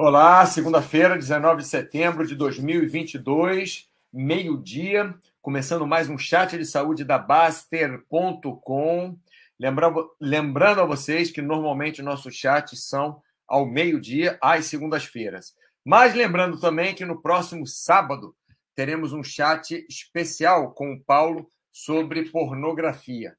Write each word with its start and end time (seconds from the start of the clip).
Olá, 0.00 0.46
segunda-feira, 0.46 1.16
19 1.16 1.62
de 1.62 1.66
setembro 1.66 2.24
de 2.24 2.36
2022, 2.36 3.90
meio-dia, 4.12 5.12
começando 5.42 5.84
mais 5.88 6.08
um 6.08 6.16
chat 6.16 6.56
de 6.56 6.64
saúde 6.64 7.02
da 7.02 7.18
Baster.com. 7.18 9.18
Lembrando, 9.58 10.80
a 10.80 10.84
vocês 10.84 11.32
que 11.32 11.42
normalmente 11.42 12.00
nossos 12.00 12.36
chats 12.36 12.84
são 12.84 13.20
ao 13.44 13.66
meio-dia, 13.66 14.38
às 14.40 14.66
segundas-feiras. 14.66 15.56
Mas 15.84 16.14
lembrando 16.14 16.60
também 16.60 16.94
que 16.94 17.04
no 17.04 17.20
próximo 17.20 17.66
sábado 17.66 18.36
teremos 18.76 19.12
um 19.12 19.24
chat 19.24 19.84
especial 19.88 20.70
com 20.74 20.92
o 20.92 21.00
Paulo 21.00 21.50
sobre 21.72 22.30
pornografia. 22.30 23.36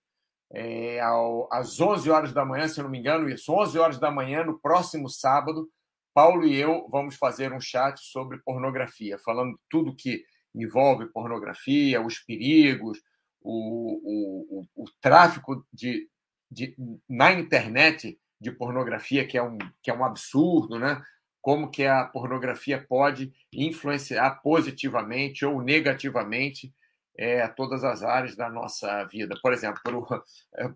É, 0.52 1.00
ao, 1.00 1.48
às 1.54 1.80
11 1.80 2.10
horas 2.10 2.34
da 2.34 2.44
manhã, 2.44 2.68
se 2.68 2.84
não 2.84 2.90
me 2.90 3.00
engano, 3.00 3.30
isso, 3.30 3.50
11 3.50 3.80
horas 3.80 3.98
da 3.98 4.12
manhã, 4.12 4.44
no 4.44 4.60
próximo 4.60 5.08
sábado, 5.08 5.70
Paulo 6.20 6.46
e 6.46 6.54
eu 6.54 6.86
vamos 6.92 7.16
fazer 7.16 7.54
um 7.54 7.62
chat 7.62 7.98
sobre 8.02 8.40
pornografia, 8.40 9.18
falando 9.18 9.58
tudo 9.70 9.96
que 9.96 10.26
envolve 10.54 11.06
pornografia, 11.14 12.06
os 12.06 12.20
perigos, 12.20 13.00
o, 13.42 13.54
o, 14.04 14.60
o, 14.60 14.84
o 14.84 14.86
tráfico 15.00 15.66
de, 15.72 16.10
de, 16.52 16.76
na 17.08 17.32
internet 17.32 18.20
de 18.38 18.52
pornografia, 18.52 19.26
que 19.26 19.38
é, 19.38 19.42
um, 19.42 19.58
que 19.82 19.90
é 19.90 19.94
um 19.94 20.04
absurdo, 20.04 20.78
né? 20.78 21.02
como 21.40 21.72
que 21.72 21.86
a 21.86 22.04
pornografia 22.04 22.86
pode 22.86 23.32
influenciar 23.54 24.42
positivamente 24.42 25.46
ou 25.46 25.62
negativamente 25.62 26.74
é, 27.18 27.48
todas 27.48 27.86
as 27.86 28.04
áreas 28.04 28.36
da 28.36 28.50
nossa 28.50 29.06
vida. 29.06 29.40
Por 29.42 29.54
exemplo, 29.54 29.80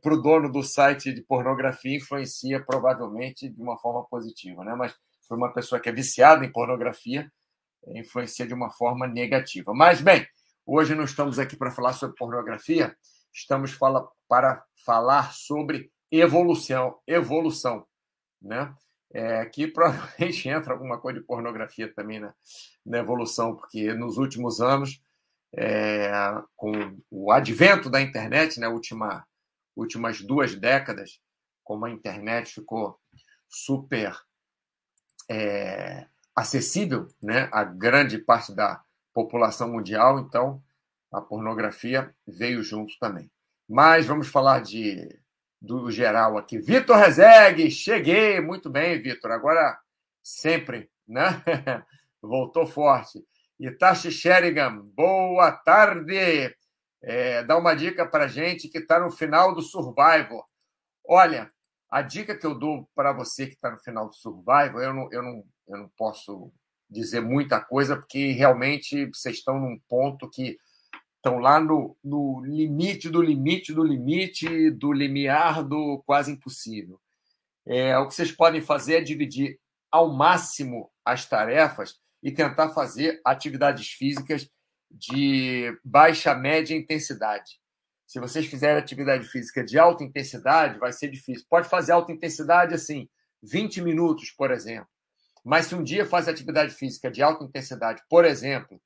para 0.01 0.13
o 0.13 0.21
dono 0.21 0.49
do 0.49 0.63
site 0.63 1.11
de 1.13 1.21
pornografia, 1.21 1.97
influencia 1.97 2.63
provavelmente 2.63 3.49
de 3.49 3.61
uma 3.61 3.77
forma 3.77 4.05
positiva, 4.05 4.63
né? 4.63 4.73
mas 4.73 4.95
uma 5.37 5.53
pessoa 5.53 5.79
que 5.79 5.89
é 5.89 5.91
viciada 5.91 6.45
em 6.45 6.51
pornografia, 6.51 7.31
influencia 7.87 8.45
de 8.45 8.53
uma 8.53 8.69
forma 8.69 9.07
negativa. 9.07 9.73
Mas, 9.73 10.01
bem, 10.01 10.25
hoje 10.65 10.95
não 10.95 11.03
estamos 11.03 11.39
aqui 11.39 11.55
para 11.55 11.71
falar 11.71 11.93
sobre 11.93 12.15
pornografia, 12.15 12.95
estamos 13.33 13.71
fala, 13.71 14.07
para 14.27 14.63
falar 14.85 15.33
sobre 15.33 15.91
evolução, 16.11 16.99
evolução, 17.07 17.85
né? 18.41 18.73
É, 19.15 19.45
que 19.45 19.67
provavelmente 19.67 20.49
entra 20.49 20.73
alguma 20.73 20.99
coisa 20.99 21.19
de 21.19 21.25
pornografia 21.25 21.93
também 21.93 22.19
na, 22.19 22.33
na 22.85 22.97
evolução, 22.99 23.55
porque 23.55 23.93
nos 23.93 24.17
últimos 24.17 24.59
anos, 24.59 25.01
é, 25.55 26.11
com 26.55 26.97
o 27.11 27.31
advento 27.31 27.91
da 27.91 28.01
internet, 28.01 28.59
né, 28.59 28.67
última, 28.67 29.23
últimas 29.75 30.19
duas 30.21 30.55
décadas, 30.55 31.19
como 31.63 31.85
a 31.85 31.91
internet 31.91 32.55
ficou 32.55 32.99
super 33.47 34.15
é, 35.29 36.05
acessível 36.35 37.07
né, 37.21 37.49
a 37.51 37.63
grande 37.63 38.17
parte 38.17 38.53
da 38.53 38.81
população 39.13 39.71
mundial, 39.71 40.19
então 40.19 40.61
a 41.11 41.21
pornografia 41.21 42.13
veio 42.27 42.63
junto 42.63 42.97
também. 42.99 43.29
Mas 43.69 44.05
vamos 44.05 44.27
falar 44.27 44.61
de 44.61 45.19
do 45.61 45.89
geral 45.89 46.37
aqui. 46.37 46.57
Vitor 46.57 46.97
Rezegue, 46.97 47.71
cheguei, 47.71 48.41
muito 48.41 48.69
bem, 48.69 49.01
Vitor. 49.01 49.31
Agora 49.31 49.79
sempre, 50.21 50.89
né? 51.07 51.41
Voltou 52.21 52.67
forte. 52.67 53.23
Itachi 53.57 54.11
Sherigan, 54.11 54.77
boa 54.93 55.51
tarde. 55.51 56.53
É, 57.01 57.43
dá 57.43 57.57
uma 57.57 57.73
dica 57.73 58.05
para 58.05 58.27
gente 58.27 58.67
que 58.67 58.79
está 58.79 58.99
no 58.99 59.09
final 59.09 59.55
do 59.55 59.61
Survivor. 59.61 60.45
Olha, 61.05 61.49
a 61.93 62.01
dica 62.01 62.35
que 62.35 62.43
eu 62.43 62.55
dou 62.55 62.89
para 62.95 63.13
você 63.13 63.45
que 63.45 63.53
está 63.53 63.69
no 63.69 63.77
final 63.77 64.09
do 64.09 64.15
Survival, 64.15 64.81
eu 64.81 64.93
não, 64.95 65.09
eu, 65.11 65.21
não, 65.21 65.43
eu 65.67 65.77
não 65.77 65.89
posso 65.95 66.51
dizer 66.89 67.21
muita 67.21 67.61
coisa, 67.61 67.95
porque 67.95 68.31
realmente 68.31 69.05
vocês 69.13 69.35
estão 69.37 69.59
num 69.59 69.79
ponto 69.87 70.27
que 70.27 70.57
estão 71.17 71.37
lá 71.37 71.59
no, 71.59 71.95
no 72.03 72.43
limite 72.43 73.11
do 73.11 73.21
limite 73.21 73.71
do 73.71 73.83
limite 73.83 74.71
do 74.71 74.91
limiar 74.91 75.63
do 75.63 76.01
quase 76.03 76.31
impossível. 76.31 76.99
É, 77.63 77.95
o 77.99 78.07
que 78.07 78.15
vocês 78.15 78.31
podem 78.31 78.59
fazer 78.59 78.95
é 78.95 79.01
dividir 79.01 79.59
ao 79.91 80.11
máximo 80.11 80.91
as 81.05 81.27
tarefas 81.27 81.99
e 82.23 82.31
tentar 82.31 82.69
fazer 82.69 83.21
atividades 83.23 83.89
físicas 83.89 84.49
de 84.89 85.79
baixa, 85.85 86.33
média 86.33 86.75
intensidade. 86.75 87.61
Se 88.13 88.19
vocês 88.19 88.45
fizerem 88.45 88.77
atividade 88.77 89.27
física 89.27 89.63
de 89.63 89.79
alta 89.79 90.03
intensidade, 90.03 90.77
vai 90.77 90.93
ser 90.93 91.09
difícil. 91.09 91.47
Pode 91.49 91.67
fazer 91.67 91.93
alta 91.93 92.11
intensidade 92.11 92.75
assim, 92.75 93.09
20 93.41 93.81
minutos, 93.81 94.29
por 94.29 94.51
exemplo. 94.51 94.87
Mas 95.43 95.65
se 95.65 95.73
um 95.73 95.81
dia 95.81 96.05
faz 96.05 96.27
atividade 96.27 96.75
física 96.75 97.09
de 97.09 97.23
alta 97.23 97.43
intensidade, 97.43 98.03
por 98.07 98.23
exemplo, 98.23 98.79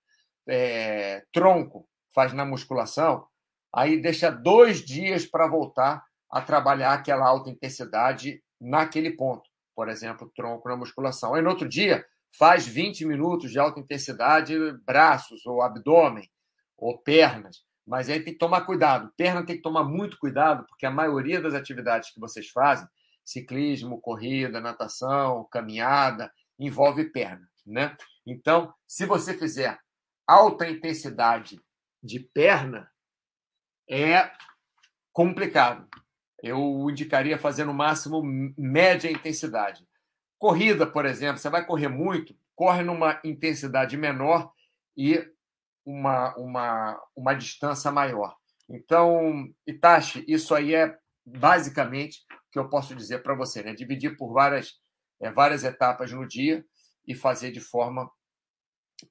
é, 0.47 1.25
tronco, 1.33 1.89
faz 2.15 2.31
na 2.31 2.45
musculação, 2.45 3.27
aí 3.75 4.01
deixa 4.01 4.31
dois 4.31 4.79
dias 4.79 5.25
para 5.25 5.45
voltar 5.45 6.01
a 6.31 6.39
trabalhar 6.39 6.93
aquela 6.93 7.27
alta 7.27 7.49
intensidade 7.49 8.41
naquele 8.61 9.11
ponto. 9.11 9.49
Por 9.75 9.89
exemplo, 9.89 10.31
tronco 10.33 10.69
na 10.69 10.77
musculação. 10.77 11.35
Aí 11.35 11.41
no 11.41 11.49
outro 11.49 11.67
dia, 11.67 12.05
faz 12.31 12.65
20 12.65 13.03
minutos 13.03 13.51
de 13.51 13.59
alta 13.59 13.77
intensidade, 13.77 14.55
braços 14.85 15.45
ou 15.45 15.61
abdômen 15.61 16.31
ou 16.77 16.97
pernas. 16.97 17.66
Mas 17.87 18.09
aí 18.09 18.19
tem 18.19 18.33
que 18.33 18.39
tomar 18.39 18.61
cuidado. 18.61 19.13
Perna 19.15 19.45
tem 19.45 19.55
que 19.55 19.61
tomar 19.61 19.83
muito 19.85 20.19
cuidado, 20.19 20.65
porque 20.67 20.85
a 20.85 20.91
maioria 20.91 21.41
das 21.41 21.53
atividades 21.53 22.11
que 22.11 22.19
vocês 22.19 22.49
fazem, 22.49 22.87
ciclismo, 23.23 24.01
corrida, 24.01 24.59
natação, 24.59 25.47
caminhada, 25.49 26.31
envolve 26.59 27.05
perna, 27.05 27.47
né? 27.65 27.95
Então, 28.25 28.73
se 28.85 29.05
você 29.05 29.33
fizer 29.33 29.79
alta 30.27 30.67
intensidade 30.67 31.61
de 32.03 32.19
perna, 32.19 32.91
é 33.89 34.31
complicado. 35.13 35.87
Eu 36.43 36.89
indicaria 36.89 37.37
fazer 37.37 37.63
no 37.63 37.73
máximo 37.73 38.21
média 38.57 39.09
intensidade. 39.09 39.87
Corrida, 40.37 40.85
por 40.85 41.05
exemplo, 41.05 41.37
você 41.37 41.49
vai 41.49 41.65
correr 41.65 41.87
muito, 41.87 42.35
corre 42.53 42.83
numa 42.83 43.19
intensidade 43.23 43.95
menor 43.95 44.51
e 44.95 45.25
uma, 45.87 46.35
uma, 46.35 47.01
uma 47.15 47.33
distância 47.33 47.89
maior. 47.89 48.35
Então, 48.69 49.47
Itachi, 49.65 50.25
isso 50.27 50.53
aí 50.53 50.75
é 50.75 50.93
basicamente 51.25 52.25
o 52.29 52.51
que 52.51 52.59
eu 52.59 52.69
posso 52.69 52.93
dizer 52.93 53.23
para 53.23 53.33
você, 53.33 53.63
né? 53.63 53.73
Dividir 53.73 54.17
por 54.17 54.33
várias, 54.33 54.73
é, 55.21 55.31
várias 55.31 55.63
etapas 55.63 56.11
no 56.11 56.27
dia 56.27 56.65
e 57.07 57.15
fazer 57.15 57.51
de 57.51 57.61
forma 57.61 58.11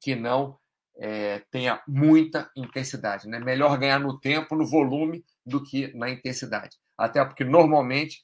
que 0.02 0.14
não 0.14 0.58
é, 0.98 1.42
tenha 1.50 1.82
muita 1.88 2.50
intensidade. 2.54 3.26
Né? 3.26 3.40
Melhor 3.40 3.78
ganhar 3.78 3.98
no 3.98 4.20
tempo, 4.20 4.54
no 4.54 4.66
volume, 4.66 5.24
do 5.46 5.62
que 5.62 5.96
na 5.96 6.10
intensidade. 6.10 6.76
Até 6.98 7.24
porque, 7.24 7.44
normalmente, 7.44 8.22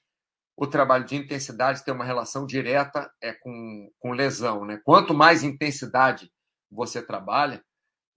o 0.55 0.67
trabalho 0.67 1.07
de 1.07 1.17
intensidade 1.17 1.83
tem 1.83 1.95
uma 1.95 2.05
relação 2.05 2.45
direta 2.45 3.11
é, 3.23 3.33
com, 3.33 3.91
com 3.99 4.13
lesão. 4.13 4.67
Né? 4.67 4.79
Quanto 4.85 5.15
mais 5.15 5.43
intensidade 5.43 6.31
você 6.71 7.01
trabalha, 7.01 7.65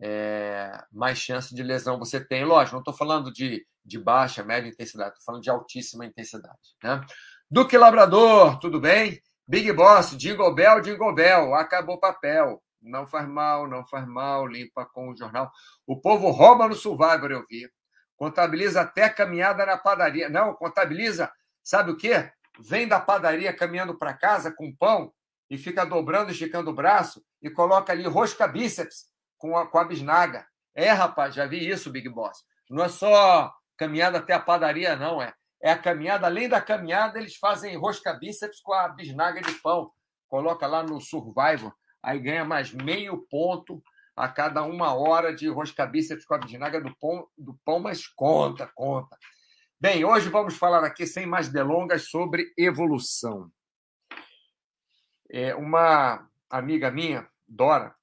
é, 0.01 0.83
mais 0.91 1.17
chance 1.17 1.53
de 1.53 1.63
lesão 1.63 1.99
você 1.99 2.23
tem. 2.23 2.43
Lógico, 2.43 2.75
não 2.75 2.81
estou 2.81 2.93
falando 2.93 3.31
de, 3.31 3.65
de 3.83 3.99
baixa, 3.99 4.43
média 4.43 4.69
intensidade, 4.69 5.11
estou 5.11 5.25
falando 5.25 5.43
de 5.43 5.49
altíssima 5.49 6.05
intensidade. 6.05 6.75
Né? 6.83 7.01
Duque 7.49 7.77
Labrador, 7.77 8.59
tudo 8.59 8.79
bem? 8.79 9.21
Big 9.47 9.71
Boss, 9.73 10.17
Jingle 10.17 10.53
Bell, 10.53 10.81
Jingle 10.81 11.13
Bell, 11.13 11.53
acabou 11.53 11.99
papel. 11.99 12.61
Não 12.81 13.07
faz 13.07 13.27
mal, 13.27 13.67
não 13.67 13.85
faz 13.85 14.07
mal, 14.07 14.45
limpa 14.45 14.85
com 14.85 15.09
o 15.09 15.17
jornal. 15.17 15.51
O 15.87 15.99
povo 15.99 16.29
rouba 16.29 16.67
no 16.67 16.75
Survivor, 16.75 17.31
eu 17.31 17.45
vi. 17.49 17.69
Contabiliza 18.15 18.81
até 18.81 19.09
caminhada 19.09 19.65
na 19.65 19.77
padaria. 19.77 20.29
Não, 20.29 20.53
contabiliza, 20.53 21.31
sabe 21.63 21.91
o 21.91 21.97
quê? 21.97 22.31
Vem 22.59 22.87
da 22.87 22.99
padaria 22.99 23.53
caminhando 23.53 23.97
para 23.97 24.13
casa 24.13 24.51
com 24.51 24.75
pão 24.75 25.11
e 25.49 25.57
fica 25.57 25.85
dobrando, 25.85 26.31
esticando 26.31 26.69
o 26.69 26.75
braço 26.75 27.23
e 27.41 27.49
coloca 27.49 27.91
ali 27.91 28.05
rosca 28.07 28.47
bíceps 28.47 29.05
com 29.37 29.57
a, 29.57 29.67
com 29.67 29.77
a 29.77 29.83
bisnaga. 29.83 30.45
É, 30.73 30.91
rapaz, 30.91 31.33
já 31.33 31.45
vi 31.45 31.67
isso, 31.67 31.91
Big 31.91 32.09
Boss. 32.09 32.43
Não 32.69 32.83
é 32.83 32.89
só 32.89 33.53
caminhada 33.77 34.17
até 34.17 34.33
a 34.33 34.39
padaria, 34.39 34.95
não, 34.95 35.21
é. 35.21 35.33
É 35.61 35.71
a 35.71 35.77
caminhada, 35.77 36.27
além 36.27 36.49
da 36.49 36.61
caminhada, 36.61 37.17
eles 37.17 37.37
fazem 37.37 37.77
rosca 37.77 38.13
bíceps 38.13 38.61
com 38.61 38.73
a 38.73 38.87
bisnaga 38.89 39.41
de 39.41 39.53
pão. 39.61 39.91
Coloca 40.27 40.67
lá 40.67 40.83
no 40.83 40.99
Survivor, 40.99 41.73
aí 42.03 42.19
ganha 42.19 42.45
mais 42.45 42.71
meio 42.71 43.25
ponto 43.29 43.81
a 44.15 44.27
cada 44.27 44.63
uma 44.63 44.93
hora 44.93 45.33
de 45.33 45.47
rosca 45.47 45.85
bíceps 45.85 46.25
com 46.25 46.35
a 46.35 46.37
bisnaga 46.37 46.79
do 46.79 46.95
pão, 46.97 47.27
do 47.37 47.57
pão, 47.65 47.79
mas 47.79 48.07
conta, 48.07 48.69
conta. 48.75 49.17
Bem, 49.79 50.05
hoje 50.05 50.29
vamos 50.29 50.55
falar 50.57 50.83
aqui, 50.83 51.05
sem 51.05 51.25
mais 51.25 51.49
delongas, 51.49 52.09
sobre 52.09 52.53
evolução. 52.57 53.51
É, 55.29 55.55
uma 55.55 56.29
amiga 56.49 56.91
minha, 56.91 57.27
Dora, 57.47 57.94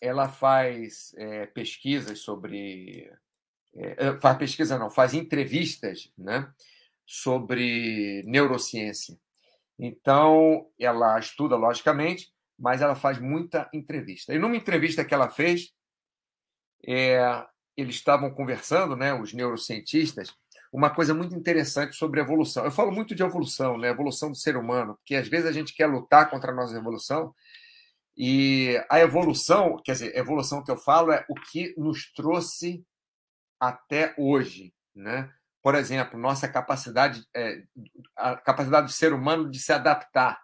ela 0.00 0.28
faz 0.28 1.14
é, 1.16 1.46
pesquisas 1.46 2.20
sobre. 2.20 3.10
É, 3.74 4.18
faz 4.20 4.38
pesquisa, 4.38 4.78
não, 4.78 4.90
faz 4.90 5.14
entrevistas 5.14 6.12
né, 6.16 6.50
sobre 7.06 8.22
neurociência. 8.26 9.18
Então, 9.78 10.68
ela 10.78 11.18
estuda, 11.18 11.54
logicamente, 11.54 12.32
mas 12.58 12.80
ela 12.82 12.96
faz 12.96 13.20
muita 13.20 13.68
entrevista. 13.72 14.34
E 14.34 14.38
numa 14.38 14.56
entrevista 14.56 15.04
que 15.04 15.14
ela 15.14 15.28
fez, 15.28 15.72
é, 16.86 17.46
eles 17.76 17.94
estavam 17.94 18.30
conversando, 18.34 18.96
né, 18.96 19.14
os 19.14 19.32
neurocientistas, 19.32 20.34
uma 20.72 20.90
coisa 20.90 21.14
muito 21.14 21.34
interessante 21.34 21.94
sobre 21.94 22.20
evolução. 22.20 22.64
Eu 22.64 22.72
falo 22.72 22.90
muito 22.90 23.14
de 23.14 23.22
evolução, 23.22 23.78
né, 23.78 23.88
evolução 23.88 24.30
do 24.30 24.36
ser 24.36 24.56
humano, 24.56 24.96
porque 24.96 25.14
às 25.14 25.28
vezes 25.28 25.46
a 25.46 25.52
gente 25.52 25.72
quer 25.74 25.86
lutar 25.86 26.28
contra 26.28 26.50
a 26.50 26.54
nossa 26.54 26.76
evolução 26.76 27.32
e 28.20 28.84
a 28.90 28.98
evolução, 28.98 29.80
quer 29.84 29.92
dizer, 29.92 30.16
a 30.16 30.18
evolução 30.18 30.64
que 30.64 30.72
eu 30.72 30.76
falo 30.76 31.12
é 31.12 31.24
o 31.28 31.34
que 31.34 31.72
nos 31.78 32.12
trouxe 32.12 32.84
até 33.60 34.12
hoje, 34.18 34.74
né? 34.92 35.32
Por 35.62 35.76
exemplo, 35.76 36.18
nossa 36.18 36.48
capacidade, 36.48 37.24
é, 37.32 37.62
a 38.16 38.36
capacidade 38.36 38.88
do 38.88 38.92
ser 38.92 39.12
humano 39.12 39.48
de 39.48 39.60
se 39.60 39.72
adaptar, 39.72 40.42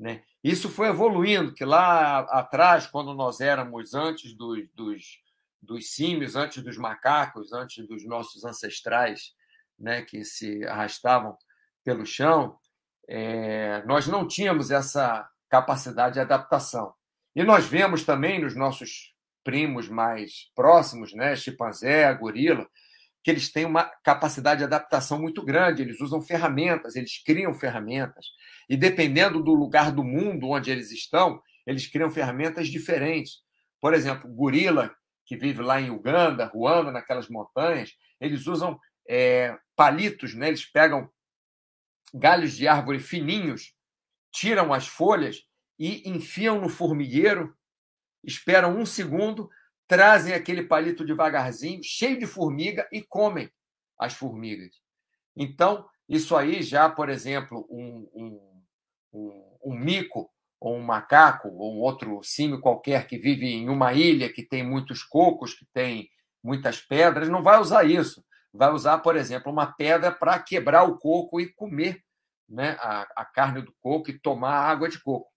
né? 0.00 0.24
Isso 0.42 0.68
foi 0.68 0.88
evoluindo, 0.88 1.54
que 1.54 1.64
lá 1.64 2.20
atrás, 2.20 2.88
quando 2.88 3.14
nós 3.14 3.40
éramos 3.40 3.94
antes 3.94 4.36
dos, 4.36 4.68
dos, 4.74 5.02
dos 5.62 5.94
símios, 5.94 6.34
antes 6.34 6.60
dos 6.60 6.76
macacos, 6.76 7.52
antes 7.52 7.86
dos 7.86 8.04
nossos 8.04 8.44
ancestrais, 8.44 9.32
né, 9.78 10.02
que 10.02 10.24
se 10.24 10.64
arrastavam 10.64 11.36
pelo 11.84 12.04
chão, 12.04 12.58
é, 13.08 13.84
nós 13.84 14.08
não 14.08 14.26
tínhamos 14.26 14.72
essa 14.72 15.28
capacidade 15.48 16.14
de 16.14 16.20
adaptação. 16.20 16.92
E 17.34 17.42
nós 17.42 17.66
vemos 17.66 18.04
também 18.04 18.40
nos 18.40 18.54
nossos 18.54 19.12
primos 19.42 19.88
mais 19.88 20.50
próximos, 20.54 21.12
né, 21.12 21.34
chimpanzé, 21.34 22.12
gorila, 22.14 22.66
que 23.22 23.30
eles 23.30 23.50
têm 23.52 23.64
uma 23.64 23.84
capacidade 24.02 24.58
de 24.58 24.64
adaptação 24.64 25.20
muito 25.20 25.44
grande, 25.44 25.82
eles 25.82 26.00
usam 26.00 26.20
ferramentas, 26.20 26.96
eles 26.96 27.22
criam 27.22 27.54
ferramentas. 27.54 28.26
E 28.68 28.76
dependendo 28.76 29.42
do 29.42 29.54
lugar 29.54 29.92
do 29.92 30.02
mundo 30.02 30.48
onde 30.48 30.70
eles 30.70 30.90
estão, 30.90 31.40
eles 31.66 31.86
criam 31.86 32.10
ferramentas 32.10 32.68
diferentes. 32.68 33.40
Por 33.80 33.94
exemplo, 33.94 34.28
gorila, 34.28 34.94
que 35.24 35.36
vive 35.36 35.62
lá 35.62 35.80
em 35.80 35.90
Uganda, 35.90 36.46
Ruanda, 36.46 36.90
naquelas 36.90 37.28
montanhas, 37.28 37.92
eles 38.20 38.46
usam 38.46 38.78
é, 39.08 39.56
palitos, 39.76 40.34
né? 40.34 40.48
eles 40.48 40.64
pegam 40.64 41.08
galhos 42.12 42.56
de 42.56 42.66
árvore 42.66 42.98
fininhos, 42.98 43.72
tiram 44.32 44.72
as 44.72 44.86
folhas 44.86 45.44
e 45.82 46.08
enfiam 46.08 46.60
no 46.60 46.68
formigueiro, 46.68 47.56
esperam 48.22 48.78
um 48.78 48.86
segundo, 48.86 49.50
trazem 49.88 50.32
aquele 50.32 50.62
palito 50.62 51.04
devagarzinho, 51.04 51.82
cheio 51.82 52.16
de 52.20 52.24
formiga, 52.24 52.88
e 52.92 53.02
comem 53.02 53.50
as 53.98 54.14
formigas. 54.14 54.76
Então, 55.34 55.84
isso 56.08 56.36
aí 56.36 56.62
já, 56.62 56.88
por 56.88 57.08
exemplo, 57.08 57.66
um, 57.68 58.08
um, 58.14 58.62
um, 59.12 59.58
um 59.64 59.74
mico, 59.76 60.30
ou 60.60 60.76
um 60.76 60.82
macaco, 60.82 61.48
ou 61.48 61.74
um 61.74 61.80
outro 61.80 62.22
símio 62.22 62.60
qualquer 62.60 63.08
que 63.08 63.18
vive 63.18 63.46
em 63.46 63.68
uma 63.68 63.92
ilha 63.92 64.32
que 64.32 64.44
tem 64.44 64.64
muitos 64.64 65.02
cocos, 65.02 65.52
que 65.52 65.66
tem 65.74 66.08
muitas 66.40 66.80
pedras, 66.80 67.28
não 67.28 67.42
vai 67.42 67.58
usar 67.58 67.82
isso. 67.82 68.24
Vai 68.54 68.70
usar, 68.70 68.98
por 68.98 69.16
exemplo, 69.16 69.50
uma 69.50 69.66
pedra 69.72 70.12
para 70.12 70.38
quebrar 70.38 70.84
o 70.84 70.96
coco 70.96 71.40
e 71.40 71.52
comer 71.52 72.04
né, 72.48 72.76
a, 72.78 73.02
a 73.16 73.24
carne 73.24 73.62
do 73.62 73.74
coco 73.80 74.10
e 74.10 74.18
tomar 74.20 74.54
água 74.54 74.88
de 74.88 75.00
coco 75.00 75.32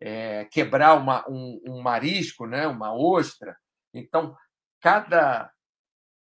é, 0.00 0.46
quebrar 0.46 0.94
uma, 0.94 1.28
um, 1.28 1.60
um, 1.66 1.82
marisco, 1.82 2.46
né, 2.46 2.66
uma 2.66 2.94
ostra. 2.94 3.56
Então, 3.92 4.34
cada, 4.80 5.52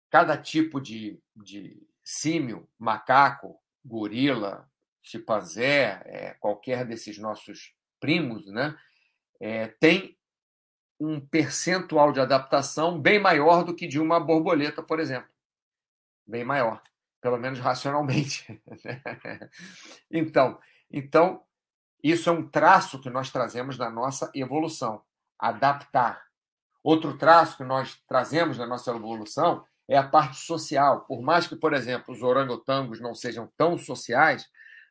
cada 0.10 0.36
tipo 0.36 0.82
de, 0.82 1.22
de 1.36 1.88
símio, 2.04 2.68
macaco, 2.78 3.60
gorila, 3.86 4.68
chimpanzé, 5.02 6.02
é, 6.06 6.34
qualquer 6.40 6.86
desses 6.86 7.18
nossos 7.20 7.74
primos, 8.00 8.48
né, 8.48 8.76
é, 9.40 9.68
tem 9.68 10.18
um 11.00 11.20
percentual 11.20 12.12
de 12.12 12.20
adaptação 12.20 13.00
bem 13.00 13.20
maior 13.20 13.64
do 13.64 13.76
que 13.76 13.88
de 13.88 14.00
uma 14.00 14.20
borboleta, 14.20 14.84
por 14.84 15.00
exemplo. 15.00 15.30
Bem 16.28 16.44
maior, 16.44 16.82
pelo 17.20 17.38
menos 17.38 17.60
racionalmente. 17.60 18.62
então, 20.12 20.60
então 20.92 21.44
isso 22.04 22.30
é 22.30 22.34
um 22.34 22.48
traço 22.48 23.00
que 23.00 23.10
nós 23.10 23.30
trazemos 23.30 23.78
da 23.78 23.90
nossa 23.90 24.32
evolução, 24.34 25.02
adaptar. 25.38 26.24
Outro 26.84 27.18
traço 27.18 27.58
que 27.58 27.64
nós 27.64 27.96
trazemos 28.08 28.58
da 28.58 28.66
nossa 28.66 28.92
evolução 28.92 29.64
é 29.88 29.98
a 29.98 30.08
parte 30.08 30.38
social. 30.38 31.02
Por 31.02 31.22
mais 31.22 31.48
que, 31.48 31.56
por 31.56 31.74
exemplo, 31.74 32.14
os 32.14 32.24
orangotangos 32.24 33.00
não 33.00 33.14
sejam 33.14 33.52
tão 33.56 33.78
sociais, 33.78 34.48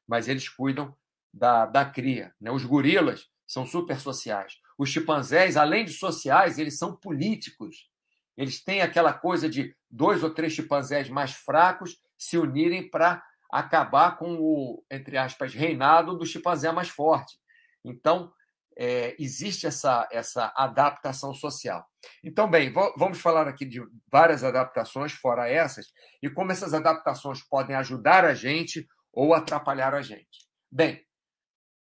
mas 0.06 0.28
eles 0.28 0.48
cuidam 0.48 0.94
da, 1.32 1.66
da 1.66 1.84
cria. 1.84 2.34
Né? 2.40 2.50
Os 2.50 2.64
gorilas 2.64 3.28
são 3.46 3.66
super 3.66 3.98
sociais. 3.98 4.58
Os 4.78 4.88
chimpanzés, 4.88 5.56
além 5.56 5.84
de 5.84 5.92
sociais, 5.92 6.58
eles 6.58 6.78
são 6.78 6.94
políticos. 6.94 7.88
Eles 8.36 8.62
têm 8.62 8.82
aquela 8.82 9.12
coisa 9.12 9.48
de 9.48 9.74
dois 9.90 10.22
ou 10.22 10.30
três 10.30 10.52
chimpanzés 10.52 11.08
mais 11.08 11.32
fracos 11.32 11.98
se 12.16 12.38
unirem 12.38 12.88
para 12.88 13.22
acabar 13.52 14.16
com 14.16 14.34
o, 14.34 14.84
entre 14.90 15.16
aspas, 15.18 15.54
reinado 15.54 16.16
do 16.16 16.26
chimpanzé 16.26 16.70
mais 16.72 16.88
forte. 16.88 17.38
Então, 17.84 18.32
é, 18.76 19.14
existe 19.18 19.66
essa, 19.66 20.08
essa 20.10 20.52
adaptação 20.56 21.34
social. 21.34 21.86
Então, 22.24 22.48
bem, 22.48 22.72
vamos 22.96 23.20
falar 23.20 23.46
aqui 23.46 23.64
de 23.64 23.82
várias 24.10 24.42
adaptações, 24.42 25.12
fora 25.12 25.48
essas, 25.48 25.86
e 26.22 26.30
como 26.30 26.52
essas 26.52 26.72
adaptações 26.72 27.42
podem 27.42 27.76
ajudar 27.76 28.24
a 28.24 28.34
gente 28.34 28.88
ou 29.12 29.34
atrapalhar 29.34 29.94
a 29.94 30.02
gente. 30.02 30.48
Bem, 30.70 31.04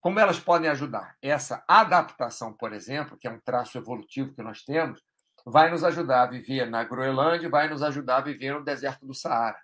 como 0.00 0.18
elas 0.18 0.40
podem 0.40 0.68
ajudar? 0.70 1.16
Essa 1.22 1.62
adaptação, 1.68 2.52
por 2.52 2.72
exemplo, 2.72 3.16
que 3.16 3.28
é 3.28 3.30
um 3.30 3.38
traço 3.38 3.78
evolutivo 3.78 4.34
que 4.34 4.42
nós 4.42 4.64
temos, 4.64 5.00
vai 5.46 5.70
nos 5.70 5.84
ajudar 5.84 6.22
a 6.22 6.26
viver 6.26 6.68
na 6.68 6.82
Groenlândia, 6.82 7.48
vai 7.48 7.68
nos 7.68 7.82
ajudar 7.82 8.16
a 8.16 8.22
viver 8.22 8.54
no 8.54 8.64
deserto 8.64 9.06
do 9.06 9.14
Saara. 9.14 9.58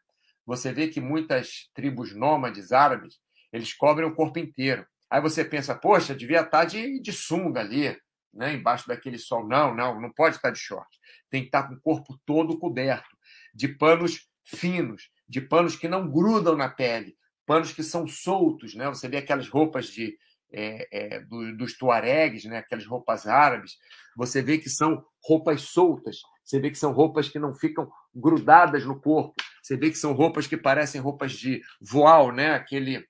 Você 0.49 0.73
vê 0.73 0.89
que 0.89 0.99
muitas 0.99 1.69
tribos 1.75 2.15
nômades 2.15 2.73
árabes, 2.73 3.19
eles 3.53 3.75
cobrem 3.75 4.09
o 4.09 4.15
corpo 4.15 4.39
inteiro. 4.39 4.87
Aí 5.11 5.21
você 5.21 5.45
pensa, 5.45 5.75
poxa, 5.75 6.15
devia 6.15 6.41
estar 6.41 6.65
de, 6.65 6.99
de 7.03 7.13
sunga 7.13 7.61
ali, 7.61 7.95
né, 8.33 8.55
embaixo 8.55 8.89
daquele 8.89 9.19
sol. 9.19 9.47
Não, 9.47 9.75
não, 9.75 10.01
não 10.01 10.11
pode 10.11 10.37
estar 10.37 10.49
de 10.49 10.59
short. 10.59 10.89
Tem 11.29 11.43
que 11.43 11.49
estar 11.49 11.69
com 11.69 11.75
o 11.75 11.81
corpo 11.83 12.19
todo 12.25 12.59
coberto, 12.59 13.15
de 13.55 13.69
panos 13.69 14.27
finos, 14.43 15.11
de 15.29 15.43
panos 15.43 15.77
que 15.77 15.87
não 15.87 16.11
grudam 16.11 16.57
na 16.57 16.71
pele, 16.71 17.15
panos 17.45 17.71
que 17.71 17.83
são 17.83 18.07
soltos. 18.07 18.75
Né? 18.75 18.89
Você 18.89 19.07
vê 19.07 19.19
aquelas 19.19 19.51
roupas 19.51 19.89
de, 19.89 20.17
é, 20.51 20.89
é, 20.91 21.21
do, 21.21 21.59
dos 21.59 21.77
tuaregs, 21.77 22.47
né? 22.47 22.57
aquelas 22.57 22.87
roupas 22.87 23.27
árabes, 23.27 23.77
você 24.17 24.41
vê 24.41 24.57
que 24.57 24.71
são 24.71 25.05
roupas 25.23 25.61
soltas, 25.61 26.23
você 26.43 26.59
vê 26.59 26.71
que 26.71 26.79
são 26.79 26.91
roupas 26.93 27.29
que 27.29 27.39
não 27.39 27.53
ficam 27.53 27.91
grudadas 28.15 28.87
no 28.87 28.99
corpo. 28.99 29.35
Você 29.69 29.77
vê 29.77 29.91
que 29.91 29.99
são 29.99 30.15
roupas 30.15 30.47
que 30.47 30.57
parecem 30.57 30.99
roupas 30.99 31.33
de 31.33 31.63
voal, 31.79 32.33
né? 32.33 32.55
Aquele, 32.55 33.07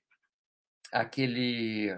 aquele 0.91 1.89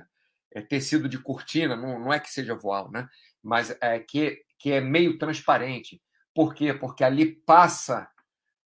é, 0.54 0.62
tecido 0.62 1.10
de 1.10 1.18
cortina, 1.18 1.76
não, 1.76 2.00
não 2.00 2.14
é 2.14 2.20
que 2.20 2.30
seja 2.30 2.54
voal, 2.54 2.92
né? 2.92 3.08
Mas 3.42 3.76
é 3.82 3.98
que, 3.98 4.40
que 4.60 4.72
é 4.72 4.80
meio 4.80 5.18
transparente. 5.18 6.00
Por 6.32 6.54
quê? 6.54 6.76
Porque 6.76 7.04
ali 7.04 7.38
passa 7.44 8.08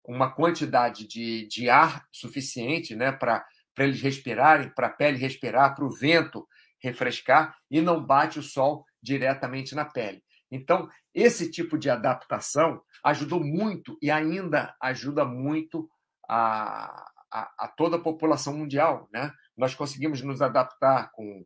uma 0.04 0.34
quantidade 0.34 1.06
de, 1.06 1.48
de 1.48 1.70
ar 1.70 2.08
suficiente 2.12 2.96
né, 2.96 3.12
para 3.12 3.46
eles 3.78 4.02
respirarem, 4.02 4.74
para 4.74 4.88
a 4.88 4.92
pele 4.92 5.20
respirar, 5.20 5.76
para 5.76 5.86
o 5.86 5.96
vento 5.96 6.48
refrescar 6.80 7.56
e 7.70 7.80
não 7.82 8.04
bate 8.04 8.40
o 8.40 8.44
sol 8.44 8.84
diretamente 9.00 9.76
na 9.76 9.86
pele. 9.86 10.24
Então, 10.56 10.88
esse 11.14 11.50
tipo 11.50 11.78
de 11.78 11.90
adaptação 11.90 12.82
ajudou 13.04 13.44
muito 13.44 13.98
e 14.02 14.12
ainda 14.12 14.76
ajuda 14.80 15.26
muito 15.26 15.90
a, 16.30 17.12
a, 17.32 17.54
a 17.58 17.68
toda 17.68 17.96
a 17.96 18.02
população 18.02 18.56
mundial. 18.56 19.10
Né? 19.12 19.32
Nós 19.58 19.74
conseguimos 19.74 20.22
nos 20.22 20.42
adaptar 20.44 21.12
com 21.12 21.44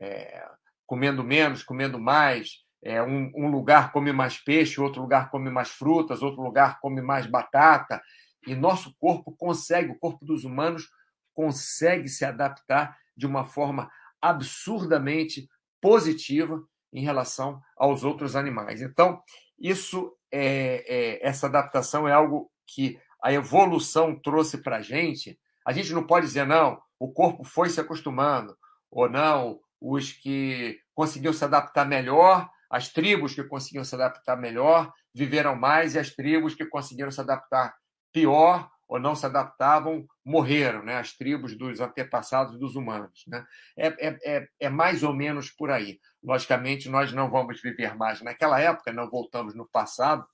é, 0.00 0.44
comendo 0.84 1.22
menos, 1.22 1.62
comendo 1.62 2.00
mais. 2.00 2.64
É, 2.82 3.02
um, 3.02 3.30
um 3.34 3.48
lugar 3.48 3.92
come 3.92 4.12
mais 4.12 4.38
peixe, 4.38 4.80
outro 4.80 5.02
lugar 5.02 5.30
come 5.30 5.50
mais 5.50 5.68
frutas, 5.68 6.22
outro 6.22 6.42
lugar 6.42 6.80
come 6.80 7.00
mais 7.00 7.26
batata. 7.26 8.02
E 8.46 8.54
nosso 8.56 8.94
corpo 8.98 9.32
consegue, 9.36 9.92
o 9.92 9.98
corpo 9.98 10.24
dos 10.24 10.44
humanos 10.44 10.88
consegue 11.32 12.08
se 12.08 12.24
adaptar 12.24 12.96
de 13.16 13.26
uma 13.26 13.44
forma 13.44 13.88
absurdamente 14.20 15.48
positiva 15.80 16.60
em 16.92 17.02
relação 17.02 17.60
aos 17.76 18.04
outros 18.04 18.36
animais. 18.36 18.80
Então, 18.80 19.20
isso 19.58 20.12
é, 20.32 20.84
é, 20.86 21.26
essa 21.26 21.46
adaptação 21.46 22.08
é 22.08 22.12
algo 22.12 22.50
que 22.66 22.98
a 23.22 23.32
evolução 23.32 24.18
trouxe 24.20 24.58
para 24.58 24.76
a 24.76 24.82
gente. 24.82 25.38
A 25.66 25.72
gente 25.72 25.92
não 25.92 26.06
pode 26.06 26.26
dizer, 26.26 26.46
não, 26.46 26.80
o 26.98 27.12
corpo 27.12 27.44
foi 27.44 27.68
se 27.68 27.80
acostumando, 27.80 28.56
ou 28.90 29.08
não, 29.08 29.60
os 29.80 30.12
que 30.12 30.78
conseguiam 30.94 31.32
se 31.32 31.44
adaptar 31.44 31.84
melhor, 31.84 32.48
as 32.70 32.88
tribos 32.88 33.34
que 33.34 33.44
conseguiam 33.44 33.84
se 33.84 33.94
adaptar 33.94 34.36
melhor 34.36 34.92
viveram 35.14 35.56
mais, 35.56 35.94
e 35.94 35.98
as 35.98 36.10
tribos 36.10 36.54
que 36.54 36.66
conseguiram 36.66 37.10
se 37.10 37.20
adaptar 37.20 37.74
pior 38.12 38.68
ou 38.88 38.98
não 38.98 39.14
se 39.14 39.26
adaptavam 39.26 40.06
morreram, 40.24 40.82
né? 40.82 40.96
as 40.96 41.12
tribos 41.12 41.56
dos 41.56 41.78
antepassados 41.78 42.58
dos 42.58 42.74
humanos. 42.74 43.24
Né? 43.28 43.46
É, 43.76 43.86
é, 43.86 44.18
é, 44.24 44.48
é 44.58 44.68
mais 44.70 45.02
ou 45.02 45.12
menos 45.12 45.50
por 45.50 45.70
aí. 45.70 46.00
Logicamente, 46.22 46.88
nós 46.88 47.12
não 47.12 47.30
vamos 47.30 47.60
viver 47.60 47.94
mais 47.94 48.22
naquela 48.22 48.58
época, 48.58 48.92
não 48.92 49.08
voltamos 49.10 49.54
no 49.54 49.68
passado, 49.68 50.26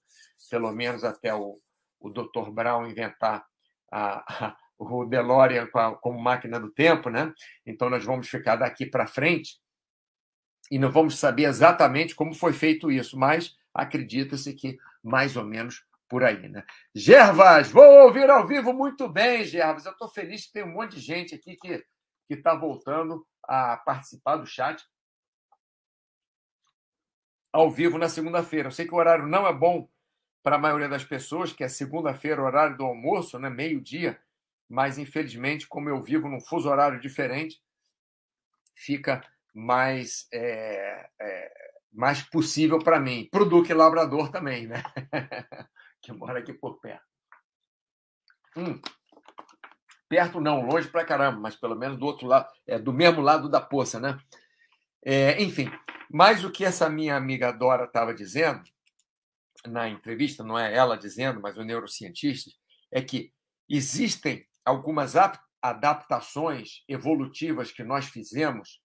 pelo 0.49 0.71
menos 0.73 1.03
até 1.03 1.35
o, 1.35 1.57
o 1.99 2.11
Dr. 2.11 2.51
Brown 2.51 2.87
inventar 2.87 3.45
a, 3.91 4.47
a, 4.47 4.57
o 4.79 5.05
DeLorean 5.05 5.69
como 6.01 6.21
máquina 6.21 6.61
do 6.61 6.71
tempo, 6.71 7.11
né? 7.11 7.33
Então 7.67 7.91
nós 7.91 8.05
vamos 8.05 8.29
ficar 8.29 8.57
daqui 8.57 8.87
para 8.87 9.07
frente 9.07 9.59
e 10.71 10.79
não 10.79 10.91
vamos 10.91 11.19
saber 11.19 11.45
exatamente 11.45 12.15
como 12.15 12.35
foi 12.35 12.53
feito 12.53 12.91
isso, 12.91 13.19
mas 13.19 13.55
acredita-se 13.73 14.55
que 14.55 14.77
mais 15.03 15.37
ou 15.37 15.45
menos 15.45 15.85
por 16.09 16.23
aí, 16.23 16.49
né? 16.49 16.65
Gervas, 16.95 17.71
vou 17.71 18.05
ouvir 18.05 18.29
ao 18.31 18.47
vivo 18.47 18.73
muito 18.73 19.09
bem, 19.09 19.45
Gervas. 19.45 19.87
Eu 19.87 19.93
estou 19.93 20.09
feliz 20.09 20.47
que 20.47 20.53
tem 20.53 20.65
um 20.65 20.73
monte 20.73 20.97
de 20.97 21.01
gente 21.01 21.35
aqui 21.35 21.57
que 21.57 21.85
está 22.31 22.55
voltando 22.55 23.27
a 23.43 23.77
participar 23.77 24.37
do 24.37 24.47
chat 24.47 24.85
ao 27.53 27.71
vivo 27.71 27.99
na 27.99 28.09
segunda-feira. 28.09 28.69
Eu 28.69 28.73
sei 28.73 28.87
que 28.87 28.95
o 28.95 28.99
horário 28.99 29.27
não 29.27 29.47
é 29.47 29.53
bom 29.53 29.89
para 30.43 30.57
a 30.57 30.59
maioria 30.59 30.89
das 30.89 31.05
pessoas, 31.05 31.53
que 31.53 31.65
é 31.65 31.69
segunda-feira, 31.69 32.43
horário 32.43 32.77
do 32.77 32.85
almoço, 32.85 33.39
né, 33.39 33.49
meio-dia, 33.49 34.21
mas 34.69 34.99
infelizmente, 34.99 35.67
como 35.67 35.89
eu 35.89 36.03
vivo 36.03 36.29
num 36.29 36.41
fuso 36.41 36.69
horário 36.69 37.01
diferente, 37.01 37.63
fica 38.75 39.23
mais, 39.55 40.27
é, 40.33 41.09
é, 41.21 41.53
mais 41.93 42.23
possível 42.23 42.79
para 42.79 42.99
mim. 42.99 43.29
Para 43.31 43.43
o 43.43 43.49
Duque 43.49 43.73
Labrador 43.73 44.31
também, 44.31 44.67
né? 44.67 44.83
que 46.05 46.13
mora 46.13 46.39
aqui 46.39 46.53
por 46.53 46.79
perto. 46.81 47.05
Hum. 48.57 48.81
Perto 50.09 50.41
não, 50.41 50.61
longe 50.61 50.89
para 50.89 51.05
caramba, 51.05 51.41
mas 51.41 51.57
pelo 51.57 51.75
menos 51.75 51.99
do 51.99 52.05
outro 52.05 52.27
lado, 52.27 52.49
é 52.67 52.79
do 52.79 52.93
mesmo 52.93 53.21
lado 53.21 53.49
da 53.49 53.61
poça, 53.61 53.99
né? 53.99 54.19
É, 55.05 55.43
enfim, 55.43 55.71
mas 56.11 56.45
o 56.45 56.51
que 56.51 56.65
essa 56.65 56.89
minha 56.89 57.17
amiga 57.17 57.51
Dora 57.51 57.85
estava 57.85 58.15
dizendo 58.15 58.63
na 59.67 59.89
entrevista, 59.89 60.45
não 60.45 60.59
é 60.59 60.75
ela 60.75 60.97
dizendo, 60.97 61.41
mas 61.41 61.57
o 61.57 61.65
neurocientista, 61.65 62.51
é 62.93 63.03
que 63.03 63.33
existem 63.69 64.47
algumas 64.65 65.15
adaptações 65.63 66.85
evolutivas 66.87 67.73
que 67.73 67.83
nós 67.83 68.07
fizemos 68.07 68.83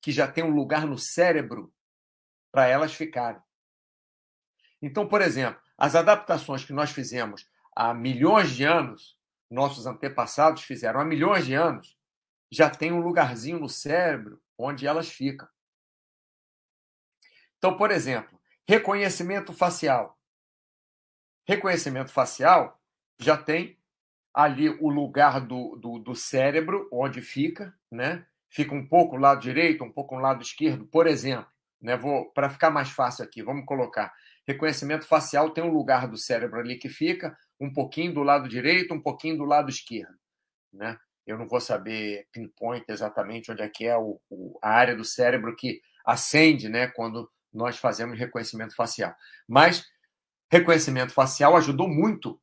que 0.00 0.10
já 0.10 0.26
tem 0.26 0.42
um 0.42 0.54
lugar 0.54 0.86
no 0.86 0.98
cérebro 0.98 1.72
para 2.50 2.66
elas 2.66 2.92
ficarem. 2.92 3.40
Então, 4.82 5.06
por 5.06 5.22
exemplo, 5.22 5.61
as 5.82 5.96
adaptações 5.96 6.64
que 6.64 6.72
nós 6.72 6.92
fizemos 6.92 7.50
há 7.74 7.92
milhões 7.92 8.52
de 8.52 8.62
anos, 8.62 9.18
nossos 9.50 9.84
antepassados 9.84 10.62
fizeram 10.62 11.00
há 11.00 11.04
milhões 11.04 11.44
de 11.44 11.54
anos, 11.54 11.98
já 12.52 12.70
tem 12.70 12.92
um 12.92 13.00
lugarzinho 13.00 13.58
no 13.58 13.68
cérebro 13.68 14.40
onde 14.56 14.86
elas 14.86 15.08
ficam. 15.08 15.48
Então, 17.58 17.76
por 17.76 17.90
exemplo, 17.90 18.40
reconhecimento 18.64 19.52
facial. 19.52 20.16
Reconhecimento 21.48 22.12
facial 22.12 22.80
já 23.18 23.36
tem 23.36 23.76
ali 24.32 24.68
o 24.68 24.88
lugar 24.88 25.40
do, 25.40 25.74
do, 25.74 25.98
do 25.98 26.14
cérebro 26.14 26.88
onde 26.92 27.20
fica, 27.20 27.76
né? 27.90 28.24
Fica 28.48 28.72
um 28.72 28.86
pouco 28.86 29.16
lado 29.16 29.40
direito, 29.40 29.82
um 29.82 29.90
pouco 29.90 30.14
lado 30.14 30.42
esquerdo, 30.42 30.86
por 30.86 31.08
exemplo. 31.08 31.50
Né? 31.80 31.96
Vou 31.96 32.30
para 32.30 32.48
ficar 32.48 32.70
mais 32.70 32.88
fácil 32.90 33.24
aqui, 33.24 33.42
vamos 33.42 33.66
colocar 33.66 34.14
reconhecimento 34.46 35.06
facial 35.06 35.50
tem 35.50 35.62
um 35.62 35.72
lugar 35.72 36.08
do 36.08 36.16
cérebro 36.16 36.58
ali 36.58 36.76
que 36.76 36.88
fica 36.88 37.36
um 37.60 37.72
pouquinho 37.72 38.12
do 38.12 38.22
lado 38.22 38.48
direito, 38.48 38.92
um 38.92 39.00
pouquinho 39.00 39.36
do 39.36 39.44
lado 39.44 39.70
esquerdo, 39.70 40.14
né? 40.72 40.98
Eu 41.24 41.38
não 41.38 41.46
vou 41.46 41.60
saber 41.60 42.26
pinpoint 42.32 42.84
exatamente 42.88 43.52
onde 43.52 43.62
é 43.62 43.68
que 43.68 43.86
é 43.86 43.96
o, 43.96 44.20
o, 44.28 44.58
a 44.60 44.70
área 44.70 44.96
do 44.96 45.04
cérebro 45.04 45.54
que 45.54 45.80
acende, 46.04 46.68
né, 46.68 46.88
quando 46.88 47.30
nós 47.52 47.78
fazemos 47.78 48.18
reconhecimento 48.18 48.74
facial. 48.74 49.14
Mas 49.46 49.86
reconhecimento 50.50 51.12
facial 51.12 51.56
ajudou 51.56 51.88
muito 51.88 52.40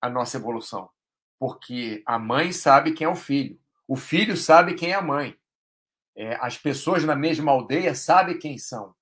a 0.00 0.08
nossa 0.08 0.38
evolução, 0.38 0.88
porque 1.38 2.02
a 2.06 2.18
mãe 2.18 2.52
sabe 2.52 2.92
quem 2.92 3.04
é 3.04 3.10
o 3.10 3.14
filho, 3.14 3.60
o 3.86 3.96
filho 3.96 4.36
sabe 4.36 4.74
quem 4.74 4.92
é 4.92 4.94
a 4.94 5.02
mãe, 5.02 5.36
é, 6.16 6.34
as 6.40 6.56
pessoas 6.56 7.04
na 7.04 7.14
mesma 7.14 7.52
aldeia 7.52 7.94
sabem 7.94 8.38
quem 8.38 8.56
são. 8.58 8.94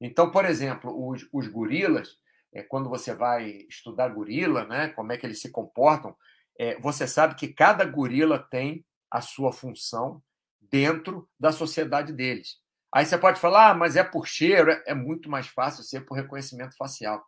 Então, 0.00 0.30
por 0.30 0.44
exemplo, 0.44 1.08
os, 1.08 1.28
os 1.32 1.46
gorilas, 1.48 2.16
é, 2.52 2.62
quando 2.62 2.88
você 2.88 3.14
vai 3.14 3.66
estudar 3.68 4.08
gorila, 4.08 4.64
né, 4.64 4.88
como 4.88 5.12
é 5.12 5.16
que 5.16 5.26
eles 5.26 5.40
se 5.40 5.50
comportam, 5.50 6.16
é, 6.58 6.78
você 6.80 7.06
sabe 7.06 7.34
que 7.34 7.48
cada 7.48 7.84
gorila 7.84 8.38
tem 8.38 8.84
a 9.10 9.20
sua 9.20 9.52
função 9.52 10.22
dentro 10.60 11.28
da 11.38 11.52
sociedade 11.52 12.12
deles. 12.12 12.58
Aí 12.92 13.04
você 13.04 13.16
pode 13.16 13.40
falar, 13.40 13.70
ah, 13.70 13.74
mas 13.74 13.96
é 13.96 14.02
por 14.02 14.26
cheiro, 14.26 14.70
é, 14.70 14.82
é 14.88 14.94
muito 14.94 15.30
mais 15.30 15.46
fácil 15.46 15.84
ser 15.84 16.04
por 16.04 16.14
reconhecimento 16.14 16.76
facial. 16.76 17.24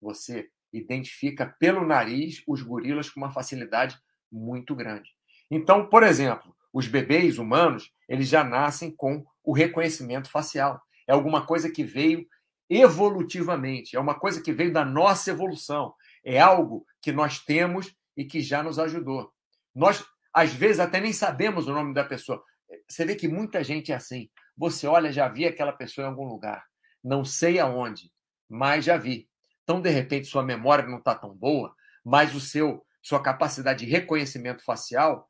Você 0.00 0.48
identifica 0.72 1.54
pelo 1.58 1.86
nariz 1.86 2.42
os 2.46 2.62
gorilas 2.62 3.10
com 3.10 3.20
uma 3.20 3.30
facilidade 3.30 3.98
muito 4.30 4.74
grande. 4.74 5.10
Então, 5.50 5.86
por 5.86 6.02
exemplo, 6.02 6.54
os 6.72 6.88
bebês 6.88 7.38
humanos, 7.38 7.92
eles 8.08 8.28
já 8.28 8.42
nascem 8.42 8.90
com 8.90 9.24
o 9.44 9.52
reconhecimento 9.52 10.30
facial. 10.30 10.80
É 11.08 11.12
alguma 11.12 11.46
coisa 11.46 11.70
que 11.70 11.84
veio 11.84 12.26
evolutivamente, 12.68 13.96
é 13.96 14.00
uma 14.00 14.18
coisa 14.18 14.40
que 14.40 14.52
veio 14.52 14.72
da 14.72 14.84
nossa 14.84 15.30
evolução. 15.30 15.94
É 16.24 16.40
algo 16.40 16.86
que 17.00 17.12
nós 17.12 17.38
temos 17.38 17.94
e 18.16 18.24
que 18.24 18.40
já 18.40 18.62
nos 18.62 18.78
ajudou. 18.78 19.32
Nós, 19.74 20.04
às 20.32 20.52
vezes, 20.52 20.80
até 20.80 21.00
nem 21.00 21.12
sabemos 21.12 21.66
o 21.66 21.72
nome 21.72 21.92
da 21.92 22.04
pessoa. 22.04 22.42
Você 22.88 23.04
vê 23.04 23.14
que 23.14 23.28
muita 23.28 23.62
gente 23.62 23.92
é 23.92 23.94
assim. 23.94 24.30
Você 24.56 24.86
olha, 24.86 25.12
já 25.12 25.28
vi 25.28 25.46
aquela 25.46 25.72
pessoa 25.72 26.06
em 26.06 26.10
algum 26.10 26.24
lugar. 26.24 26.64
Não 27.02 27.24
sei 27.24 27.58
aonde, 27.58 28.10
mas 28.48 28.84
já 28.84 28.96
vi. 28.96 29.28
Então, 29.64 29.80
de 29.80 29.90
repente, 29.90 30.26
sua 30.26 30.42
memória 30.42 30.86
não 30.86 30.98
está 30.98 31.14
tão 31.14 31.34
boa, 31.34 31.74
mas 32.04 32.34
o 32.34 32.40
seu 32.40 32.84
sua 33.02 33.20
capacidade 33.20 33.84
de 33.84 33.90
reconhecimento 33.90 34.64
facial 34.64 35.28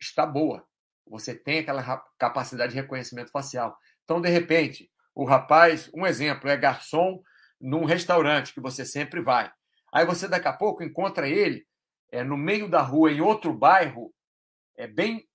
está 0.00 0.24
boa. 0.24 0.64
Você 1.06 1.34
tem 1.34 1.58
aquela 1.58 1.82
capacidade 2.16 2.72
de 2.72 2.80
reconhecimento 2.80 3.32
facial. 3.32 3.76
Então, 4.04 4.20
de 4.20 4.28
repente, 4.28 4.88
o 5.14 5.24
rapaz, 5.24 5.90
um 5.94 6.06
exemplo, 6.06 6.48
é 6.48 6.56
garçom 6.56 7.20
num 7.60 7.84
restaurante 7.84 8.54
que 8.54 8.60
você 8.60 8.84
sempre 8.84 9.20
vai. 9.20 9.50
Aí 9.92 10.06
você, 10.06 10.28
daqui 10.28 10.48
a 10.48 10.52
pouco, 10.52 10.82
encontra 10.82 11.28
ele 11.28 11.66
é, 12.10 12.24
no 12.24 12.36
meio 12.36 12.68
da 12.68 12.80
rua, 12.80 13.12
em 13.12 13.20
outro 13.20 13.52
bairro, 13.52 14.12
é 14.76 14.86
bem 14.86 15.28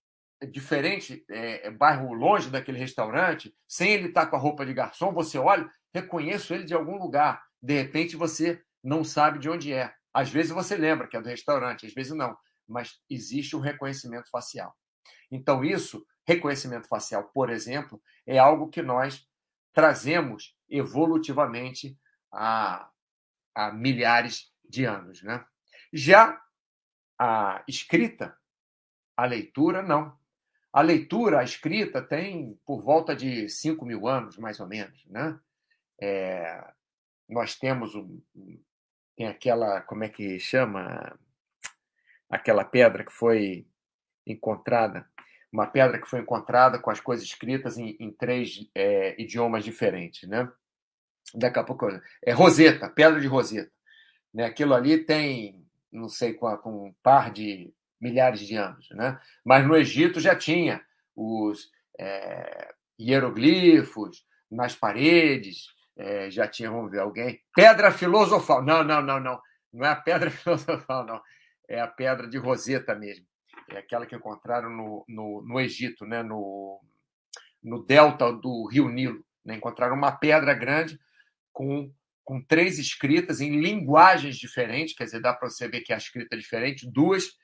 diferente, 0.51 1.24
é, 1.29 1.67
é 1.67 1.72
bairro 1.72 2.13
longe 2.13 2.50
daquele 2.50 2.77
restaurante, 2.77 3.55
sem 3.67 3.91
ele 3.91 4.08
estar 4.08 4.27
com 4.27 4.36
a 4.36 4.39
roupa 4.39 4.65
de 4.65 4.74
garçom, 4.74 5.13
você 5.13 5.38
olha, 5.38 5.70
reconheço 5.94 6.53
ele 6.53 6.65
de 6.65 6.74
algum 6.74 6.98
lugar. 6.98 7.41
De 7.62 7.74
repente, 7.82 8.15
você 8.15 8.62
não 8.84 9.03
sabe 9.03 9.39
de 9.39 9.50
onde 9.50 9.74
é. 9.74 9.94
Às 10.13 10.29
vezes 10.29 10.51
você 10.51 10.75
lembra 10.75 11.08
que 11.08 11.17
é 11.17 11.22
do 11.22 11.29
restaurante, 11.29 11.86
às 11.86 11.94
vezes 11.94 12.13
não, 12.13 12.36
mas 12.67 13.00
existe 13.10 13.55
um 13.55 13.60
reconhecimento 13.60 14.29
facial. 14.29 14.75
Então, 15.32 15.63
isso, 15.63 16.05
reconhecimento 16.27 16.88
facial, 16.88 17.29
por 17.34 17.50
exemplo, 17.50 18.01
é 18.25 18.38
algo 18.38 18.70
que 18.70 18.82
nós 18.82 19.25
trazemos 19.75 20.58
evolutivamente 20.70 22.00
há, 22.32 22.89
há 23.53 23.72
milhares 23.74 24.51
de 24.67 24.86
anos. 24.86 25.22
Né? 25.22 25.46
Já 25.94 26.41
a 27.20 27.62
escrita, 27.67 28.36
a 29.15 29.25
leitura, 29.25 29.84
não. 29.84 30.17
A 30.72 30.82
leitura, 30.82 31.39
a 31.39 31.44
escrita, 31.44 32.01
tem 32.01 32.60
por 32.65 32.82
volta 32.82 33.15
de 33.15 33.48
5 33.50 33.86
mil 33.86 34.08
anos, 34.08 34.38
mais 34.38 34.60
ou 34.60 34.67
menos. 34.67 35.05
Né? 35.08 35.38
É, 36.01 36.74
nós 37.29 37.55
temos 37.55 37.96
um, 37.96 38.22
tem 39.15 39.27
aquela, 39.27 39.82
como 39.82 40.03
é 40.03 40.10
que 40.10 40.39
chama? 40.39 41.17
Aquela 42.29 42.65
pedra 42.65 43.03
que 43.03 43.12
foi 43.12 43.67
encontrada 44.25 45.08
uma 45.55 45.67
pedra 45.67 46.00
que 46.00 46.07
foi 46.07 46.19
encontrada 46.19 46.77
com 46.77 46.91
as 46.91 47.00
coisas 47.00 47.25
escritas 47.25 47.77
em, 47.77 47.95
em 47.97 48.12
três 48.12 48.69
é, 48.75 49.19
idiomas 49.19 49.63
diferentes, 49.63 50.27
né? 50.27 50.51
Daqui 51.33 51.57
a 51.57 51.63
pouco 51.63 51.88
é 52.24 52.31
Roseta, 52.33 52.89
pedra 52.89 53.19
de 53.19 53.27
Roseta, 53.27 53.71
né? 54.33 54.45
Aquilo 54.45 54.74
ali 54.74 54.97
tem, 54.97 55.65
não 55.91 56.09
sei 56.09 56.33
com, 56.33 56.50
um 56.65 56.93
par 57.01 57.31
de 57.31 57.74
milhares 58.00 58.41
de 58.41 58.55
anos, 58.55 58.89
né? 58.91 59.17
Mas 59.45 59.65
no 59.65 59.77
Egito 59.77 60.19
já 60.19 60.35
tinha 60.35 60.83
os 61.15 61.71
é, 61.97 62.74
hieroglifos 63.00 64.25
nas 64.51 64.75
paredes, 64.75 65.67
é, 65.97 66.29
já 66.29 66.47
tinha, 66.47 66.69
vamos 66.69 66.91
ver, 66.91 67.00
alguém. 67.00 67.41
Pedra 67.55 67.91
filosofal. 67.91 68.62
Não, 68.62 68.83
não, 68.83 69.01
não, 69.01 69.19
não. 69.21 69.41
Não 69.71 69.85
é 69.85 69.89
a 69.89 69.95
pedra 69.95 70.29
filosofal, 70.29 71.05
não. 71.05 71.21
É 71.67 71.79
a 71.79 71.88
pedra 71.88 72.27
de 72.27 72.38
Roseta 72.38 72.93
mesmo 72.93 73.25
é 73.72 73.77
aquela 73.77 74.05
que 74.05 74.15
encontraram 74.15 74.69
no, 74.69 75.05
no, 75.07 75.41
no 75.41 75.60
Egito, 75.60 76.05
né? 76.05 76.22
no, 76.22 76.81
no 77.63 77.84
delta 77.84 78.31
do 78.31 78.67
rio 78.67 78.89
Nilo. 78.89 79.24
Né? 79.43 79.55
Encontraram 79.55 79.95
uma 79.95 80.12
pedra 80.12 80.53
grande 80.53 81.00
com 81.51 81.91
com 82.25 82.41
três 82.41 82.79
escritas 82.79 83.39
em 83.39 83.62
linguagens 83.62 84.36
diferentes, 84.36 84.95
quer 84.95 85.03
dizer, 85.03 85.22
dá 85.22 85.31
para 85.31 85.48
você 85.48 85.67
ver 85.67 85.81
que 85.81 85.93
a 85.93 85.98
escrita 85.98 86.36
é 86.36 86.39
diferente, 86.39 86.89
duas 86.91 87.38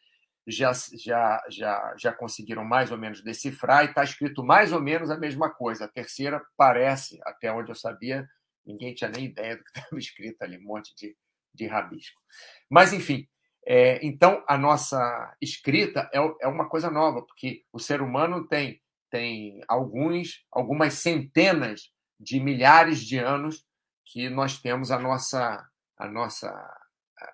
já, 0.48 0.72
já, 0.96 1.40
já, 1.50 1.96
já 1.98 2.12
conseguiram 2.12 2.66
mais 2.66 2.92
ou 2.92 2.98
menos 2.98 3.22
decifrar 3.22 3.86
e 3.86 3.90
está 3.90 4.04
escrito 4.04 4.44
mais 4.44 4.74
ou 4.74 4.82
menos 4.82 5.12
a 5.12 5.18
mesma 5.18 5.52
coisa. 5.52 5.86
A 5.86 5.88
terceira 5.88 6.42
parece, 6.58 7.20
até 7.24 7.52
onde 7.54 7.72
eu 7.72 7.76
sabia, 7.76 8.28
ninguém 8.66 8.96
tinha 8.96 9.10
nem 9.10 9.26
ideia 9.26 9.56
do 9.56 9.64
que 9.64 9.70
estava 9.80 10.00
escrito 10.00 10.42
ali, 10.42 10.58
um 10.58 10.64
monte 10.64 10.96
de, 10.96 11.16
de 11.54 11.68
rabisco. 11.68 12.20
Mas, 12.68 12.92
enfim, 12.92 13.28
é, 13.66 14.06
então 14.06 14.44
a 14.48 14.58
nossa 14.58 15.36
escrita 15.40 16.10
é, 16.14 16.20
é 16.42 16.48
uma 16.48 16.68
coisa 16.68 16.90
nova, 16.90 17.22
porque 17.22 17.64
o 17.72 17.80
ser 17.80 18.02
humano 18.02 18.48
tem, 18.48 18.82
tem 19.10 19.62
alguns, 19.68 20.46
algumas 20.52 20.96
centenas 20.96 21.92
de 22.20 22.40
milhares 22.40 23.00
de 23.00 23.18
anos 23.18 23.66
que 24.06 24.30
nós 24.30 24.60
temos 24.60 24.92
a 24.92 25.00
nossa, 25.00 25.66
a 25.98 26.08
nossa 26.08 26.52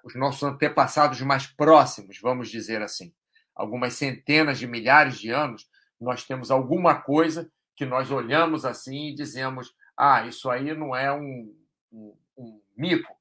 os 0.03 0.15
nossos 0.15 0.43
antepassados 0.43 1.21
mais 1.21 1.47
próximos, 1.47 2.19
vamos 2.21 2.49
dizer 2.49 2.81
assim, 2.81 3.13
algumas 3.55 3.93
centenas 3.93 4.59
de 4.59 4.67
milhares 4.67 5.19
de 5.19 5.29
anos, 5.29 5.67
nós 5.99 6.25
temos 6.25 6.51
alguma 6.51 6.95
coisa 7.01 7.49
que 7.75 7.85
nós 7.85 8.11
olhamos 8.11 8.65
assim 8.65 9.09
e 9.09 9.15
dizemos: 9.15 9.73
ah, 9.95 10.25
isso 10.25 10.49
aí 10.49 10.75
não 10.75 10.95
é 10.95 11.11
um, 11.11 11.55
um, 11.91 12.17
um 12.37 12.61
mico, 12.75 13.15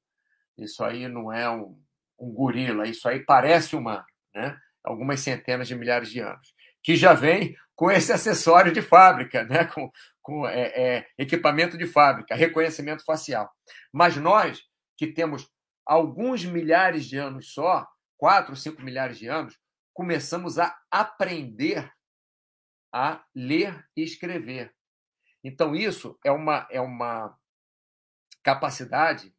isso 0.57 0.83
aí 0.83 1.07
não 1.07 1.31
é 1.31 1.49
um, 1.49 1.79
um 2.19 2.33
gorila, 2.33 2.87
isso 2.87 3.07
aí 3.07 3.19
parece 3.19 3.75
humano, 3.75 4.05
né? 4.33 4.57
algumas 4.83 5.19
centenas 5.19 5.67
de 5.67 5.75
milhares 5.75 6.09
de 6.09 6.19
anos, 6.19 6.53
que 6.83 6.95
já 6.95 7.13
vem 7.13 7.55
com 7.75 7.91
esse 7.91 8.11
acessório 8.11 8.71
de 8.71 8.81
fábrica, 8.81 9.43
né? 9.43 9.65
com, 9.65 9.91
com 10.21 10.47
é, 10.47 10.67
é, 10.75 11.07
equipamento 11.17 11.77
de 11.77 11.85
fábrica, 11.85 12.35
reconhecimento 12.35 13.03
facial. 13.03 13.51
Mas 13.93 14.17
nós, 14.17 14.61
que 14.97 15.07
temos 15.07 15.49
alguns 15.85 16.43
milhares 16.43 17.05
de 17.05 17.17
anos 17.17 17.53
só, 17.53 17.87
quatro, 18.17 18.55
cinco 18.55 18.81
milhares 18.81 19.19
de 19.19 19.27
anos, 19.27 19.57
começamos 19.93 20.57
a 20.57 20.77
aprender 20.91 21.91
a 22.93 23.23
ler 23.35 23.85
e 23.95 24.03
escrever. 24.03 24.73
Então, 25.43 25.75
isso 25.75 26.17
é 26.25 26.31
uma, 26.31 26.67
é 26.71 26.81
uma 26.81 27.37
capacidade 28.43 29.33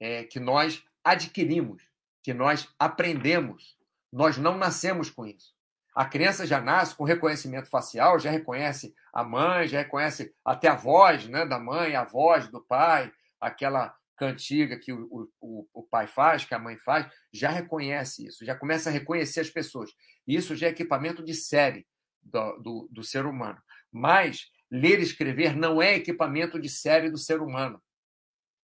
é, 0.00 0.24
que 0.24 0.40
nós 0.40 0.84
adquirimos, 1.04 1.82
que 2.22 2.32
nós 2.32 2.68
aprendemos. 2.78 3.76
Nós 4.12 4.36
não 4.36 4.56
nascemos 4.56 5.10
com 5.10 5.26
isso. 5.26 5.54
A 5.94 6.04
criança 6.06 6.46
já 6.46 6.60
nasce 6.60 6.94
com 6.94 7.04
reconhecimento 7.04 7.68
facial, 7.68 8.18
já 8.18 8.30
reconhece 8.30 8.94
a 9.12 9.22
mãe, 9.22 9.68
já 9.68 9.78
reconhece 9.78 10.34
até 10.44 10.68
a 10.68 10.74
voz 10.74 11.28
né, 11.28 11.44
da 11.44 11.58
mãe, 11.58 11.94
a 11.94 12.04
voz 12.04 12.48
do 12.48 12.62
pai, 12.62 13.12
aquela 13.38 13.94
cantiga 14.16 14.78
que 14.78 14.92
o, 14.92 15.30
o, 15.40 15.66
o 15.72 15.82
pai 15.82 16.06
faz, 16.06 16.44
que 16.44 16.54
a 16.54 16.58
mãe 16.58 16.78
faz, 16.78 17.06
já 17.32 17.50
reconhece 17.50 18.26
isso, 18.26 18.44
já 18.44 18.54
começa 18.54 18.88
a 18.88 18.92
reconhecer 18.92 19.40
as 19.40 19.50
pessoas. 19.50 19.90
Isso 20.26 20.56
já 20.56 20.68
é 20.68 20.70
equipamento 20.70 21.22
de 21.22 21.34
série 21.34 21.86
do, 22.22 22.58
do, 22.58 22.88
do 22.90 23.04
ser 23.04 23.26
humano. 23.26 23.60
Mas 23.90 24.46
ler 24.70 25.00
e 25.00 25.02
escrever 25.02 25.56
não 25.56 25.82
é 25.82 25.94
equipamento 25.96 26.58
de 26.58 26.68
série 26.68 27.10
do 27.10 27.18
ser 27.18 27.42
humano. 27.42 27.82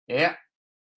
É 0.09 0.38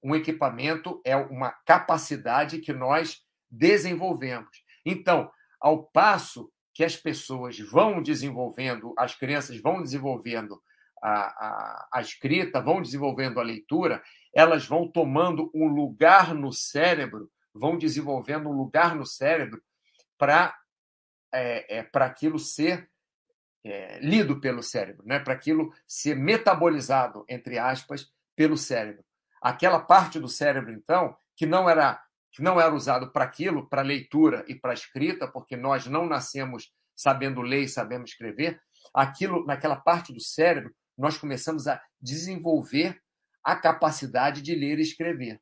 um 0.04 0.16
equipamento, 0.16 1.02
é 1.06 1.16
uma 1.16 1.52
capacidade 1.66 2.60
que 2.60 2.74
nós 2.74 3.22
desenvolvemos. 3.50 4.64
Então, 4.86 5.32
ao 5.60 5.84
passo 5.84 6.52
que 6.74 6.84
as 6.84 6.96
pessoas 6.96 7.58
vão 7.60 8.02
desenvolvendo, 8.02 8.94
as 8.98 9.16
crianças 9.16 9.62
vão 9.62 9.82
desenvolvendo 9.82 10.62
a, 11.02 11.12
a, 11.12 11.90
a 11.94 12.02
escrita, 12.02 12.62
vão 12.62 12.82
desenvolvendo 12.82 13.40
a 13.40 13.44
leitura, 13.44 14.04
elas 14.34 14.66
vão 14.66 14.88
tomando 14.88 15.52
um 15.54 15.68
lugar 15.68 16.34
no 16.34 16.52
cérebro, 16.52 17.30
vão 17.54 17.78
desenvolvendo 17.78 18.50
um 18.50 18.54
lugar 18.54 18.96
no 18.96 19.06
cérebro 19.06 19.62
para 20.18 20.58
é, 21.34 21.80
é, 21.80 21.84
para 21.84 22.06
aquilo 22.06 22.38
ser 22.38 22.88
é, 23.64 24.00
lido 24.00 24.40
pelo 24.40 24.62
cérebro, 24.62 25.04
né? 25.06 25.20
para 25.20 25.34
aquilo 25.34 25.74
ser 25.88 26.16
metabolizado, 26.16 27.26
entre 27.28 27.58
aspas, 27.58 28.12
pelo 28.36 28.56
cérebro. 28.56 29.04
Aquela 29.44 29.80
parte 29.80 30.20
do 30.20 30.30
cérebro, 30.30 30.72
então, 30.72 31.16
que 31.36 31.46
não 31.46 31.70
era 31.70 32.02
que 32.32 32.42
não 32.42 32.60
era 32.60 32.74
usado 32.74 33.12
para 33.12 33.26
aquilo, 33.26 33.70
para 33.70 33.84
leitura 33.84 34.44
e 34.48 34.56
para 34.56 34.74
escrita, 34.74 35.28
porque 35.28 35.56
nós 35.56 35.86
não 35.86 36.08
nascemos 36.08 36.74
sabendo 36.96 37.44
ler 37.44 37.62
e 37.62 37.70
sabendo 37.70 38.06
escrever, 38.06 38.60
aquilo 38.92 39.46
naquela 39.46 39.76
parte 39.76 40.12
do 40.12 40.20
cérebro 40.20 40.74
nós 40.98 41.16
começamos 41.16 41.68
a 41.68 41.80
desenvolver 42.02 43.00
a 43.44 43.56
capacidade 43.56 44.42
de 44.42 44.56
ler 44.56 44.80
e 44.80 44.82
escrever. 44.82 45.40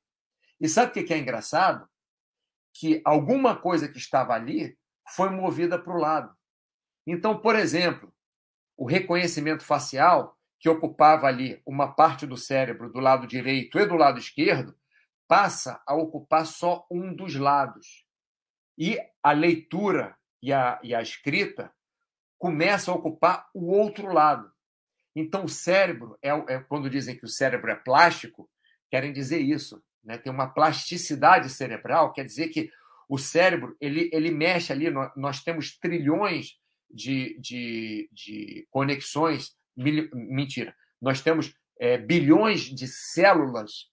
E 0.59 0.67
sabe 0.67 0.91
o 0.91 1.05
que 1.05 1.13
é 1.13 1.17
engraçado? 1.17 1.87
Que 2.73 3.01
alguma 3.05 3.55
coisa 3.55 3.87
que 3.87 3.97
estava 3.97 4.33
ali 4.33 4.77
foi 5.15 5.29
movida 5.29 5.79
para 5.79 5.93
o 5.93 5.99
lado. 5.99 6.35
Então, 7.07 7.39
por 7.39 7.55
exemplo, 7.55 8.13
o 8.77 8.85
reconhecimento 8.85 9.63
facial, 9.63 10.37
que 10.62 10.69
ocupava 10.69 11.26
ali 11.26 11.62
uma 11.65 11.91
parte 11.91 12.28
do 12.28 12.38
cérebro 12.38 12.89
do 12.93 13.00
lado 13.00 13.26
direito 13.26 13.80
e 13.80 13.86
do 13.86 13.95
lado 13.95 14.19
esquerdo, 14.19 14.78
passa 15.28 15.82
a 15.88 15.95
ocupar 15.95 16.45
só 16.45 16.86
um 16.89 17.13
dos 17.13 17.36
lados. 17.36 18.06
E 18.78 18.97
a 19.24 19.32
leitura 19.32 20.15
e 20.41 20.54
a, 20.54 20.80
e 20.84 20.93
a 20.93 21.02
escrita 21.02 21.74
começam 22.38 22.93
a 22.93 22.97
ocupar 22.97 23.50
o 23.54 23.71
outro 23.71 24.13
lado. 24.13 24.52
Então, 25.15 25.45
o 25.45 25.50
cérebro, 25.50 26.17
é, 26.21 26.30
é, 26.30 26.60
quando 26.60 26.89
dizem 26.89 27.17
que 27.17 27.26
o 27.26 27.30
cérebro 27.30 27.71
é 27.71 27.76
plástico, 27.76 28.50
querem 28.89 29.12
dizer 29.12 29.39
isso. 29.39 29.84
Né? 30.04 30.17
Tem 30.17 30.32
uma 30.32 30.47
plasticidade 30.47 31.50
cerebral, 31.50 32.13
quer 32.13 32.24
dizer 32.24 32.50
que 32.50 32.71
o 33.10 33.17
cérebro 33.17 33.76
ele, 33.82 34.10
ele 34.13 34.32
mexe 34.32 34.71
ali, 34.71 34.89
nós, 34.89 35.12
nós 35.15 35.43
temos 35.43 35.78
trilhões 35.78 36.58
de, 36.89 37.38
de, 37.39 38.10
de 38.12 38.67
conexões. 38.69 39.56
Mil, 39.75 40.10
mentira, 40.13 40.75
nós 41.01 41.21
temos 41.21 41.53
é, 41.79 41.97
bilhões 41.97 42.62
de 42.62 42.88
células 42.88 43.89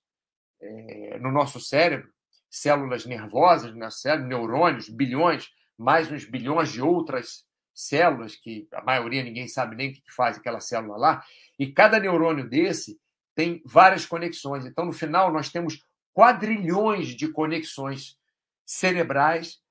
é, 0.61 1.19
no 1.19 1.31
nosso 1.31 1.61
cérebro, 1.61 2.13
células 2.51 3.07
nervosas 3.07 3.73
no 3.73 3.79
nosso 3.79 4.01
cérebro, 4.01 4.29
neurônios, 4.29 4.89
bilhões, 4.89 5.49
mais 5.77 6.11
uns 6.11 6.25
bilhões 6.25 6.73
de 6.73 6.83
outras 6.83 7.47
células, 7.73 8.35
que 8.35 8.67
a 8.73 8.83
maioria 8.83 9.23
ninguém 9.23 9.47
sabe 9.47 9.77
nem 9.77 9.91
o 9.91 9.93
que 9.93 10.03
faz 10.11 10.37
aquela 10.37 10.61
célula 10.61 10.97
lá, 10.97 11.25
e 11.59 11.73
cada 11.73 12.01
neurônio 12.01 12.49
desse 12.49 13.01
tem 13.35 13.63
várias 13.65 14.05
conexões. 14.05 14.67
Então, 14.67 14.85
no 14.85 14.93
final, 14.93 15.33
nós 15.33 15.49
temos 15.49 15.87
quadrilhões 16.13 17.09
de 17.15 17.29
conexões 17.29 18.19
cerebrais 18.67 19.63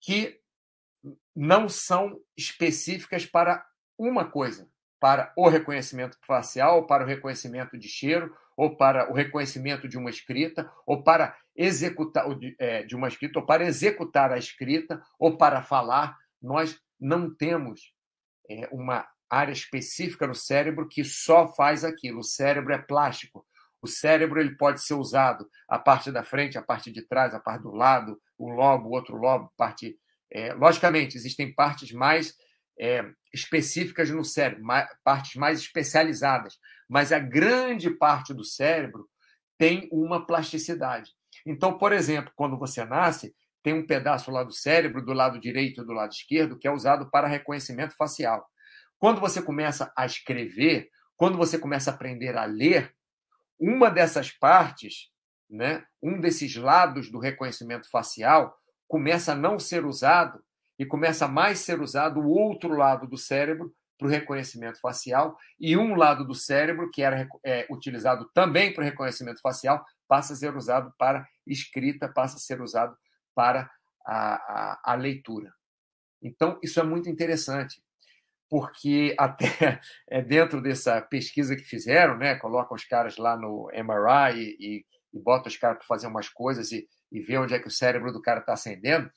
que 0.00 0.40
não 1.36 1.68
são 1.68 2.18
específicas 2.34 3.26
para 3.26 3.66
uma 3.98 4.24
coisa, 4.24 4.66
para 5.02 5.32
o 5.36 5.48
reconhecimento 5.48 6.16
facial, 6.24 6.86
para 6.86 7.02
o 7.02 7.06
reconhecimento 7.06 7.76
de 7.76 7.88
cheiro, 7.88 8.32
ou 8.56 8.76
para 8.76 9.10
o 9.10 9.14
reconhecimento 9.14 9.88
de 9.88 9.98
uma 9.98 10.08
escrita, 10.08 10.70
ou 10.86 11.02
para 11.02 11.36
executar 11.56 12.24
é, 12.56 12.84
de 12.84 12.94
uma 12.94 13.08
escrita, 13.08 13.40
ou 13.40 13.44
para 13.44 13.64
executar 13.64 14.30
a 14.30 14.38
escrita, 14.38 15.02
ou 15.18 15.36
para 15.36 15.60
falar. 15.60 16.16
Nós 16.40 16.78
não 17.00 17.34
temos 17.34 17.92
é, 18.48 18.68
uma 18.70 19.04
área 19.28 19.50
específica 19.50 20.24
no 20.24 20.36
cérebro 20.36 20.86
que 20.88 21.02
só 21.02 21.52
faz 21.52 21.82
aquilo. 21.82 22.20
O 22.20 22.24
cérebro 22.24 22.72
é 22.72 22.78
plástico. 22.78 23.44
O 23.82 23.88
cérebro 23.88 24.38
ele 24.38 24.56
pode 24.56 24.84
ser 24.84 24.94
usado 24.94 25.50
a 25.68 25.80
parte 25.80 26.12
da 26.12 26.22
frente, 26.22 26.56
a 26.56 26.62
parte 26.62 26.92
de 26.92 27.02
trás, 27.02 27.34
a 27.34 27.40
parte 27.40 27.62
do 27.62 27.72
lado, 27.72 28.20
um 28.38 28.50
lobo, 28.52 28.90
outro 28.90 29.16
lobo, 29.16 29.52
parte. 29.56 29.98
É, 30.30 30.54
logicamente, 30.54 31.16
existem 31.16 31.52
partes 31.52 31.90
mais 31.90 32.36
é, 32.78 33.04
específicas 33.32 34.10
no 34.10 34.24
cérebro, 34.24 34.64
partes 35.02 35.36
mais 35.36 35.60
especializadas, 35.60 36.58
mas 36.88 37.12
a 37.12 37.18
grande 37.18 37.90
parte 37.90 38.34
do 38.34 38.44
cérebro 38.44 39.08
tem 39.58 39.88
uma 39.90 40.26
plasticidade. 40.26 41.10
Então, 41.46 41.78
por 41.78 41.92
exemplo, 41.92 42.32
quando 42.36 42.58
você 42.58 42.84
nasce, 42.84 43.34
tem 43.62 43.72
um 43.72 43.86
pedaço 43.86 44.30
lá 44.30 44.42
do 44.42 44.52
cérebro, 44.52 45.04
do 45.04 45.12
lado 45.12 45.40
direito 45.40 45.82
e 45.82 45.86
do 45.86 45.92
lado 45.92 46.12
esquerdo, 46.12 46.58
que 46.58 46.66
é 46.66 46.70
usado 46.70 47.08
para 47.10 47.28
reconhecimento 47.28 47.94
facial. 47.96 48.46
Quando 48.98 49.20
você 49.20 49.40
começa 49.40 49.92
a 49.96 50.04
escrever, 50.04 50.88
quando 51.16 51.36
você 51.36 51.58
começa 51.58 51.90
a 51.90 51.94
aprender 51.94 52.36
a 52.36 52.44
ler, 52.44 52.94
uma 53.58 53.88
dessas 53.88 54.30
partes, 54.30 55.10
né, 55.48 55.84
um 56.02 56.20
desses 56.20 56.56
lados 56.56 57.10
do 57.10 57.18
reconhecimento 57.18 57.88
facial, 57.88 58.56
começa 58.88 59.32
a 59.32 59.36
não 59.36 59.58
ser 59.58 59.86
usado 59.86 60.42
e 60.82 60.86
começa 60.86 61.26
a 61.26 61.28
mais 61.28 61.60
ser 61.60 61.80
usado 61.80 62.18
o 62.18 62.28
outro 62.28 62.74
lado 62.74 63.06
do 63.06 63.16
cérebro 63.16 63.72
para 63.96 64.08
o 64.08 64.10
reconhecimento 64.10 64.80
facial 64.80 65.38
e 65.60 65.76
um 65.76 65.94
lado 65.94 66.26
do 66.26 66.34
cérebro, 66.34 66.90
que 66.90 67.02
era 67.02 67.28
é, 67.44 67.68
utilizado 67.70 68.28
também 68.34 68.74
para 68.74 68.82
o 68.82 68.84
reconhecimento 68.84 69.40
facial, 69.40 69.84
passa 70.08 70.32
a 70.32 70.36
ser 70.36 70.56
usado 70.56 70.92
para 70.98 71.24
escrita, 71.46 72.08
passa 72.08 72.34
a 72.36 72.40
ser 72.40 72.60
usado 72.60 72.96
para 73.32 73.70
a, 74.04 74.34
a, 74.34 74.92
a 74.92 74.94
leitura. 74.96 75.52
Então, 76.20 76.58
isso 76.60 76.80
é 76.80 76.82
muito 76.82 77.08
interessante, 77.08 77.80
porque 78.50 79.14
até 79.16 79.80
é 80.10 80.20
dentro 80.20 80.60
dessa 80.60 81.00
pesquisa 81.00 81.54
que 81.54 81.62
fizeram, 81.62 82.18
né, 82.18 82.34
colocam 82.34 82.74
os 82.74 82.84
caras 82.84 83.18
lá 83.18 83.36
no 83.36 83.70
MRI 83.72 84.36
e, 84.36 84.56
e, 84.58 84.84
e 85.14 85.20
botam 85.20 85.46
os 85.46 85.56
caras 85.56 85.78
para 85.78 85.86
fazer 85.86 86.08
umas 86.08 86.28
coisas 86.28 86.72
e, 86.72 86.88
e 87.12 87.20
ver 87.20 87.38
onde 87.38 87.54
é 87.54 87.60
que 87.60 87.68
o 87.68 87.70
cérebro 87.70 88.12
do 88.12 88.20
cara 88.20 88.40
está 88.40 88.54
acendendo, 88.54 89.08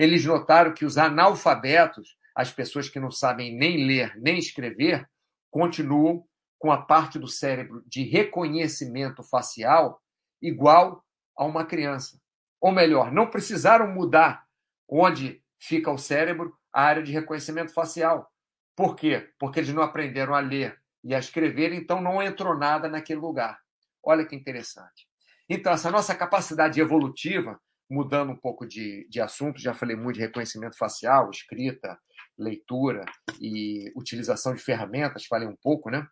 eles 0.00 0.24
notaram 0.24 0.72
que 0.72 0.86
os 0.86 0.96
analfabetos, 0.96 2.16
as 2.34 2.50
pessoas 2.50 2.88
que 2.88 2.98
não 2.98 3.10
sabem 3.10 3.54
nem 3.54 3.86
ler 3.86 4.16
nem 4.16 4.38
escrever, 4.38 5.06
continuam 5.50 6.24
com 6.58 6.72
a 6.72 6.80
parte 6.80 7.18
do 7.18 7.28
cérebro 7.28 7.84
de 7.86 8.02
reconhecimento 8.04 9.22
facial 9.22 10.02
igual 10.40 11.04
a 11.36 11.44
uma 11.44 11.66
criança. 11.66 12.18
Ou 12.58 12.72
melhor, 12.72 13.12
não 13.12 13.28
precisaram 13.28 13.92
mudar 13.92 14.46
onde 14.88 15.44
fica 15.58 15.90
o 15.90 15.98
cérebro, 15.98 16.56
a 16.72 16.82
área 16.82 17.02
de 17.02 17.12
reconhecimento 17.12 17.74
facial. 17.74 18.32
Por 18.74 18.96
quê? 18.96 19.30
Porque 19.38 19.60
eles 19.60 19.74
não 19.74 19.82
aprenderam 19.82 20.34
a 20.34 20.40
ler 20.40 20.80
e 21.04 21.14
a 21.14 21.18
escrever, 21.18 21.74
então 21.74 22.00
não 22.00 22.22
entrou 22.22 22.56
nada 22.56 22.88
naquele 22.88 23.20
lugar. 23.20 23.60
Olha 24.02 24.24
que 24.24 24.34
interessante. 24.34 25.06
Então, 25.46 25.74
essa 25.74 25.90
nossa 25.90 26.14
capacidade 26.14 26.80
evolutiva, 26.80 27.60
mudando 27.90 28.30
um 28.30 28.36
pouco 28.36 28.64
de, 28.64 29.06
de 29.10 29.20
assunto, 29.20 29.60
já 29.60 29.74
falei 29.74 29.96
muito 29.96 30.14
de 30.16 30.22
reconhecimento 30.22 30.78
facial, 30.78 31.28
escrita, 31.30 31.98
leitura 32.38 33.04
e 33.40 33.92
utilização 33.96 34.54
de 34.54 34.62
ferramentas, 34.62 35.26
falei 35.26 35.48
um 35.48 35.56
pouco, 35.56 35.90
né? 35.90 36.06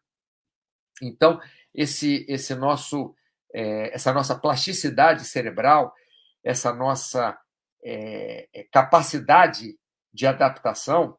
Então, 1.00 1.40
esse, 1.72 2.26
esse 2.28 2.54
nosso, 2.56 3.14
é, 3.54 3.94
essa 3.94 4.12
nossa 4.12 4.36
plasticidade 4.36 5.24
cerebral, 5.24 5.94
essa 6.42 6.72
nossa 6.72 7.38
é, 7.84 8.48
é, 8.52 8.64
capacidade 8.64 9.78
de 10.12 10.26
adaptação, 10.26 11.16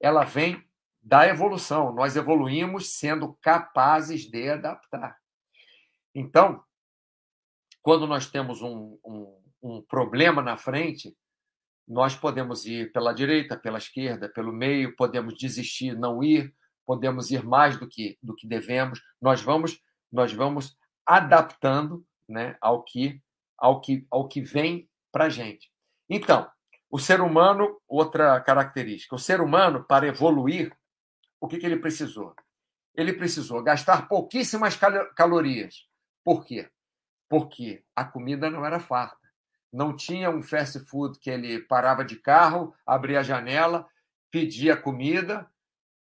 ela 0.00 0.24
vem 0.24 0.62
da 1.00 1.28
evolução. 1.28 1.92
Nós 1.92 2.16
evoluímos 2.16 2.98
sendo 2.98 3.34
capazes 3.40 4.28
de 4.28 4.48
adaptar. 4.48 5.16
Então, 6.12 6.62
quando 7.80 8.06
nós 8.06 8.28
temos 8.28 8.60
um, 8.60 8.98
um, 9.04 9.47
um 9.62 9.82
problema 9.82 10.42
na 10.42 10.56
frente, 10.56 11.16
nós 11.86 12.14
podemos 12.14 12.66
ir 12.66 12.92
pela 12.92 13.12
direita, 13.12 13.56
pela 13.56 13.78
esquerda, 13.78 14.28
pelo 14.28 14.52
meio, 14.52 14.94
podemos 14.94 15.36
desistir, 15.38 15.96
não 15.96 16.22
ir, 16.22 16.54
podemos 16.86 17.30
ir 17.30 17.44
mais 17.44 17.78
do 17.78 17.88
que 17.88 18.18
do 18.22 18.34
que 18.34 18.46
devemos. 18.46 19.00
Nós 19.20 19.40
vamos 19.40 19.80
nós 20.10 20.32
vamos 20.32 20.76
adaptando, 21.04 22.04
né, 22.28 22.56
ao 22.60 22.82
que 22.82 23.20
ao 23.56 23.80
que 23.80 24.06
ao 24.10 24.28
que 24.28 24.40
vem 24.40 24.88
para 25.10 25.28
gente. 25.28 25.70
Então, 26.08 26.50
o 26.90 26.98
ser 26.98 27.20
humano, 27.20 27.80
outra 27.86 28.40
característica, 28.40 29.14
o 29.14 29.18
ser 29.18 29.40
humano 29.40 29.84
para 29.84 30.06
evoluir, 30.06 30.74
o 31.40 31.46
que, 31.46 31.58
que 31.58 31.66
ele 31.66 31.78
precisou? 31.78 32.34
Ele 32.94 33.12
precisou 33.12 33.62
gastar 33.62 34.08
pouquíssimas 34.08 34.76
calorias. 35.14 35.86
Por 36.24 36.44
quê? 36.44 36.68
Porque 37.28 37.84
a 37.94 38.04
comida 38.04 38.50
não 38.50 38.64
era 38.64 38.80
farta. 38.80 39.27
Não 39.72 39.94
tinha 39.94 40.30
um 40.30 40.42
fast 40.42 40.78
food 40.80 41.18
que 41.18 41.30
ele 41.30 41.60
parava 41.60 42.04
de 42.04 42.16
carro, 42.16 42.74
abria 42.86 43.20
a 43.20 43.22
janela, 43.22 43.86
pedia 44.30 44.76
comida, 44.76 45.48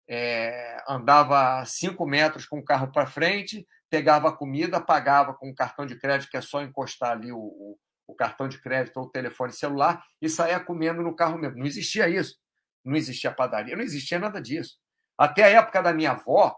é, 0.08 0.84
andava 0.88 1.66
cinco 1.66 2.06
metros 2.06 2.46
com 2.46 2.60
o 2.60 2.64
carro 2.64 2.92
para 2.92 3.08
frente, 3.08 3.68
pegava 3.90 4.30
a 4.30 4.36
comida, 4.36 4.80
pagava 4.80 5.34
com 5.34 5.50
um 5.50 5.56
cartão 5.56 5.86
de 5.86 5.98
crédito, 5.98 6.30
que 6.30 6.38
é 6.38 6.42
só 6.42 6.62
encostar 6.62 7.12
ali 7.12 7.32
o, 7.32 7.38
o, 7.38 7.78
o, 8.08 8.16
cartão 8.16 8.48
de 8.48 8.60
crédito 8.60 8.98
ou 8.98 9.06
o 9.06 9.10
telefone 9.10 9.52
celular, 9.52 10.04
e 10.22 10.30
saía 10.30 10.60
comendo 10.60 11.02
no 11.02 11.16
carro 11.16 11.38
mesmo. 11.38 11.58
Não 11.58 11.66
existia 11.66 12.08
isso. 12.08 12.38
Não 12.84 12.96
existia 12.96 13.32
padaria, 13.32 13.76
não 13.76 13.84
existia 13.84 14.20
nada 14.20 14.42
disso. 14.42 14.78
Até 15.18 15.44
a 15.44 15.50
época 15.50 15.82
da 15.82 15.94
minha 15.94 16.12
avó, 16.12 16.58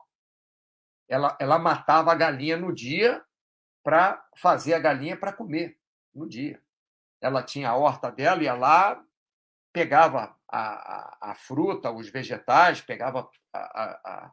ela, 1.08 1.36
ela 1.40 1.58
matava 1.58 2.12
a 2.12 2.16
galinha 2.16 2.56
no 2.56 2.74
dia 2.74 3.24
para 3.84 4.24
fazer 4.38 4.74
a 4.74 4.80
galinha 4.80 5.18
para 5.18 5.34
comer 5.34 5.78
no 6.14 6.28
dia. 6.28 6.62
Ela 7.22 7.44
tinha 7.44 7.70
a 7.70 7.76
horta 7.76 8.12
dela, 8.12 8.44
ia 8.44 8.54
lá, 8.54 9.04
pegava 9.74 10.36
a, 10.48 10.60
a, 10.60 11.32
a 11.32 11.36
fruta, 11.36 11.92
os 11.92 12.10
vegetais, 12.10 12.82
pegava 12.82 13.30
a, 13.54 14.32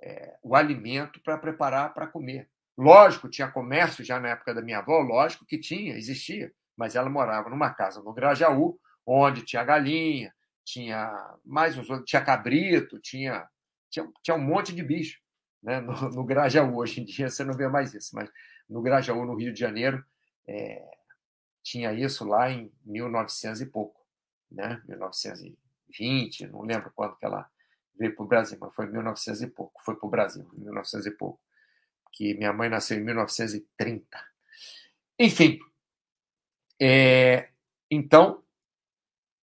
é, 0.00 0.36
o 0.42 0.54
alimento 0.54 1.20
para 1.22 1.38
preparar 1.38 1.92
para 1.92 2.06
comer. 2.06 2.48
Lógico, 2.76 3.28
tinha 3.28 3.50
comércio 3.50 4.04
já 4.04 4.20
na 4.20 4.28
época 4.28 4.54
da 4.54 4.62
minha 4.62 4.78
avó, 4.78 5.00
lógico 5.00 5.44
que 5.44 5.58
tinha, 5.58 5.96
existia, 5.96 6.52
mas 6.76 6.94
ela 6.94 7.10
morava 7.10 7.50
numa 7.50 7.70
casa 7.74 8.02
no 8.02 8.12
Grajaú, 8.12 8.78
onde 9.04 9.42
tinha 9.42 9.64
galinha, 9.64 10.32
tinha 10.64 11.12
mais 11.44 11.76
uns 11.76 11.90
outros, 11.90 12.08
tinha 12.08 12.22
cabrito, 12.22 13.00
tinha, 13.00 13.48
tinha, 13.90 14.08
tinha 14.22 14.36
um 14.36 14.40
monte 14.40 14.72
de 14.74 14.82
bicho 14.82 15.18
né? 15.62 15.80
no, 15.80 15.92
no 16.10 16.24
Grajaú. 16.24 16.76
Hoje 16.76 17.00
em 17.00 17.04
dia 17.04 17.28
você 17.28 17.42
não 17.42 17.54
vê 17.54 17.68
mais 17.68 17.94
isso, 17.94 18.14
mas 18.14 18.30
no 18.68 18.82
Grajaú, 18.82 19.24
no 19.24 19.34
Rio 19.34 19.52
de 19.52 19.58
Janeiro, 19.58 20.04
é, 20.46 20.84
tinha 21.68 21.92
isso 21.92 22.24
lá 22.24 22.50
em 22.50 22.72
1900 22.86 23.60
e 23.60 23.66
pouco, 23.66 24.00
né? 24.50 24.82
1920, 24.88 26.46
não 26.46 26.62
lembro 26.62 26.90
quando 26.94 27.16
que 27.16 27.26
ela 27.26 27.48
veio 27.94 28.14
para 28.14 28.24
o 28.24 28.28
Brasil, 28.28 28.56
mas 28.58 28.74
foi 28.74 28.86
em 28.86 28.92
1900 28.92 29.42
e 29.42 29.46
pouco, 29.48 29.82
foi 29.84 29.94
para 29.94 30.06
o 30.06 30.10
Brasil, 30.10 30.48
em 30.56 30.60
1900 30.64 31.06
e 31.06 31.10
pouco, 31.10 31.40
que 32.12 32.32
minha 32.34 32.52
mãe 32.54 32.70
nasceu 32.70 32.96
em 32.96 33.04
1930. 33.04 34.06
Enfim, 35.18 35.58
é, 36.80 37.50
então 37.90 38.42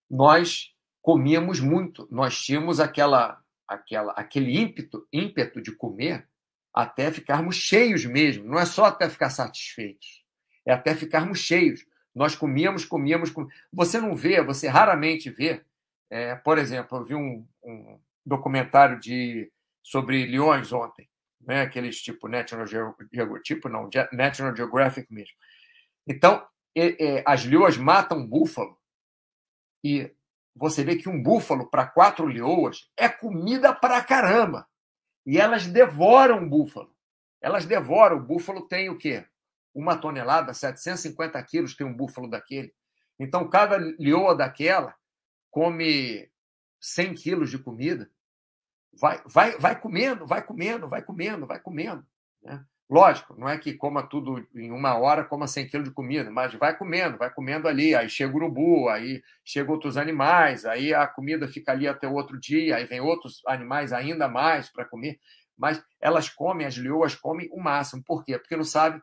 nós 0.10 0.74
comíamos 1.02 1.60
muito, 1.60 2.08
nós 2.10 2.42
tínhamos 2.42 2.80
aquela, 2.80 3.40
aquela, 3.68 4.14
aquele 4.14 4.58
ímpeto, 4.58 5.08
ímpeto 5.14 5.62
de 5.62 5.72
comer 5.72 6.28
até 6.74 7.12
ficarmos 7.12 7.56
cheios 7.56 8.04
mesmo, 8.04 8.46
não 8.46 8.58
é 8.58 8.66
só 8.66 8.86
até 8.86 9.08
ficar 9.10 9.30
satisfeitos, 9.30 10.26
é 10.66 10.74
até 10.74 10.96
ficarmos 10.96 11.40
cheios. 11.40 11.86
Nós 12.16 12.34
comíamos, 12.34 12.86
comíamos, 12.86 13.30
comíamos. 13.30 13.54
Você 13.74 14.00
não 14.00 14.16
vê, 14.16 14.42
você 14.42 14.70
raramente 14.70 15.30
vê. 15.30 15.62
É, 16.10 16.34
por 16.36 16.58
exemplo, 16.58 16.98
eu 16.98 17.06
vi 17.06 17.16
um, 17.16 17.46
um, 17.62 18.00
documentário 18.26 19.00
de 19.00 19.52
sobre 19.84 20.26
leões 20.26 20.72
ontem, 20.72 21.10
né? 21.42 21.62
Aqueles 21.62 22.02
tipo 22.02 22.28
National 22.28 22.66
Geographic, 22.66 23.44
tipo 23.44 23.68
não, 23.68 23.90
National 24.14 24.56
Geographic 24.56 25.14
mesmo. 25.14 25.36
Então, 26.08 26.48
é, 26.74 27.18
é, 27.18 27.24
as 27.26 27.44
leoas 27.44 27.78
matam 27.78 28.26
búfalo 28.26 28.78
e 29.84 30.12
você 30.56 30.84
vê 30.84 30.96
que 30.96 31.10
um 31.10 31.22
búfalo 31.22 31.70
para 31.70 31.86
quatro 31.86 32.26
leoas 32.26 32.90
é 32.96 33.10
comida 33.10 33.74
para 33.74 34.02
caramba. 34.02 34.68
E 35.26 35.38
elas 35.38 35.68
devoram 35.68 36.44
o 36.44 36.50
búfalo. 36.50 36.96
Elas 37.42 37.66
devoram. 37.66 38.18
O 38.18 38.24
búfalo 38.24 38.68
tem 38.68 38.90
o 38.90 38.98
quê? 38.98 39.26
Uma 39.76 39.98
tonelada, 39.98 40.54
750 40.54 41.44
quilos 41.44 41.76
tem 41.76 41.86
um 41.86 41.94
búfalo 41.94 42.30
daquele. 42.30 42.74
Então, 43.20 43.48
cada 43.50 43.78
leoa 44.00 44.34
daquela 44.34 44.96
come 45.52 46.30
100 46.80 47.14
quilos 47.14 47.52
de 47.52 47.60
comida 47.60 48.10
vai, 49.00 49.22
vai, 49.26 49.58
vai 49.58 49.80
comendo, 49.80 50.26
vai 50.26 50.42
comendo, 50.42 50.88
vai 50.88 51.02
comendo, 51.02 51.46
vai 51.46 51.60
comendo. 51.60 52.06
Né? 52.42 52.64
Lógico, 52.90 53.36
não 53.38 53.50
é 53.50 53.58
que 53.58 53.74
coma 53.74 54.04
tudo 54.04 54.48
em 54.54 54.72
uma 54.72 54.96
hora, 54.96 55.26
coma 55.26 55.48
100 55.48 55.68
quilos 55.68 55.90
de 55.90 55.94
comida, 55.94 56.30
mas 56.30 56.54
vai 56.54 56.78
comendo, 56.78 57.18
vai 57.18 57.34
comendo 57.34 57.68
ali. 57.68 57.96
Aí 57.96 58.08
chega 58.08 58.32
o 58.32 58.36
urubu, 58.36 58.90
aí 58.90 59.24
chega 59.44 59.72
outros 59.72 59.98
animais, 59.98 60.66
aí 60.66 60.94
a 60.94 61.08
comida 61.08 61.48
fica 61.48 61.72
ali 61.72 61.88
até 61.88 62.08
o 62.08 62.14
outro 62.14 62.40
dia, 62.40 62.76
aí 62.76 62.86
vem 62.86 63.02
outros 63.02 63.42
animais 63.48 63.92
ainda 63.92 64.28
mais 64.28 64.72
para 64.72 64.86
comer. 64.86 65.20
Mas 65.58 65.84
elas 66.00 66.30
comem, 66.30 66.68
as 66.68 66.78
leoas 66.78 67.16
comem 67.16 67.50
o 67.52 67.60
máximo. 67.60 68.04
Por 68.04 68.24
quê? 68.24 68.38
Porque 68.38 68.56
não 68.56 68.64
sabe 68.64 69.02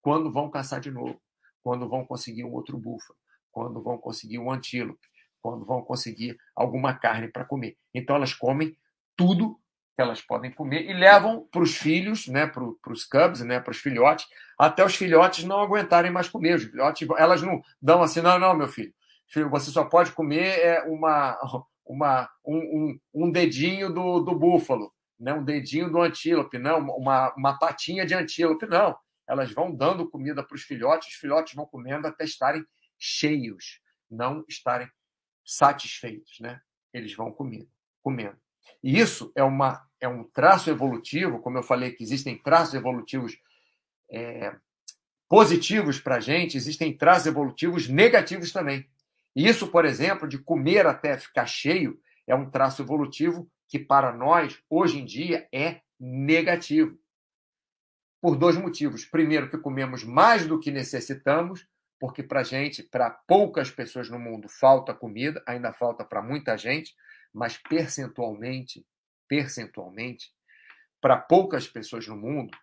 quando 0.00 0.30
vão 0.30 0.50
caçar 0.50 0.80
de 0.80 0.90
novo, 0.90 1.20
quando 1.62 1.88
vão 1.88 2.04
conseguir 2.04 2.44
um 2.44 2.52
outro 2.52 2.78
búfalo, 2.78 3.18
quando 3.50 3.82
vão 3.82 3.98
conseguir 3.98 4.38
um 4.38 4.50
antílope, 4.50 5.08
quando 5.42 5.64
vão 5.64 5.82
conseguir 5.82 6.36
alguma 6.54 6.94
carne 6.94 7.28
para 7.28 7.44
comer. 7.44 7.76
Então 7.94 8.16
elas 8.16 8.34
comem 8.34 8.76
tudo 9.16 9.58
que 9.94 10.02
elas 10.02 10.20
podem 10.20 10.50
comer 10.50 10.88
e 10.88 10.94
levam 10.94 11.46
para 11.50 11.62
os 11.62 11.76
filhos, 11.76 12.26
né, 12.26 12.46
para 12.46 12.64
os 12.64 13.04
cubs, 13.04 13.40
né, 13.40 13.60
para 13.60 13.70
os 13.70 13.78
filhotes, 13.78 14.26
até 14.58 14.84
os 14.84 14.94
filhotes 14.94 15.44
não 15.44 15.60
aguentarem 15.60 16.10
mais 16.10 16.28
comer. 16.28 16.56
Os 16.56 16.64
filhotes, 16.64 17.08
elas 17.18 17.42
não 17.42 17.60
dão 17.80 18.02
assim, 18.02 18.20
não, 18.20 18.38
não, 18.38 18.54
meu 18.54 18.68
filho, 18.68 18.94
filho, 19.28 19.50
você 19.50 19.70
só 19.70 19.84
pode 19.84 20.12
comer 20.12 20.58
é, 20.58 20.82
uma, 20.84 21.38
uma, 21.84 22.30
um, 22.44 22.56
um, 22.56 23.00
um 23.26 23.30
dedinho 23.30 23.92
do, 23.92 24.20
do 24.20 24.34
búfalo, 24.34 24.92
né, 25.18 25.34
um 25.34 25.44
dedinho 25.44 25.90
do 25.90 26.00
antílope, 26.00 26.58
não, 26.58 26.78
uma, 26.78 27.34
uma 27.36 27.58
patinha 27.58 28.06
de 28.06 28.14
antílope, 28.14 28.66
não. 28.66 28.96
Elas 29.30 29.52
vão 29.52 29.72
dando 29.72 30.10
comida 30.10 30.42
para 30.42 30.56
os 30.56 30.62
filhotes, 30.62 31.08
os 31.08 31.14
filhotes 31.14 31.54
vão 31.54 31.64
comendo 31.64 32.08
até 32.08 32.24
estarem 32.24 32.66
cheios, 32.98 33.80
não 34.10 34.44
estarem 34.48 34.90
satisfeitos, 35.44 36.40
né? 36.40 36.60
Eles 36.92 37.14
vão 37.14 37.30
comendo, 37.30 37.70
comendo. 38.02 38.36
E 38.82 38.98
isso 38.98 39.30
é, 39.36 39.44
uma, 39.44 39.86
é 40.00 40.08
um 40.08 40.24
traço 40.24 40.68
evolutivo, 40.68 41.38
como 41.38 41.58
eu 41.58 41.62
falei 41.62 41.92
que 41.92 42.02
existem 42.02 42.36
traços 42.36 42.74
evolutivos 42.74 43.38
é, 44.10 44.56
positivos 45.28 46.00
para 46.00 46.16
a 46.16 46.20
gente, 46.20 46.56
existem 46.56 46.92
traços 46.96 47.26
evolutivos 47.26 47.88
negativos 47.88 48.50
também. 48.50 48.84
E 49.36 49.46
isso, 49.46 49.68
por 49.68 49.84
exemplo, 49.84 50.26
de 50.26 50.38
comer 50.38 50.86
até 50.88 51.16
ficar 51.16 51.46
cheio, 51.46 52.00
é 52.26 52.34
um 52.34 52.50
traço 52.50 52.82
evolutivo 52.82 53.48
que 53.68 53.78
para 53.78 54.12
nós, 54.12 54.60
hoje 54.68 54.98
em 54.98 55.04
dia, 55.04 55.48
é 55.52 55.82
negativo. 56.00 56.98
Por 58.20 58.36
dois 58.36 58.56
motivos. 58.56 59.04
Primeiro, 59.04 59.50
que 59.50 59.58
comemos 59.58 60.04
mais 60.04 60.46
do 60.46 60.60
que 60.60 60.70
necessitamos, 60.70 61.66
porque 61.98 62.22
para 62.22 62.42
gente, 62.42 62.82
para 62.82 63.10
poucas 63.10 63.70
pessoas 63.70 64.08
no 64.08 64.18
mundo, 64.18 64.48
falta 64.48 64.94
comida, 64.94 65.42
ainda 65.46 65.72
falta 65.72 66.04
para 66.04 66.22
muita 66.22 66.56
gente, 66.56 66.94
mas 67.32 67.56
percentualmente, 67.56 68.86
percentualmente, 69.28 70.32
para 71.00 71.16
poucas 71.16 71.66
pessoas 71.66 72.06
no 72.06 72.16
mundo, 72.16 72.56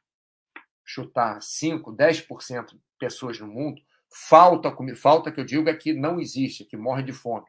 chutar 0.85 1.41
5, 1.41 1.95
10% 1.95 2.69
de 2.69 2.81
pessoas 2.99 3.39
no 3.39 3.47
mundo, 3.47 3.81
falta 4.09 4.71
comida. 4.71 4.97
Falta 4.97 5.31
que 5.31 5.39
eu 5.39 5.45
digo 5.45 5.69
é 5.69 5.75
que 5.75 5.93
não 5.93 6.19
existe, 6.19 6.65
que 6.65 6.77
morre 6.77 7.03
de 7.03 7.13
fome. 7.13 7.45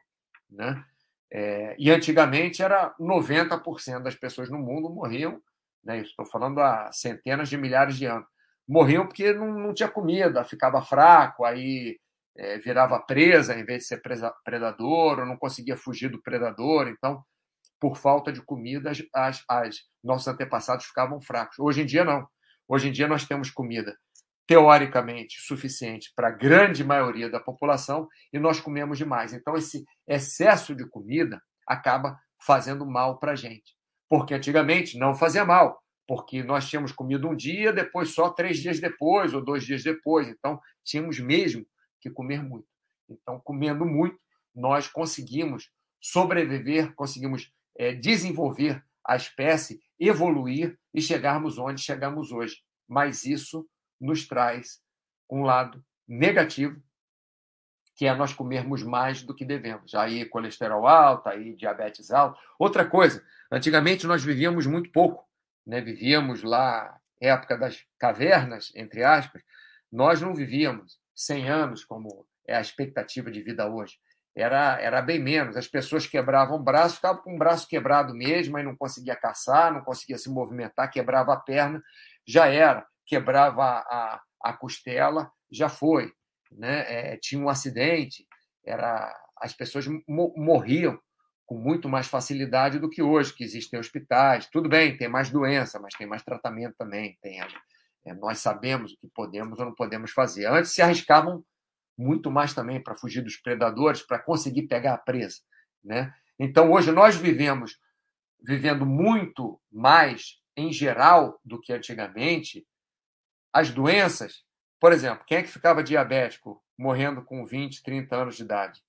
Né? 0.49 0.83
É, 1.31 1.75
e 1.77 1.89
antigamente 1.89 2.61
era 2.61 2.93
90% 2.99 4.01
das 4.01 4.15
pessoas 4.15 4.49
no 4.49 4.57
mundo 4.57 4.89
morriam, 4.89 5.41
né? 5.83 5.99
estou 6.01 6.25
falando 6.25 6.59
há 6.59 6.91
centenas 6.91 7.49
de 7.49 7.57
milhares 7.57 7.97
de 7.97 8.05
anos, 8.05 8.27
morriam 8.67 9.05
porque 9.05 9.33
não, 9.33 9.51
não 9.51 9.73
tinha 9.73 9.89
comida, 9.89 10.43
ficava 10.43 10.81
fraco, 10.81 11.43
aí 11.43 11.97
é, 12.37 12.57
virava 12.59 12.99
presa 12.99 13.57
em 13.57 13.65
vez 13.65 13.83
de 13.83 13.87
ser 13.87 14.01
presa, 14.01 14.33
predador, 14.45 15.19
ou 15.19 15.25
não 15.25 15.37
conseguia 15.37 15.75
fugir 15.75 16.09
do 16.09 16.21
predador. 16.21 16.87
Então, 16.87 17.23
por 17.79 17.97
falta 17.97 18.31
de 18.31 18.41
comida, 18.41 18.91
as, 19.13 19.43
as, 19.49 19.77
nossos 20.03 20.27
antepassados 20.27 20.85
ficavam 20.85 21.19
fracos. 21.19 21.57
Hoje 21.59 21.81
em 21.81 21.85
dia, 21.85 22.03
não. 22.03 22.27
Hoje 22.67 22.89
em 22.89 22.91
dia, 22.91 23.07
nós 23.07 23.25
temos 23.25 23.49
comida 23.49 23.97
teoricamente 24.45 25.39
suficiente 25.41 26.11
para 26.15 26.29
a 26.29 26.31
grande 26.31 26.83
maioria 26.83 27.29
da 27.29 27.39
população 27.39 28.07
e 28.33 28.39
nós 28.39 28.59
comemos 28.59 28.97
demais. 28.97 29.31
Então, 29.31 29.55
esse 29.55 29.85
excesso 30.07 30.75
de 30.75 30.87
comida 30.87 31.41
acaba 31.67 32.19
fazendo 32.41 32.85
mal 32.85 33.19
para 33.19 33.33
a 33.33 33.35
gente. 33.35 33.78
Porque 34.09 34.33
antigamente 34.33 34.97
não 34.97 35.13
fazia 35.13 35.45
mal, 35.45 35.81
porque 36.07 36.41
nós 36.41 36.67
tínhamos 36.67 36.91
comido 36.91 37.29
um 37.29 37.35
dia, 37.35 37.71
depois 37.71 38.13
só 38.13 38.29
três 38.31 38.57
dias 38.57 38.79
depois 38.79 39.33
ou 39.33 39.43
dois 39.43 39.63
dias 39.63 39.83
depois. 39.83 40.27
Então, 40.27 40.59
tínhamos 40.83 41.19
mesmo 41.19 41.65
que 42.01 42.09
comer 42.09 42.41
muito. 42.41 42.67
Então, 43.07 43.39
comendo 43.39 43.85
muito, 43.85 44.19
nós 44.55 44.87
conseguimos 44.87 45.71
sobreviver, 46.01 46.93
conseguimos 46.95 47.51
é, 47.77 47.93
desenvolver 47.93 48.83
a 49.05 49.15
espécie, 49.15 49.79
evoluir 49.99 50.77
e 50.93 51.01
chegarmos 51.01 51.57
onde 51.57 51.81
chegamos 51.81 52.31
hoje. 52.31 52.57
Mas 52.87 53.25
isso 53.25 53.67
nos 53.99 54.27
traz 54.27 54.81
um 55.29 55.43
lado 55.43 55.83
negativo, 56.07 56.81
que 57.99 58.07
é 58.07 58.15
nós 58.15 58.31
comermos 58.31 58.81
mais 58.81 59.21
do 59.21 59.35
que 59.35 59.43
devemos. 59.43 59.93
Aí 59.93 60.23
colesterol 60.23 60.87
alto, 60.87 61.27
aí 61.27 61.53
diabetes 61.53 62.11
alto. 62.11 62.39
Outra 62.57 62.85
coisa, 62.85 63.21
antigamente 63.51 64.07
nós 64.07 64.23
vivíamos 64.23 64.65
muito 64.65 64.89
pouco, 64.89 65.27
né? 65.67 65.81
Vivíamos 65.81 66.41
lá 66.41 66.97
época 67.19 67.57
das 67.57 67.83
cavernas, 67.97 68.71
entre 68.73 69.03
aspas, 69.03 69.41
nós 69.91 70.21
não 70.21 70.33
vivíamos 70.33 70.97
100 71.13 71.49
anos 71.49 71.83
como 71.83 72.25
é 72.47 72.55
a 72.55 72.61
expectativa 72.61 73.29
de 73.29 73.41
vida 73.41 73.67
hoje. 73.67 73.97
Era, 74.33 74.79
era 74.79 75.01
bem 75.01 75.19
menos. 75.19 75.57
As 75.57 75.67
pessoas 75.67 76.07
quebravam 76.07 76.55
o 76.55 76.63
braço, 76.63 76.95
ficavam 76.95 77.21
com 77.21 77.35
o 77.35 77.37
braço 77.37 77.67
quebrado 77.67 78.15
mesmo, 78.15 78.57
e 78.57 78.63
não 78.63 78.77
conseguia 78.77 79.17
caçar, 79.17 79.73
não 79.73 79.81
conseguia 79.81 80.17
se 80.17 80.29
movimentar, 80.29 80.89
quebrava 80.89 81.33
a 81.33 81.37
perna, 81.37 81.83
já 82.25 82.47
era 82.47 82.87
quebrava 83.05 83.61
a, 83.65 84.21
a 84.41 84.53
costela, 84.53 85.29
já 85.51 85.67
foi. 85.67 86.13
Né? 86.51 87.13
É, 87.13 87.17
tinha 87.17 87.41
um 87.41 87.49
acidente, 87.49 88.27
era 88.65 89.13
as 89.37 89.53
pessoas 89.53 89.85
morriam 90.07 90.99
com 91.45 91.57
muito 91.57 91.89
mais 91.89 92.07
facilidade 92.07 92.77
do 92.77 92.89
que 92.89 93.01
hoje, 93.01 93.33
que 93.33 93.43
existem 93.43 93.79
hospitais. 93.79 94.47
Tudo 94.47 94.69
bem, 94.69 94.97
tem 94.97 95.07
mais 95.07 95.29
doença, 95.29 95.79
mas 95.79 95.95
tem 95.95 96.05
mais 96.05 96.21
tratamento 96.21 96.75
também. 96.77 97.17
Tem, 97.21 97.39
é, 97.41 98.13
nós 98.13 98.39
sabemos 98.39 98.93
o 98.93 98.97
que 98.97 99.07
podemos 99.07 99.57
ou 99.59 99.65
não 99.65 99.73
podemos 99.73 100.11
fazer. 100.11 100.45
Antes 100.45 100.71
se 100.71 100.81
arriscavam 100.81 101.43
muito 101.97 102.29
mais 102.29 102.53
também 102.53 102.81
para 102.81 102.95
fugir 102.95 103.21
dos 103.21 103.35
predadores, 103.35 104.01
para 104.01 104.19
conseguir 104.19 104.67
pegar 104.67 104.93
a 104.93 104.97
presa. 104.97 105.39
Né? 105.83 106.13
Então, 106.37 106.71
hoje 106.71 106.91
nós 106.91 107.15
vivemos 107.15 107.79
vivendo 108.41 108.85
muito 108.85 109.59
mais 109.71 110.39
em 110.55 110.71
geral 110.71 111.39
do 111.43 111.59
que 111.59 111.73
antigamente, 111.73 112.65
as 113.51 113.71
doenças, 113.71 114.43
por 114.79 114.93
exemplo, 114.93 115.25
quem 115.25 115.39
é 115.39 115.43
que 115.43 115.49
ficava 115.49 115.83
diabético 115.83 116.63
morrendo 116.77 117.21
com 117.21 117.45
20, 117.45 117.83
30 117.83 118.15
anos 118.15 118.37
de 118.37 118.43
idade? 118.43 118.81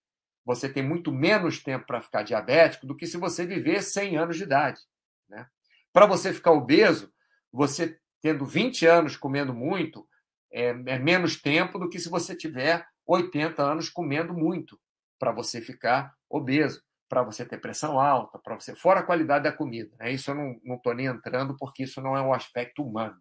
Você 0.44 0.68
tem 0.68 0.82
muito 0.82 1.12
menos 1.12 1.62
tempo 1.62 1.86
para 1.86 2.00
ficar 2.00 2.22
diabético 2.22 2.86
do 2.86 2.96
que 2.96 3.06
se 3.06 3.16
você 3.16 3.44
viver 3.44 3.82
100 3.82 4.16
anos 4.16 4.36
de 4.36 4.44
idade. 4.44 4.80
Né? 5.28 5.46
Para 5.92 6.06
você 6.06 6.32
ficar 6.32 6.52
obeso, 6.52 7.12
você 7.52 7.98
tendo 8.22 8.44
20 8.44 8.86
anos 8.86 9.16
comendo 9.16 9.52
muito, 9.52 10.08
é, 10.52 10.68
é 10.68 10.98
menos 10.98 11.40
tempo 11.40 11.78
do 11.78 11.88
que 11.88 11.98
se 11.98 12.08
você 12.08 12.34
tiver 12.34 12.86
80 13.06 13.62
anos 13.62 13.88
comendo 13.88 14.32
muito, 14.32 14.80
para 15.18 15.32
você 15.32 15.60
ficar 15.60 16.14
obeso, 16.28 16.82
para 17.08 17.22
você 17.22 17.44
ter 17.44 17.58
pressão 17.58 17.98
alta, 17.98 18.38
para 18.38 18.54
você. 18.54 18.74
Fora 18.74 19.00
a 19.00 19.02
qualidade 19.02 19.44
da 19.44 19.52
comida. 19.52 19.94
Né? 19.98 20.12
Isso 20.12 20.30
eu 20.30 20.34
não 20.34 20.76
estou 20.76 20.94
nem 20.94 21.06
entrando, 21.06 21.56
porque 21.56 21.82
isso 21.82 22.00
não 22.00 22.16
é 22.16 22.22
um 22.22 22.32
aspecto 22.32 22.82
humano. 22.82 23.20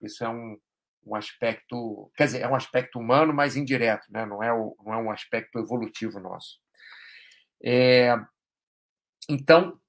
Isso 0.00 0.24
é 0.24 0.28
um, 0.28 0.58
um 1.06 1.14
aspecto, 1.14 2.10
quer 2.16 2.24
dizer, 2.24 2.40
é 2.42 2.48
um 2.48 2.54
aspecto 2.54 2.98
humano, 2.98 3.32
mas 3.32 3.56
indireto, 3.56 4.06
né? 4.10 4.26
não, 4.26 4.42
é 4.42 4.52
o, 4.52 4.76
não 4.84 4.92
é 4.92 4.96
um 4.96 5.10
aspecto 5.10 5.58
evolutivo 5.58 6.18
nosso. 6.18 6.58
É, 7.64 8.16
então, 9.28 9.80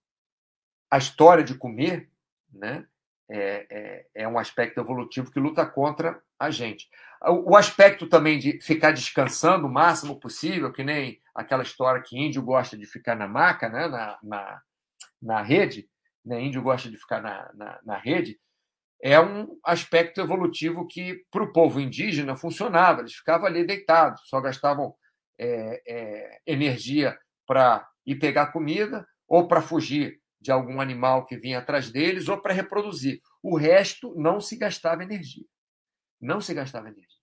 a 0.91 0.97
história 0.99 1.43
de 1.43 1.56
comer 1.56 2.10
né, 2.53 2.86
é, 3.30 3.67
é, 3.69 4.06
é, 4.23 4.27
um 4.27 4.38
aspecto 4.38 4.80
evolutivo 4.80 5.32
que 5.32 5.39
luta 5.39 5.65
contra 5.65 6.21
a 6.39 6.51
gente. 6.51 6.88
O, 7.23 7.51
o, 7.51 7.56
aspecto 7.58 8.08
também 8.08 8.38
de 8.38 8.62
ficar 8.62 8.91
descansando 8.91 9.65
o 9.65 9.71
máximo 9.71 10.19
possível, 10.19 10.71
que 10.71 10.84
nem 10.84 11.19
aquela 11.34 11.63
história 11.63 12.01
que 12.01 12.17
índio 12.17 12.43
gosta 12.43 12.77
de 12.77 12.86
ficar 12.86 13.15
na 13.15 13.27
maca, 13.27 13.67
né, 13.69 13.88
na, 13.88 14.19
na, 14.21 14.62
na 15.21 15.41
rede, 15.41 15.89
né, 16.23 16.39
índio 16.39 16.62
gosta 16.62 16.89
de 16.89 16.97
ficar 16.97 17.21
na, 17.21 17.51
na, 17.53 17.80
na 17.84 17.97
rede, 17.97 18.39
é 19.01 19.19
um 19.19 19.60
aspecto 19.63 20.21
evolutivo 20.21 20.88
que, 20.88 21.23
para 21.31 21.43
o 21.43 21.51
povo 21.51 21.79
indígena, 21.79 22.36
funcionava. 22.36 23.01
Eles 23.01 23.13
ficavam 23.13 23.47
ali 23.47 23.65
deitados, 23.65 24.21
só 24.25 24.41
gastavam 24.41 24.95
é, 25.39 25.81
é, 25.88 26.41
energia 26.45 27.17
para 27.45 27.88
ir 28.05 28.15
pegar 28.15 28.51
comida 28.51 29.07
ou 29.27 29.47
para 29.47 29.62
fugir 29.62 30.19
de 30.39 30.51
algum 30.51 30.79
animal 30.79 31.25
que 31.25 31.38
vinha 31.38 31.60
atrás 31.60 31.91
deles 31.91 32.27
ou 32.27 32.41
para 32.41 32.53
reproduzir. 32.53 33.21
O 33.41 33.55
resto 33.55 34.13
não 34.15 34.39
se 34.39 34.55
gastava 34.55 35.03
energia. 35.03 35.45
Não 36.19 36.41
se 36.41 36.53
gastava 36.53 36.88
energia. 36.88 37.17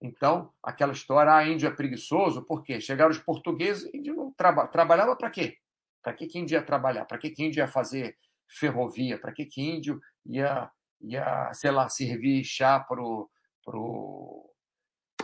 Então, 0.00 0.52
aquela 0.62 0.92
história, 0.92 1.34
ah, 1.34 1.46
índio 1.46 1.68
é 1.68 1.74
preguiçoso, 1.74 2.44
por 2.44 2.62
quê? 2.62 2.80
Chegaram 2.80 3.10
os 3.10 3.18
portugueses, 3.18 3.92
índio 3.92 4.14
não 4.14 4.32
traba, 4.32 4.66
trabalhava 4.68 5.16
para 5.16 5.30
quê? 5.30 5.56
Para 6.02 6.12
que, 6.12 6.26
que 6.26 6.38
índio 6.38 6.54
ia 6.54 6.62
trabalhar? 6.62 7.04
Para 7.04 7.18
que, 7.18 7.30
que 7.30 7.42
índio 7.42 7.60
ia 7.60 7.66
fazer 7.66 8.16
ferrovia? 8.46 9.18
Para 9.18 9.32
que, 9.32 9.44
que 9.44 9.60
índio 9.60 10.00
ia 10.24 10.70
ia, 11.00 11.52
sei 11.52 11.70
lá, 11.70 11.88
servir 11.88 12.44
chá 12.44 12.80
para 12.80 13.00
o 13.02 13.28
pro, 13.64 14.50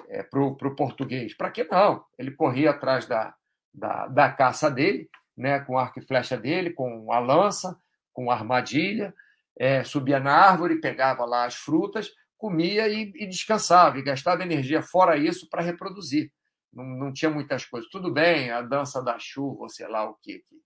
é, 0.08 0.22
pro, 0.22 0.56
pro 0.56 0.76
português. 0.76 1.34
Para 1.34 1.50
que 1.50 1.64
não? 1.64 2.04
Ele 2.18 2.30
corria 2.30 2.70
atrás 2.70 3.06
da, 3.06 3.34
da, 3.72 4.06
da 4.06 4.32
caça 4.32 4.70
dele, 4.70 5.08
né, 5.36 5.60
com 5.60 5.78
arco 5.78 5.98
e 5.98 6.02
flecha 6.02 6.36
dele, 6.36 6.70
com 6.70 7.12
a 7.12 7.18
lança, 7.18 7.78
com 8.12 8.30
a 8.30 8.34
armadilha, 8.34 9.14
é, 9.58 9.82
subia 9.84 10.20
na 10.20 10.32
árvore, 10.32 10.80
pegava 10.80 11.24
lá 11.24 11.44
as 11.44 11.56
frutas, 11.56 12.10
comia 12.36 12.88
e, 12.88 13.12
e 13.16 13.26
descansava, 13.26 13.98
e 13.98 14.02
gastava 14.02 14.42
energia 14.42 14.82
fora 14.82 15.16
isso 15.16 15.48
para 15.48 15.62
reproduzir. 15.62 16.32
Não, 16.72 16.84
não, 16.84 17.12
tinha 17.12 17.30
muitas 17.30 17.64
coisas. 17.64 17.88
Tudo 17.88 18.12
bem, 18.12 18.50
a 18.50 18.60
dança 18.60 19.02
da 19.02 19.18
chuva, 19.18 19.68
sei 19.68 19.88
lá 19.88 20.08
o 20.08 20.14
que, 20.14 20.40
que 20.40 20.56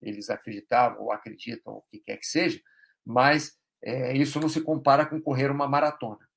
eles 0.00 0.28
acreditavam 0.28 1.02
ou 1.02 1.12
acreditam, 1.12 1.74
o 1.74 1.82
que 1.82 2.00
quer 2.00 2.16
que 2.16 2.26
seja, 2.26 2.60
mas 3.04 3.56
é, 3.82 4.16
isso 4.16 4.38
não 4.38 4.48
se 4.48 4.60
compara 4.60 5.04
com 5.04 5.20
correr 5.20 5.50
uma 5.50 5.66
maratona. 5.66 6.28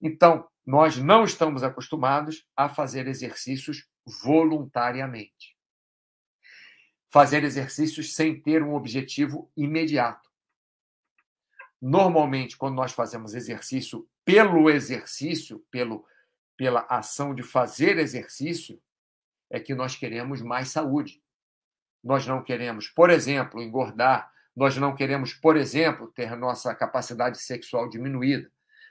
Então, 0.00 0.48
nós 0.64 0.96
não 0.96 1.24
estamos 1.24 1.62
acostumados 1.62 2.46
a 2.56 2.68
fazer 2.68 3.06
exercícios 3.06 3.86
voluntariamente. 4.22 5.56
Fazer 7.08 7.44
exercícios 7.44 8.14
sem 8.14 8.40
ter 8.40 8.62
um 8.62 8.74
objetivo 8.74 9.50
imediato. 9.56 10.30
Normalmente, 11.80 12.56
quando 12.56 12.76
nós 12.76 12.92
fazemos 12.92 13.34
exercício 13.34 14.08
pelo 14.24 14.70
exercício, 14.70 15.64
pelo, 15.70 16.06
pela 16.56 16.86
ação 16.88 17.34
de 17.34 17.42
fazer 17.42 17.98
exercício, 17.98 18.80
é 19.50 19.58
que 19.58 19.74
nós 19.74 19.96
queremos 19.96 20.40
mais 20.40 20.68
saúde. 20.68 21.22
Nós 22.02 22.26
não 22.26 22.42
queremos, 22.42 22.88
por 22.88 23.10
exemplo, 23.10 23.60
engordar 23.60 24.30
nós 24.60 24.76
não 24.76 24.94
queremos, 24.94 25.32
por 25.32 25.56
exemplo, 25.56 26.12
ter 26.14 26.36
nossa 26.36 26.74
capacidade 26.74 27.40
sexual 27.40 27.88
diminuída. 27.88 28.46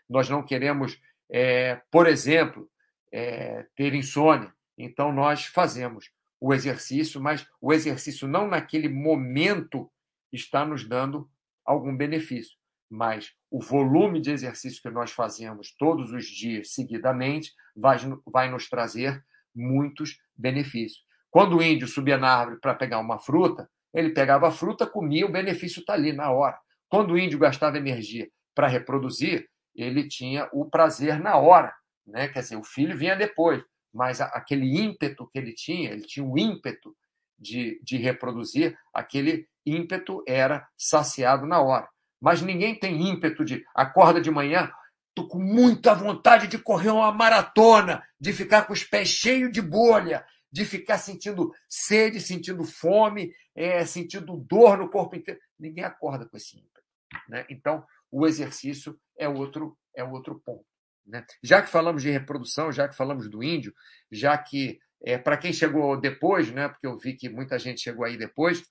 Nós 0.10 0.28
não 0.28 0.42
queremos, 0.42 1.00
é, 1.32 1.80
por 1.92 2.08
exemplo, 2.08 2.68
é, 3.14 3.68
ter 3.76 3.94
insônia. 3.94 4.52
Então, 4.76 5.14
nós 5.14 5.46
fazemos 5.46 6.10
o 6.42 6.56
exercício, 6.56 7.22
mas 7.22 7.46
o 7.62 7.72
exercício 7.72 8.28
não 8.28 8.48
naquele 8.48 8.90
momento 8.90 9.92
está 10.34 10.66
nos 10.66 10.90
dando 10.90 11.30
algum 11.64 11.96
benefício. 11.96 12.58
Mas 12.90 13.32
o 13.52 13.62
volume 13.62 14.20
de 14.20 14.32
exercício 14.32 14.82
que 14.82 14.90
nós 14.90 15.12
fazemos 15.12 15.76
todos 15.78 16.12
os 16.12 16.26
dias, 16.26 16.74
seguidamente, 16.74 17.54
vai, 17.76 17.98
vai 18.26 18.50
nos 18.50 18.68
trazer 18.68 19.24
muitos 19.54 20.18
benefícios. 20.36 21.06
Quando 21.30 21.58
o 21.58 21.62
índio 21.62 21.88
subia 21.88 22.18
na 22.18 22.36
árvore 22.36 22.60
para 22.60 22.74
pegar 22.74 22.98
uma 22.98 23.20
fruta, 23.20 23.70
ele 23.94 24.12
pegava 24.12 24.48
a 24.48 24.52
fruta, 24.52 24.86
comia, 24.86 25.26
o 25.26 25.32
benefício 25.32 25.80
está 25.80 25.94
ali 25.94 26.14
na 26.14 26.32
hora. 26.32 26.58
Quando 26.88 27.12
o 27.12 27.18
índio 27.18 27.40
gastava 27.40 27.78
energia 27.78 28.30
para 28.56 28.68
reproduzir, 28.68 29.48
ele 29.76 30.08
tinha 30.08 30.50
o 30.52 30.70
prazer 30.70 31.20
na 31.20 31.38
hora. 31.38 31.74
Né? 32.06 32.28
Quer 32.28 32.42
dizer, 32.42 32.58
o 32.58 32.64
filho 32.64 32.98
vinha 32.98 33.16
depois, 33.16 33.64
mas 33.94 34.20
aquele 34.22 34.80
ímpeto 34.80 35.28
que 35.28 35.38
ele 35.38 35.54
tinha, 35.54 35.92
ele 35.92 36.02
tinha 36.02 36.26
o 36.26 36.38
ímpeto 36.38 36.96
de, 37.38 37.80
de 37.84 37.98
reproduzir, 37.98 38.78
aquele 38.94 39.48
ímpeto 39.66 40.24
era 40.28 40.68
saciado 40.78 41.46
na 41.46 41.62
hora. 41.62 41.88
Mas 42.22 42.42
ninguém 42.42 42.76
tem 42.76 43.10
ímpeto 43.10 43.46
de 43.46 43.64
acorda 43.74 44.20
de 44.20 44.30
manhã, 44.30 44.70
tô 45.16 45.28
com 45.28 45.40
muita 45.40 45.94
vontade 45.94 46.48
de 46.48 46.58
correr 46.58 46.90
uma 46.90 47.12
maratona, 47.12 48.04
de 48.20 48.34
ficar 48.34 48.64
com 48.64 48.74
os 48.74 48.84
pés 48.84 49.08
cheios 49.10 49.52
de 49.52 49.62
bolha, 49.62 50.26
de 50.52 50.66
ficar 50.66 50.98
sentindo 50.98 51.54
sede, 51.68 52.20
sentindo 52.20 52.64
fome, 52.64 53.34
é, 53.56 53.86
sentindo 53.86 54.38
dor 54.38 54.78
no 54.78 54.90
corpo 54.90 55.16
inteiro. 55.16 55.40
Ninguém 55.60 55.84
acorda 55.84 56.26
com 56.26 56.38
esse 56.38 56.58
ímpeto. 56.58 56.82
Né? 57.28 57.46
Então, 57.50 57.86
o 58.12 58.26
exercício 58.26 59.00
é 59.18 59.28
outro, 59.28 59.78
é 59.96 60.04
outro 60.04 60.40
ponto. 60.44 60.66
Né? 61.06 61.26
Já 61.44 61.62
que 61.62 61.70
falamos 61.70 62.02
de 62.02 62.10
reprodução, 62.10 62.72
já 62.72 62.88
que 62.88 62.96
falamos 62.96 63.30
do 63.30 63.44
índio, 63.44 63.74
já 64.12 64.38
que, 64.38 64.80
é, 65.04 65.18
para 65.18 65.38
quem 65.38 65.54
chegou 65.54 66.00
depois, 66.00 66.52
né, 66.52 66.68
porque 66.68 66.88
eu 66.88 66.98
vi 66.98 67.16
que 67.16 67.30
muita 67.30 67.58
gente 67.58 67.82
chegou 67.82 68.06
aí 68.06 68.18
depois, 68.18 68.64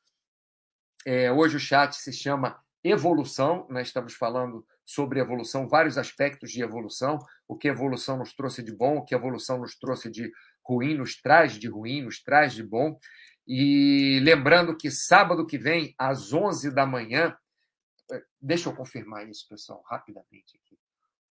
é, 1.06 1.30
hoje 1.32 1.56
o 1.56 1.60
chat 1.60 1.94
se 1.94 2.12
chama 2.12 2.60
Evolução, 2.82 3.66
nós 3.68 3.88
estamos 3.88 4.14
falando 4.14 4.64
sobre 4.84 5.20
evolução, 5.20 5.68
vários 5.68 5.98
aspectos 5.98 6.50
de 6.50 6.62
evolução, 6.62 7.18
o 7.46 7.56
que 7.56 7.68
evolução 7.68 8.16
nos 8.16 8.32
trouxe 8.32 8.62
de 8.62 8.72
bom, 8.72 8.96
o 8.96 9.04
que 9.04 9.14
evolução 9.14 9.58
nos 9.58 9.76
trouxe 9.76 10.10
de 10.10 10.32
ruim, 10.68 10.94
nos 10.94 11.20
traz 11.20 11.54
de 11.54 11.68
ruim, 11.68 12.02
nos 12.02 12.22
traz 12.22 12.52
de 12.52 12.62
bom. 12.62 12.98
E 13.46 14.20
lembrando 14.22 14.76
que 14.76 14.90
sábado 14.90 15.46
que 15.46 15.57
vem, 15.57 15.94
às 15.96 16.33
11 16.33 16.70
da 16.70 16.85
manhã, 16.85 17.37
é, 18.11 18.22
deixa 18.40 18.68
eu 18.68 18.76
confirmar 18.76 19.26
isso, 19.26 19.48
pessoal, 19.48 19.83
rapidamente 19.87 20.57
aqui. 20.57 20.78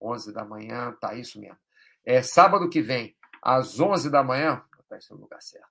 11 0.00 0.32
da 0.32 0.44
manhã, 0.44 0.92
tá 1.00 1.14
isso 1.14 1.40
mesmo. 1.40 1.58
É 2.04 2.22
sábado 2.22 2.68
que 2.68 2.82
vem, 2.82 3.16
às 3.42 3.78
11 3.78 4.10
da 4.10 4.22
manhã, 4.22 4.64
vou 4.88 4.98
no 5.10 5.22
lugar 5.22 5.40
certo. 5.40 5.68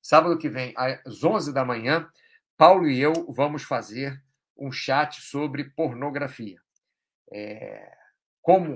Sábado 0.00 0.38
que 0.38 0.48
vem, 0.48 0.74
às 0.76 1.24
11 1.24 1.52
da 1.52 1.64
manhã, 1.64 2.08
Paulo 2.56 2.86
e 2.86 3.00
eu 3.00 3.12
vamos 3.32 3.62
fazer 3.62 4.22
um 4.56 4.70
chat 4.70 5.20
sobre 5.20 5.70
pornografia. 5.70 6.60
É, 7.32 7.96
como 8.42 8.74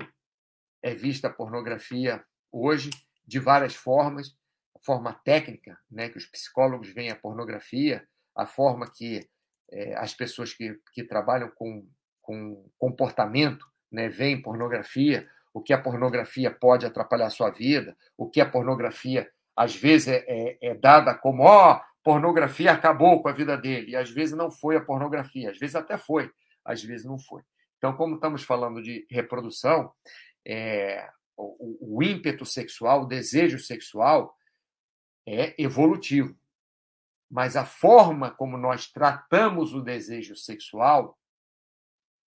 é 0.82 0.94
vista 0.94 1.28
a 1.28 1.32
pornografia 1.32 2.24
hoje, 2.50 2.90
de 3.28 3.38
várias 3.38 3.74
formas, 3.74 4.34
a 4.74 4.78
forma 4.82 5.12
técnica, 5.12 5.78
né, 5.90 6.08
que 6.08 6.16
os 6.16 6.24
psicólogos 6.24 6.88
veem 6.88 7.10
a 7.10 7.16
pornografia, 7.16 8.08
a 8.34 8.46
forma 8.46 8.90
que 8.90 9.28
é, 9.70 9.94
as 9.96 10.14
pessoas 10.14 10.54
que, 10.54 10.80
que 10.94 11.04
trabalham 11.04 11.50
com, 11.54 11.86
com 12.22 12.66
comportamento 12.78 13.66
né, 13.92 14.08
veem 14.08 14.40
pornografia, 14.40 15.28
o 15.52 15.60
que 15.60 15.74
a 15.74 15.80
pornografia 15.80 16.50
pode 16.50 16.86
atrapalhar 16.86 17.26
a 17.26 17.30
sua 17.30 17.50
vida, 17.50 17.94
o 18.16 18.30
que 18.30 18.40
a 18.40 18.48
pornografia 18.48 19.30
às 19.54 19.76
vezes 19.76 20.08
é, 20.08 20.24
é, 20.26 20.58
é 20.62 20.74
dada 20.74 21.14
como 21.14 21.42
ó, 21.42 21.74
oh, 21.74 21.80
pornografia 22.02 22.72
acabou 22.72 23.20
com 23.20 23.28
a 23.28 23.32
vida 23.32 23.58
dele, 23.58 23.90
e 23.90 23.96
às 23.96 24.10
vezes 24.10 24.34
não 24.34 24.50
foi 24.50 24.76
a 24.76 24.80
pornografia, 24.80 25.50
às 25.50 25.58
vezes 25.58 25.76
até 25.76 25.98
foi, 25.98 26.30
às 26.64 26.82
vezes 26.82 27.04
não 27.04 27.18
foi. 27.18 27.42
Então, 27.76 27.92
como 27.94 28.14
estamos 28.14 28.42
falando 28.42 28.82
de 28.82 29.06
reprodução, 29.10 29.92
é, 30.46 31.06
o, 31.38 31.96
o 31.98 32.02
ímpeto 32.02 32.44
sexual, 32.44 33.02
o 33.02 33.06
desejo 33.06 33.58
sexual 33.58 34.36
é 35.26 35.54
evolutivo. 35.62 36.36
Mas 37.30 37.56
a 37.56 37.64
forma 37.64 38.30
como 38.30 38.56
nós 38.56 38.90
tratamos 38.90 39.74
o 39.74 39.82
desejo 39.82 40.34
sexual 40.34 41.18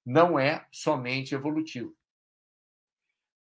não 0.06 0.38
é 0.38 0.68
somente 0.72 1.34
evolutivo. 1.34 1.96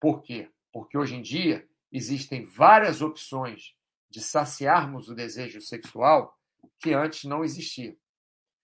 Por 0.00 0.22
quê? 0.22 0.50
Porque 0.72 0.96
hoje 0.96 1.14
em 1.14 1.22
dia 1.22 1.68
existem 1.90 2.44
várias 2.44 3.02
opções 3.02 3.74
de 4.10 4.20
saciarmos 4.20 5.08
o 5.08 5.14
desejo 5.14 5.60
sexual 5.60 6.36
que 6.80 6.92
antes 6.92 7.24
não 7.24 7.44
existia. 7.44 7.96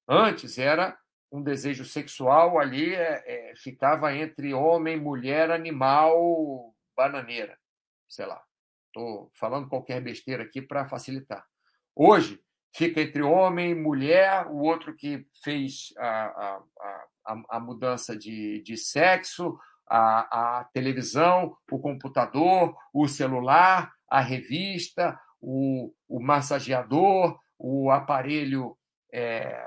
Antes 0.08 0.58
era 0.58 0.98
um 1.30 1.42
desejo 1.42 1.84
sexual 1.84 2.58
ali 2.58 2.94
é, 2.94 3.50
é, 3.50 3.56
ficava 3.56 4.14
entre 4.14 4.54
homem, 4.54 4.98
mulher, 4.98 5.50
animal, 5.50 6.74
bananeira, 6.98 7.56
sei 8.08 8.26
lá. 8.26 8.42
Estou 8.88 9.30
falando 9.38 9.68
qualquer 9.68 10.00
besteira 10.00 10.42
aqui 10.42 10.60
para 10.60 10.88
facilitar. 10.88 11.46
Hoje 11.94 12.40
fica 12.74 13.00
entre 13.00 13.22
homem, 13.22 13.72
mulher, 13.72 14.48
o 14.48 14.58
outro 14.58 14.96
que 14.96 15.24
fez 15.44 15.92
a, 15.96 16.08
a, 16.08 16.62
a, 17.26 17.42
a 17.50 17.60
mudança 17.60 18.16
de, 18.16 18.60
de 18.62 18.76
sexo, 18.76 19.56
a, 19.86 20.58
a 20.58 20.64
televisão, 20.64 21.56
o 21.70 21.78
computador, 21.78 22.76
o 22.92 23.06
celular, 23.06 23.92
a 24.10 24.20
revista, 24.20 25.18
o, 25.40 25.94
o 26.08 26.20
massageador, 26.20 27.38
o 27.56 27.90
aparelho 27.90 28.76
é, 29.12 29.64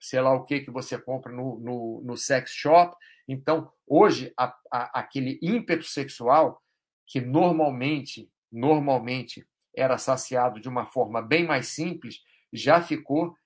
sei 0.00 0.20
lá 0.20 0.32
o 0.32 0.44
que 0.44 0.60
que 0.60 0.70
você 0.70 0.96
compra 0.96 1.32
no, 1.32 1.58
no, 1.58 2.02
no 2.04 2.16
sex 2.16 2.52
shop. 2.52 2.96
Então, 3.28 3.70
hoje, 3.86 4.32
a, 4.38 4.56
a, 4.70 5.00
aquele 5.00 5.38
ímpeto 5.42 5.84
sexual 5.84 6.62
que 7.06 7.20
normalmente, 7.20 8.30
normalmente 8.50 9.46
era 9.74 9.98
saciado 9.98 10.60
de 10.60 10.68
uma 10.68 10.86
forma 10.86 11.20
bem 11.20 11.46
mais 11.46 11.68
simples, 11.68 12.22
já 12.52 12.80
ficou 12.80 13.36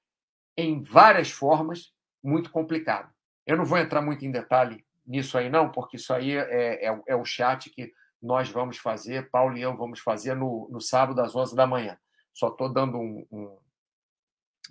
em 0.56 0.82
várias 0.82 1.30
formas 1.30 1.92
muito 2.22 2.50
complicado. 2.50 3.12
Eu 3.46 3.56
não 3.56 3.64
vou 3.64 3.78
entrar 3.78 4.00
muito 4.00 4.24
em 4.24 4.30
detalhe 4.30 4.84
nisso 5.06 5.36
aí, 5.36 5.50
não, 5.50 5.70
porque 5.70 5.96
isso 5.96 6.12
aí 6.12 6.36
é, 6.36 6.86
é, 6.86 7.02
é 7.08 7.16
o 7.16 7.24
chat 7.24 7.68
que 7.70 7.92
nós 8.22 8.48
vamos 8.50 8.76
fazer, 8.76 9.30
Paulo 9.30 9.56
e 9.56 9.62
eu 9.62 9.76
vamos 9.76 10.00
fazer 10.00 10.34
no, 10.34 10.68
no 10.70 10.80
sábado 10.80 11.20
às 11.20 11.34
11 11.34 11.56
da 11.56 11.66
manhã. 11.66 11.98
Só 12.32 12.48
estou 12.48 12.72
dando 12.72 12.98
um, 12.98 13.26
um, 13.30 13.58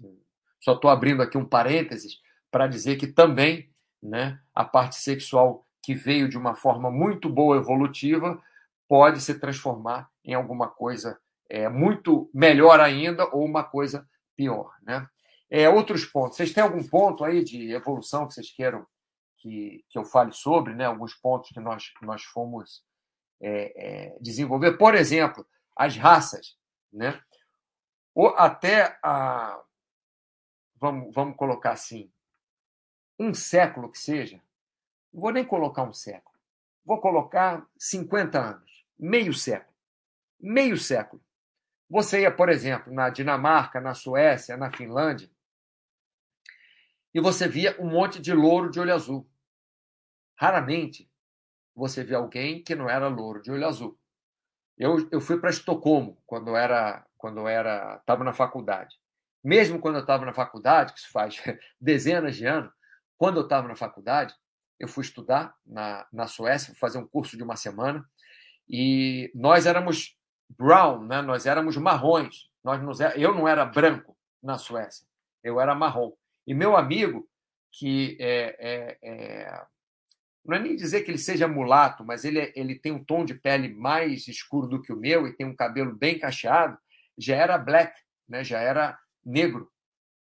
um 0.01 0.21
só 0.61 0.73
estou 0.73 0.89
abrindo 0.89 1.21
aqui 1.21 1.37
um 1.37 1.45
parênteses 1.45 2.19
para 2.51 2.67
dizer 2.67 2.97
que 2.97 3.07
também 3.07 3.69
né, 4.01 4.39
a 4.53 4.63
parte 4.63 4.95
sexual 4.95 5.65
que 5.81 5.93
veio 5.93 6.29
de 6.29 6.37
uma 6.37 6.55
forma 6.55 6.89
muito 6.91 7.29
boa 7.29 7.57
evolutiva 7.57 8.41
pode 8.87 9.21
se 9.21 9.39
transformar 9.39 10.09
em 10.23 10.33
alguma 10.33 10.67
coisa 10.67 11.19
é, 11.49 11.67
muito 11.67 12.29
melhor 12.33 12.79
ainda 12.79 13.25
ou 13.33 13.43
uma 13.43 13.63
coisa 13.63 14.07
pior. 14.35 14.71
Né? 14.83 15.07
É, 15.49 15.69
outros 15.69 16.05
pontos. 16.05 16.37
Vocês 16.37 16.53
têm 16.53 16.63
algum 16.63 16.83
ponto 16.87 17.23
aí 17.23 17.43
de 17.43 17.71
evolução 17.71 18.27
que 18.27 18.33
vocês 18.33 18.51
queiram 18.51 18.85
que, 19.37 19.83
que 19.89 19.97
eu 19.97 20.03
fale 20.03 20.31
sobre? 20.31 20.75
Né? 20.75 20.85
Alguns 20.85 21.15
pontos 21.15 21.49
que 21.49 21.59
nós, 21.59 21.91
nós 22.01 22.23
fomos 22.23 22.83
é, 23.41 24.09
é, 24.11 24.17
desenvolver. 24.19 24.77
Por 24.77 24.95
exemplo, 24.95 25.45
as 25.75 25.95
raças. 25.95 26.57
Né? 26.91 27.19
Ou 28.13 28.29
até 28.29 28.97
a, 29.03 29.59
vamos, 30.79 31.13
vamos 31.13 31.35
colocar 31.35 31.71
assim, 31.71 32.11
um 33.19 33.33
século 33.33 33.91
que 33.91 33.99
seja, 33.99 34.41
não 35.11 35.21
vou 35.21 35.31
nem 35.31 35.43
colocar 35.43 35.83
um 35.83 35.93
século, 35.93 36.35
vou 36.85 36.99
colocar 37.01 37.67
50 37.77 38.39
anos, 38.39 38.85
meio 38.97 39.33
século. 39.33 39.69
Meio 40.39 40.77
século. 40.77 41.21
Você 41.89 42.21
ia, 42.21 42.31
por 42.31 42.47
exemplo, 42.47 42.93
na 42.93 43.09
Dinamarca, 43.09 43.81
na 43.81 43.93
Suécia, 43.93 44.55
na 44.55 44.71
Finlândia, 44.71 45.29
e 47.13 47.19
você 47.19 47.47
via 47.47 47.75
um 47.79 47.89
monte 47.89 48.21
de 48.21 48.33
louro 48.33 48.69
de 48.69 48.79
olho 48.79 48.93
azul. 48.93 49.29
Raramente 50.37 51.11
você 51.75 52.03
via 52.03 52.17
alguém 52.17 52.63
que 52.63 52.75
não 52.75 52.89
era 52.89 53.07
louro 53.07 53.41
de 53.41 53.51
olho 53.51 53.67
azul. 53.67 53.99
Eu, 54.77 55.09
eu 55.11 55.19
fui 55.19 55.37
para 55.39 55.49
Estocolmo 55.49 56.21
quando 56.25 56.55
era 56.55 57.05
quando 57.17 57.45
era 57.49 57.97
estava 57.97 58.23
na 58.23 58.31
faculdade 58.31 58.97
mesmo 59.43 59.79
quando 59.79 59.95
eu 59.95 60.01
estava 60.01 60.25
na 60.25 60.33
faculdade, 60.33 60.93
que 60.93 60.99
isso 60.99 61.11
faz 61.11 61.41
dezenas 61.79 62.35
de 62.35 62.45
anos, 62.45 62.71
quando 63.19 63.35
eu 63.35 63.43
estava 63.43 63.67
na 63.67 63.75
faculdade, 63.75 64.33
eu 64.79 64.87
fui 64.87 65.03
estudar 65.03 65.53
na, 65.65 66.07
na 66.11 66.25
Suécia, 66.25 66.73
fazer 66.79 66.97
um 66.97 67.05
curso 67.05 67.35
de 67.35 67.43
uma 67.43 67.57
semana, 67.57 68.03
e 68.67 69.29
nós 69.35 69.65
éramos 69.65 70.17
brown, 70.49 71.03
né? 71.05 71.21
nós 71.21 71.45
éramos 71.45 71.75
marrons. 71.75 72.49
Nós 72.63 72.81
não, 72.81 72.93
eu 73.15 73.35
não 73.35 73.45
era 73.45 73.65
branco 73.65 74.17
na 74.41 74.57
Suécia, 74.57 75.05
eu 75.43 75.59
era 75.59 75.75
marrom. 75.75 76.13
E 76.47 76.53
meu 76.53 76.77
amigo, 76.77 77.27
que 77.73 78.17
é, 78.21 78.55
é, 78.57 78.97
é, 79.03 79.65
não 80.45 80.55
é 80.55 80.59
nem 80.59 80.77
dizer 80.77 81.01
que 81.01 81.11
ele 81.11 81.17
seja 81.17 81.47
mulato, 81.47 82.05
mas 82.05 82.23
ele, 82.23 82.39
é, 82.39 82.53
ele 82.55 82.79
tem 82.79 82.93
um 82.93 83.03
tom 83.03 83.25
de 83.25 83.33
pele 83.33 83.73
mais 83.73 84.29
escuro 84.29 84.65
do 84.65 84.81
que 84.81 84.93
o 84.93 84.97
meu 84.97 85.27
e 85.27 85.35
tem 85.35 85.45
um 85.45 85.55
cabelo 85.55 85.93
bem 85.93 86.17
cacheado, 86.17 86.77
já 87.17 87.35
era 87.35 87.57
black, 87.57 87.93
né? 88.29 88.45
já 88.45 88.59
era 88.59 88.97
negro 89.25 89.69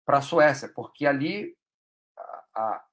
para 0.06 0.18
a 0.18 0.22
Suécia, 0.22 0.72
porque 0.74 1.04
ali 1.04 1.54
a, 2.58 2.84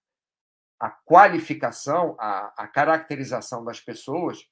a 0.79 0.89
qualificação, 0.89 2.15
a, 2.19 2.53
a 2.57 2.67
caracterização 2.67 3.63
das 3.63 3.79
pessoas 3.79 4.47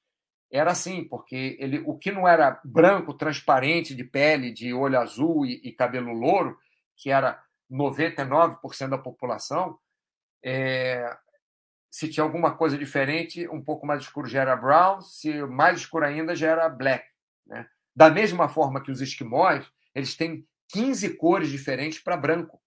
era 0.50 0.70
assim, 0.70 1.04
porque 1.04 1.56
ele, 1.58 1.82
o 1.86 1.96
que 1.96 2.12
não 2.12 2.28
era 2.28 2.60
branco, 2.64 3.14
transparente, 3.14 3.94
de 3.94 4.04
pele, 4.04 4.52
de 4.52 4.72
olho 4.72 5.00
azul 5.00 5.44
e, 5.44 5.60
e 5.64 5.72
cabelo 5.72 6.12
louro, 6.12 6.58
que 6.96 7.10
era 7.10 7.42
99% 7.70 8.88
da 8.88 8.98
população, 8.98 9.78
é, 10.44 11.16
se 11.90 12.08
tinha 12.08 12.24
alguma 12.24 12.56
coisa 12.56 12.76
diferente, 12.76 13.48
um 13.48 13.62
pouco 13.62 13.86
mais 13.86 14.02
escuro 14.02 14.28
já 14.28 14.42
era 14.42 14.56
brown, 14.56 15.00
se 15.00 15.42
mais 15.44 15.80
escuro 15.80 16.04
ainda 16.04 16.36
já 16.36 16.50
era 16.50 16.68
black. 16.68 17.04
Né? 17.46 17.66
Da 17.94 18.10
mesma 18.10 18.48
forma 18.48 18.82
que 18.82 18.90
os 18.90 19.00
esquimós, 19.00 19.66
eles 19.94 20.16
têm 20.16 20.46
15 20.68 21.16
cores 21.16 21.48
diferentes 21.48 21.98
para 21.98 22.16
branco. 22.16 22.60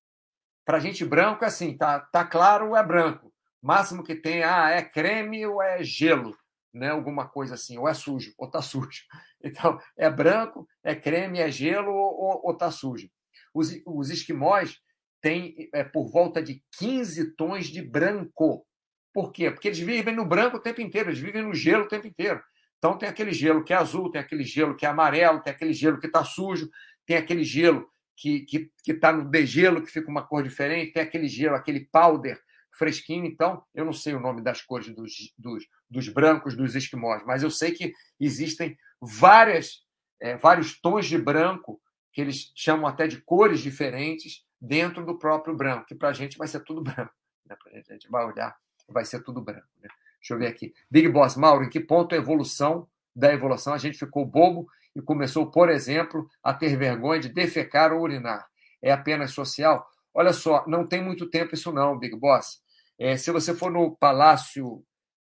Para 0.68 0.80
gente 0.80 1.06
branco 1.06 1.46
é 1.46 1.48
assim, 1.48 1.78
tá, 1.78 1.98
tá 1.98 2.26
claro 2.26 2.76
é 2.76 2.86
branco. 2.86 3.34
Máximo 3.62 4.04
que 4.04 4.14
tem, 4.14 4.44
ah, 4.44 4.70
é 4.70 4.82
creme 4.82 5.48
ou 5.48 5.62
é 5.62 5.82
gelo, 5.82 6.38
né? 6.74 6.90
Alguma 6.90 7.26
coisa 7.26 7.54
assim, 7.54 7.78
ou 7.78 7.88
é 7.88 7.94
sujo, 7.94 8.34
ou 8.38 8.52
tá 8.52 8.60
sujo. 8.62 9.06
Então, 9.42 9.80
é 9.96 10.10
branco, 10.10 10.68
é 10.84 10.94
creme, 10.94 11.40
é 11.40 11.50
gelo 11.50 11.94
ou, 11.94 12.42
ou 12.44 12.54
tá 12.54 12.70
sujo. 12.70 13.10
Os, 13.54 13.82
os 13.86 14.10
esquimós 14.10 14.78
têm 15.22 15.70
é, 15.74 15.86
por 15.86 16.12
volta 16.12 16.44
de 16.44 16.62
15 16.78 17.38
tons 17.38 17.68
de 17.68 17.82
branco. 17.82 18.68
Por 19.14 19.32
quê? 19.32 19.50
Porque 19.50 19.70
eles 19.70 19.80
vivem 19.80 20.14
no 20.14 20.26
branco 20.26 20.58
o 20.58 20.62
tempo 20.62 20.82
inteiro, 20.82 21.12
eles 21.12 21.20
vivem 21.20 21.44
no 21.44 21.54
gelo 21.54 21.86
o 21.86 21.88
tempo 21.88 22.08
inteiro. 22.08 22.44
Então 22.78 22.98
tem 22.98 23.08
aquele 23.08 23.32
gelo 23.32 23.64
que 23.64 23.72
é 23.72 23.78
azul, 23.78 24.12
tem 24.12 24.20
aquele 24.20 24.44
gelo 24.44 24.76
que 24.76 24.86
é 24.86 24.90
amarelo, 24.90 25.42
tem 25.42 25.54
aquele 25.54 25.72
gelo 25.72 25.98
que 25.98 26.08
está 26.08 26.26
sujo, 26.26 26.70
tem 27.06 27.16
aquele 27.16 27.46
gelo 27.46 27.90
que 28.18 28.38
está 28.40 28.48
que, 28.50 28.72
que 28.84 28.94
tá 28.96 29.14
no 29.14 29.30
degelo, 29.30 29.82
que 29.82 29.92
fica 29.92 30.10
uma 30.10 30.26
cor 30.26 30.44
diferente, 30.44 30.94
tem 30.94 31.04
aquele 31.04 31.28
gelo, 31.28 31.56
aquele 31.56 31.86
powder 31.92 32.42
fresquinho. 32.72 33.26
Então, 33.26 33.64
eu 33.74 33.86
não 33.86 33.94
sei 33.94 34.16
o 34.16 34.20
nome 34.20 34.42
das 34.42 34.62
cores 34.62 34.94
dos, 34.94 35.34
dos, 35.38 35.68
dos 35.90 36.10
brancos 36.10 36.56
dos 36.56 36.76
esquimós, 36.76 37.24
mas 37.26 37.44
eu 37.44 37.52
sei 37.52 37.72
que 37.72 37.94
existem 38.20 38.78
várias, 39.00 39.86
é, 40.20 40.36
vários 40.36 40.80
tons 40.82 41.06
de 41.06 41.18
branco, 41.18 41.80
que 42.12 42.20
eles 42.20 42.52
chamam 42.56 42.88
até 42.88 43.08
de 43.08 43.22
cores 43.22 43.60
diferentes, 43.60 44.44
dentro 44.60 45.06
do 45.06 45.20
próprio 45.20 45.56
branco, 45.56 45.86
que 45.86 45.94
para 45.94 46.10
a 46.10 46.14
gente 46.14 46.38
vai 46.38 46.48
ser 46.48 46.62
tudo 46.62 46.82
branco. 46.84 47.14
Né? 47.46 47.56
A 47.88 47.94
gente 47.94 48.10
vai 48.10 48.26
olhar, 48.26 48.58
vai 48.88 49.06
ser 49.06 49.24
tudo 49.24 49.42
branco. 49.42 49.68
Né? 49.80 49.90
Deixa 50.20 50.34
eu 50.34 50.40
ver 50.40 50.48
aqui. 50.48 50.74
Big 50.90 51.08
Boss, 51.10 51.36
Mauro, 51.36 51.64
em 51.64 51.70
que 51.70 51.80
ponto 51.80 52.16
a 52.16 52.18
evolução 52.18 52.88
da 53.16 53.32
evolução 53.34 53.74
a 53.74 53.78
gente 53.78 53.98
ficou 53.98 54.26
bobo 54.26 54.68
e 54.98 55.02
começou, 55.04 55.52
por 55.52 55.70
exemplo, 55.70 56.28
a 56.42 56.54
ter 56.56 56.76
vergonha 56.76 57.20
de 57.20 57.30
defecar 57.30 57.94
ou 57.94 58.02
urinar? 58.02 58.50
É 58.82 58.92
apenas 58.92 59.32
social? 59.32 59.88
Olha 60.12 60.34
só, 60.34 60.66
não 60.68 60.88
tem 60.88 61.04
muito 61.04 61.30
tempo 61.30 61.54
isso 61.54 61.72
não, 61.72 62.00
Big 62.00 62.16
Boss. 62.16 62.64
É, 62.98 63.16
se 63.16 63.32
você 63.32 63.54
for 63.54 63.72
no 63.72 63.96
Palácio 63.96 64.84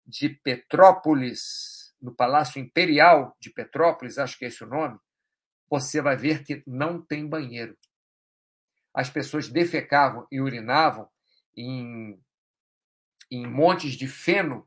de 0.06 0.30
Petrópolis, 0.30 1.94
no 2.02 2.16
Palácio 2.16 2.62
Imperial 2.62 3.36
de 3.42 3.50
Petrópolis, 3.50 4.18
acho 4.18 4.38
que 4.38 4.46
é 4.46 4.48
esse 4.48 4.64
o 4.64 4.68
nome, 4.68 4.98
você 5.70 6.02
vai 6.02 6.16
ver 6.16 6.46
que 6.46 6.64
não 6.66 7.02
tem 7.02 7.28
banheiro. 7.28 7.78
As 8.94 9.10
pessoas 9.10 9.50
defecavam 9.50 10.26
e 10.32 10.40
urinavam 10.40 11.10
em, 11.58 12.18
em 13.30 13.46
montes 13.46 13.96
de 13.96 14.08
feno 14.08 14.66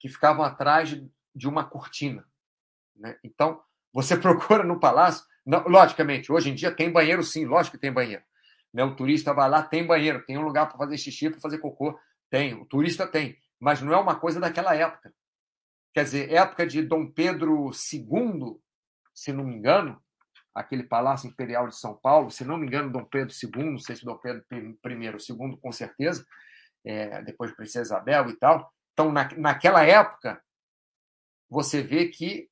que 0.00 0.08
ficavam 0.08 0.44
atrás 0.44 1.00
de 1.32 1.48
uma 1.48 1.64
cortina. 1.64 2.28
Né? 2.96 3.16
Então, 3.22 3.62
você 3.92 4.16
procura 4.18 4.64
no 4.64 4.80
palácio. 4.80 5.24
Não, 5.44 5.64
logicamente, 5.66 6.30
hoje 6.30 6.50
em 6.50 6.54
dia 6.54 6.70
tem 6.70 6.90
banheiro 6.90 7.22
sim, 7.22 7.44
lógico 7.44 7.76
que 7.76 7.80
tem 7.80 7.92
banheiro. 7.92 8.22
Né? 8.72 8.84
O 8.84 8.94
turista 8.94 9.34
vai 9.34 9.48
lá, 9.48 9.62
tem 9.62 9.86
banheiro, 9.86 10.24
tem 10.24 10.38
um 10.38 10.42
lugar 10.42 10.68
para 10.68 10.78
fazer 10.78 10.96
xixi, 10.96 11.30
para 11.30 11.40
fazer 11.40 11.58
cocô. 11.58 11.98
Tem, 12.30 12.54
o 12.54 12.64
turista 12.64 13.06
tem. 13.06 13.38
Mas 13.60 13.82
não 13.82 13.92
é 13.92 13.96
uma 13.96 14.18
coisa 14.18 14.40
daquela 14.40 14.74
época. 14.74 15.12
Quer 15.92 16.04
dizer, 16.04 16.32
época 16.32 16.66
de 16.66 16.82
Dom 16.82 17.10
Pedro 17.10 17.70
II, 17.70 18.58
se 19.14 19.32
não 19.32 19.44
me 19.44 19.54
engano, 19.54 20.02
aquele 20.54 20.82
Palácio 20.82 21.28
Imperial 21.28 21.68
de 21.68 21.76
São 21.76 21.94
Paulo, 21.94 22.30
se 22.30 22.44
não 22.44 22.56
me 22.56 22.66
engano, 22.66 22.90
Dom 22.90 23.04
Pedro 23.04 23.34
II, 23.34 23.70
não 23.72 23.78
sei 23.78 23.96
se 23.96 24.04
Dom 24.04 24.16
Pedro 24.16 24.44
I 24.50 24.78
II, 24.86 25.58
com 25.60 25.72
certeza, 25.72 26.26
é, 26.84 27.22
depois 27.22 27.52
Princesa 27.52 27.94
Isabel 27.94 28.30
e 28.30 28.36
tal. 28.36 28.72
Então, 28.92 29.12
na, 29.12 29.28
naquela 29.36 29.84
época, 29.84 30.42
você 31.48 31.82
vê 31.82 32.08
que 32.08 32.48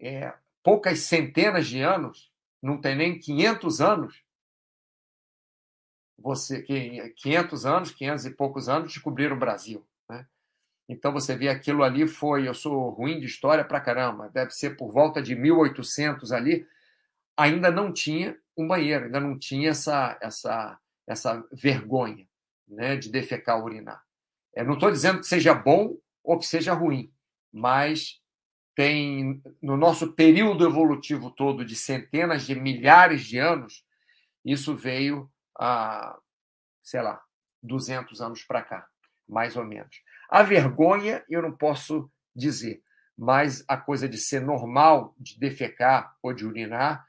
é, 0.00 0.34
poucas 0.64 1.00
centenas 1.00 1.66
de 1.68 1.80
anos, 1.82 2.32
não 2.60 2.80
tem 2.80 2.96
nem 2.96 3.18
500 3.18 3.80
anos, 3.82 4.24
você 6.18 6.62
que 6.62 7.10
500 7.16 7.66
anos, 7.66 7.90
500 7.90 8.24
e 8.24 8.30
poucos 8.30 8.68
anos, 8.68 8.94
descobriram 8.94 9.36
o 9.36 9.38
Brasil. 9.38 9.86
Né? 10.08 10.26
Então 10.88 11.12
você 11.12 11.36
vê 11.36 11.48
aquilo 11.48 11.84
ali 11.84 12.08
foi, 12.08 12.48
eu 12.48 12.54
sou 12.54 12.88
ruim 12.88 13.20
de 13.20 13.26
história 13.26 13.62
pra 13.62 13.80
caramba, 13.80 14.30
deve 14.30 14.52
ser 14.52 14.76
por 14.76 14.90
volta 14.90 15.20
de 15.22 15.36
1800 15.36 16.32
ali, 16.32 16.66
ainda 17.36 17.70
não 17.70 17.92
tinha 17.92 18.36
um 18.56 18.66
banheiro, 18.66 19.04
ainda 19.04 19.20
não 19.20 19.38
tinha 19.38 19.70
essa 19.70 20.18
essa 20.20 20.80
essa 21.06 21.46
vergonha, 21.52 22.26
né, 22.66 22.96
de 22.96 23.10
defecar, 23.10 23.62
urinar. 23.62 24.02
Eu 24.54 24.64
não 24.64 24.72
estou 24.72 24.90
dizendo 24.90 25.20
que 25.20 25.26
seja 25.26 25.52
bom 25.52 25.98
ou 26.22 26.38
que 26.38 26.46
seja 26.46 26.72
ruim, 26.72 27.12
mas 27.52 28.23
tem 28.74 29.42
no 29.62 29.76
nosso 29.76 30.12
período 30.12 30.66
evolutivo 30.66 31.30
todo 31.30 31.64
de 31.64 31.76
centenas 31.76 32.44
de 32.46 32.54
milhares 32.54 33.24
de 33.24 33.38
anos, 33.38 33.84
isso 34.44 34.74
veio 34.74 35.30
a, 35.58 36.18
sei 36.82 37.00
lá, 37.00 37.20
200 37.62 38.20
anos 38.20 38.44
para 38.44 38.62
cá, 38.62 38.86
mais 39.28 39.56
ou 39.56 39.64
menos. 39.64 40.02
A 40.28 40.42
vergonha 40.42 41.24
eu 41.28 41.40
não 41.40 41.52
posso 41.52 42.10
dizer, 42.34 42.82
mas 43.16 43.64
a 43.68 43.76
coisa 43.76 44.08
de 44.08 44.18
ser 44.18 44.40
normal, 44.40 45.14
de 45.18 45.38
defecar 45.38 46.16
ou 46.22 46.32
de 46.32 46.44
urinar, 46.44 47.06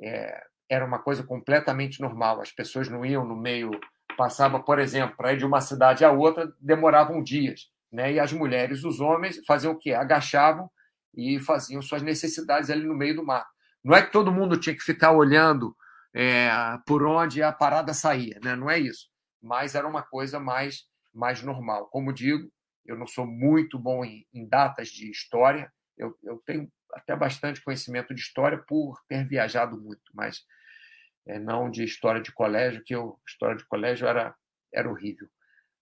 é, 0.00 0.46
era 0.68 0.84
uma 0.84 1.00
coisa 1.00 1.22
completamente 1.22 2.00
normal. 2.00 2.40
As 2.40 2.52
pessoas 2.52 2.88
não 2.88 3.04
iam 3.04 3.26
no 3.26 3.36
meio 3.36 3.70
passava, 4.16 4.60
por 4.60 4.78
exemplo, 4.78 5.16
para 5.16 5.32
ir 5.32 5.38
de 5.38 5.44
uma 5.44 5.60
cidade 5.60 6.04
a 6.04 6.12
outra, 6.12 6.52
demoravam 6.60 7.22
dias. 7.22 7.70
Né? 7.90 8.12
E 8.12 8.20
as 8.20 8.32
mulheres, 8.32 8.84
os 8.84 9.00
homens, 9.00 9.40
faziam 9.46 9.72
o 9.72 9.78
quê? 9.78 9.92
Agachavam 9.92 10.70
e 11.14 11.38
faziam 11.40 11.82
suas 11.82 12.02
necessidades 12.02 12.70
ali 12.70 12.84
no 12.84 12.94
meio 12.94 13.16
do 13.16 13.24
mar. 13.24 13.46
Não 13.84 13.94
é 13.94 14.02
que 14.02 14.12
todo 14.12 14.32
mundo 14.32 14.58
tinha 14.58 14.74
que 14.74 14.82
ficar 14.82 15.12
olhando 15.12 15.76
é, 16.14 16.50
por 16.86 17.04
onde 17.04 17.42
a 17.42 17.52
parada 17.52 17.92
saía, 17.92 18.38
né? 18.42 18.54
não 18.54 18.70
é 18.70 18.78
isso. 18.78 19.08
Mas 19.40 19.74
era 19.74 19.86
uma 19.86 20.02
coisa 20.02 20.38
mais, 20.38 20.84
mais 21.12 21.42
normal. 21.42 21.88
Como 21.88 22.12
digo, 22.12 22.50
eu 22.86 22.96
não 22.96 23.06
sou 23.06 23.26
muito 23.26 23.78
bom 23.78 24.04
em, 24.04 24.26
em 24.32 24.46
datas 24.46 24.88
de 24.88 25.10
história, 25.10 25.72
eu, 25.96 26.16
eu 26.22 26.42
tenho 26.46 26.70
até 26.92 27.16
bastante 27.16 27.62
conhecimento 27.62 28.14
de 28.14 28.20
história 28.20 28.58
por 28.58 29.00
ter 29.08 29.24
viajado 29.26 29.80
muito, 29.80 30.02
mas 30.14 30.42
é, 31.26 31.38
não 31.38 31.70
de 31.70 31.84
história 31.84 32.20
de 32.20 32.32
colégio, 32.32 32.82
que 32.84 32.94
eu, 32.94 33.18
história 33.26 33.56
de 33.56 33.66
colégio 33.66 34.06
era, 34.06 34.34
era 34.72 34.90
horrível. 34.90 35.28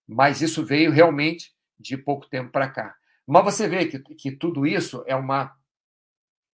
Mas 0.06 0.40
isso 0.40 0.64
veio 0.64 0.90
realmente 0.90 1.52
de 1.78 1.96
pouco 1.96 2.28
tempo 2.28 2.50
para 2.50 2.70
cá. 2.70 2.94
Mas 3.30 3.44
você 3.44 3.68
vê 3.68 3.86
que, 3.86 4.00
que 4.00 4.32
tudo 4.32 4.66
isso 4.66 5.04
é 5.06 5.14
uma. 5.14 5.56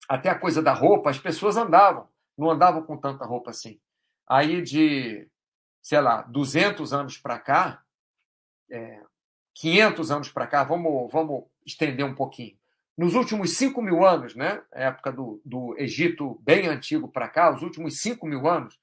Até 0.06 0.28
a 0.28 0.38
coisa 0.38 0.62
da 0.62 0.74
roupa, 0.74 1.08
as 1.08 1.18
pessoas 1.18 1.56
andavam, 1.56 2.06
não 2.36 2.50
andavam 2.50 2.82
com 2.82 2.98
tanta 2.98 3.24
roupa 3.24 3.50
assim. 3.50 3.80
Aí 4.28 4.60
de, 4.60 5.26
sei 5.80 6.00
lá, 6.02 6.20
200 6.20 6.92
anos 6.92 7.16
para 7.16 7.38
cá, 7.38 7.82
é, 8.70 9.02
500 9.54 10.10
anos 10.10 10.30
para 10.30 10.46
cá, 10.46 10.64
vamos, 10.64 11.10
vamos 11.10 11.44
estender 11.64 12.04
um 12.04 12.14
pouquinho. 12.14 12.58
Nos 12.96 13.14
últimos 13.14 13.56
5 13.56 13.80
mil 13.80 14.04
anos, 14.04 14.36
né, 14.36 14.62
época 14.70 15.10
do, 15.10 15.40
do 15.46 15.74
Egito 15.78 16.38
bem 16.42 16.66
antigo 16.66 17.08
para 17.08 17.26
cá, 17.26 17.54
os 17.54 17.62
últimos 17.62 18.00
5 18.00 18.26
mil 18.26 18.46
anos, 18.46 18.78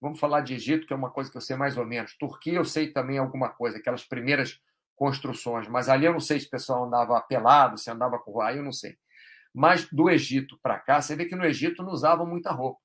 vamos 0.00 0.18
falar 0.18 0.40
de 0.40 0.54
Egito, 0.54 0.86
que 0.86 0.94
é 0.94 0.96
uma 0.96 1.10
coisa 1.10 1.30
que 1.30 1.36
eu 1.36 1.42
sei 1.42 1.56
mais 1.56 1.76
ou 1.76 1.84
menos. 1.84 2.16
Turquia 2.16 2.54
eu 2.54 2.64
sei 2.64 2.90
também 2.90 3.18
alguma 3.18 3.50
coisa, 3.50 3.76
aquelas 3.76 4.02
primeiras 4.02 4.60
construções, 4.96 5.68
mas 5.68 5.88
ali 5.88 6.06
eu 6.06 6.12
não 6.12 6.20
sei 6.20 6.40
se 6.40 6.46
o 6.46 6.50
pessoal 6.50 6.84
andava 6.84 7.20
pelado, 7.22 7.78
se 7.78 7.90
andava 7.90 8.18
com 8.18 8.40
aí 8.40 8.58
eu 8.58 8.62
não 8.62 8.72
sei. 8.72 8.96
Mas 9.52 9.88
do 9.90 10.10
Egito 10.10 10.58
para 10.62 10.80
cá, 10.80 11.00
você 11.00 11.14
vê 11.14 11.26
que 11.26 11.36
no 11.36 11.44
Egito 11.44 11.82
não 11.82 11.92
usavam 11.92 12.26
muita 12.26 12.50
roupa. 12.50 12.80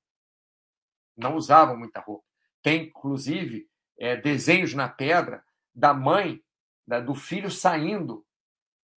Não 1.16 1.34
usavam 1.34 1.76
muita 1.76 2.00
roupa. 2.00 2.24
Tem, 2.62 2.84
inclusive, 2.84 3.68
é, 3.98 4.16
desenhos 4.16 4.72
na 4.72 4.88
pedra 4.88 5.42
da 5.74 5.92
mãe, 5.92 6.40
da, 6.86 7.00
do 7.00 7.14
filho 7.14 7.50
saindo 7.50 8.24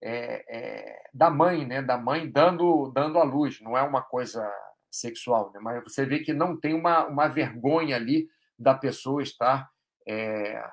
é, 0.02 0.46
é, 0.48 1.10
da 1.14 1.30
mãe, 1.30 1.66
né? 1.66 1.82
Da 1.82 1.98
mãe 1.98 2.30
dando 2.30 2.92
dando 2.92 3.20
a 3.20 3.24
luz. 3.24 3.60
Não 3.62 3.78
é 3.78 3.82
uma 3.82 4.02
coisa 4.02 4.48
sexual, 4.92 5.52
né? 5.54 5.60
Mas 5.60 5.84
você 5.84 6.06
vê 6.06 6.20
que 6.20 6.34
não 6.34 6.60
tem 6.60 6.74
uma, 6.74 7.06
uma 7.08 7.28
vergonha 7.28 7.96
ali 7.96 8.30
da 8.58 8.76
pessoa 8.76 9.24
estar 9.24 9.70
é, 10.08 10.64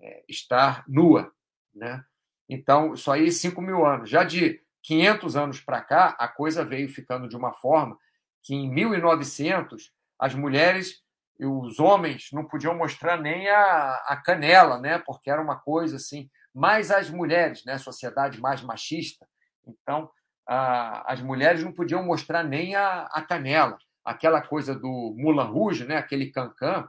é 0.00 0.24
estar 0.28 0.84
nua, 0.86 1.32
né? 1.74 2.04
Então 2.48 2.94
isso 2.94 3.10
aí 3.10 3.30
5 3.30 3.60
mil 3.60 3.84
anos. 3.86 4.10
Já 4.10 4.24
de 4.24 4.60
500 4.82 5.36
anos 5.36 5.60
para 5.60 5.80
cá 5.80 6.16
a 6.18 6.28
coisa 6.28 6.64
veio 6.64 6.88
ficando 6.88 7.28
de 7.28 7.36
uma 7.36 7.52
forma 7.52 7.98
que 8.42 8.54
em 8.54 8.70
1900 8.70 9.92
as 10.18 10.34
mulheres 10.34 11.02
os 11.40 11.80
homens 11.80 12.28
não 12.32 12.44
podiam 12.44 12.74
mostrar 12.76 13.20
nem 13.20 13.48
a, 13.48 13.94
a 14.06 14.16
canela, 14.16 14.78
né? 14.78 14.98
Porque 14.98 15.30
era 15.30 15.42
uma 15.42 15.56
coisa 15.56 15.96
assim. 15.96 16.30
Mais 16.54 16.90
as 16.90 17.10
mulheres, 17.10 17.64
né? 17.64 17.76
Sociedade 17.78 18.40
mais 18.40 18.62
machista. 18.62 19.26
Então, 19.66 20.08
a, 20.46 21.12
as 21.12 21.20
mulheres 21.20 21.64
não 21.64 21.72
podiam 21.72 22.04
mostrar 22.04 22.44
nem 22.44 22.76
a, 22.76 23.02
a 23.06 23.22
canela. 23.22 23.78
Aquela 24.04 24.40
coisa 24.40 24.74
do 24.74 25.14
Mulan 25.16 25.44
Rouge, 25.44 25.84
né? 25.84 25.96
Aquele 25.96 26.30
cancan. 26.30 26.88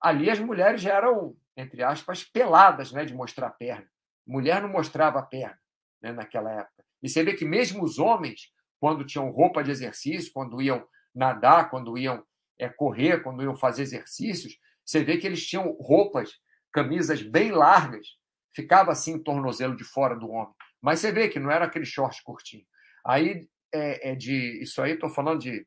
Ali 0.00 0.30
as 0.30 0.38
mulheres 0.38 0.80
já 0.80 0.94
eram, 0.94 1.36
entre 1.60 1.82
aspas, 1.82 2.24
peladas, 2.24 2.92
né? 2.92 3.04
De 3.04 3.14
mostrar 3.14 3.48
a 3.48 3.50
perna. 3.50 3.88
Mulher 4.26 4.62
não 4.62 4.68
mostrava 4.68 5.18
a 5.18 5.22
perna, 5.22 5.58
né? 6.02 6.12
Naquela 6.12 6.50
época. 6.50 6.84
E 7.02 7.08
você 7.08 7.22
vê 7.22 7.34
que 7.34 7.44
mesmo 7.44 7.82
os 7.82 7.98
homens, 7.98 8.52
quando 8.78 9.04
tinham 9.04 9.30
roupa 9.30 9.62
de 9.62 9.70
exercício, 9.70 10.32
quando 10.32 10.60
iam 10.60 10.86
nadar, 11.14 11.70
quando 11.70 11.96
iam 11.96 12.24
é, 12.58 12.68
correr, 12.68 13.22
quando 13.22 13.42
iam 13.42 13.56
fazer 13.56 13.82
exercícios, 13.82 14.56
você 14.84 15.02
vê 15.02 15.16
que 15.16 15.26
eles 15.26 15.46
tinham 15.46 15.72
roupas, 15.80 16.32
camisas 16.72 17.22
bem 17.22 17.50
largas, 17.50 18.06
ficava 18.54 18.92
assim 18.92 19.14
o 19.14 19.22
tornozelo 19.22 19.76
de 19.76 19.84
fora 19.84 20.16
do 20.16 20.28
homem. 20.28 20.54
Mas 20.80 21.00
você 21.00 21.12
vê 21.12 21.28
que 21.28 21.38
não 21.38 21.50
era 21.50 21.66
aquele 21.66 21.84
short 21.84 22.22
curtinho. 22.22 22.64
Aí 23.04 23.48
é, 23.72 24.10
é 24.10 24.14
de 24.14 24.62
isso 24.62 24.82
aí 24.82 24.92
estou 24.92 25.08
falando 25.08 25.40
de 25.40 25.66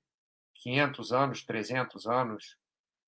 500 0.55 1.11
anos, 1.11 1.45
300 1.45 2.07
anos, 2.07 2.57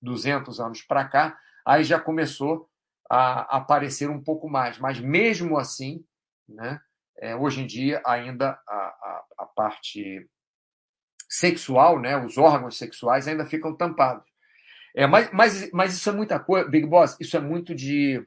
200 0.02 0.60
anos 0.60 0.82
para 0.82 1.06
cá, 1.06 1.38
aí 1.66 1.84
já 1.84 2.00
começou 2.00 2.70
a 3.10 3.58
aparecer 3.58 4.10
um 4.10 4.22
pouco 4.22 4.50
mais. 4.50 4.78
Mas 4.78 5.00
mesmo 5.00 5.58
assim, 5.58 6.04
né, 6.48 6.80
é, 7.18 7.36
hoje 7.36 7.62
em 7.62 7.68
dia 7.68 8.02
ainda 8.06 8.60
a, 8.68 8.76
a, 8.76 9.26
a 9.40 9.46
parte 9.46 10.30
sexual, 11.30 12.00
né, 12.00 12.18
os 12.18 12.38
órgãos 12.38 12.78
sexuais 12.78 13.28
ainda 13.28 13.46
ficam 13.46 13.76
tampados. 13.76 14.26
É, 14.96 15.06
mas, 15.06 15.30
mas, 15.32 15.72
mas 15.72 15.94
isso 15.94 16.10
é 16.10 16.14
muita 16.14 16.40
coisa, 16.40 16.70
Big 16.70 16.88
Boss, 16.88 17.18
isso 17.20 17.36
é 17.36 17.40
muito 17.40 17.76
de, 17.76 18.26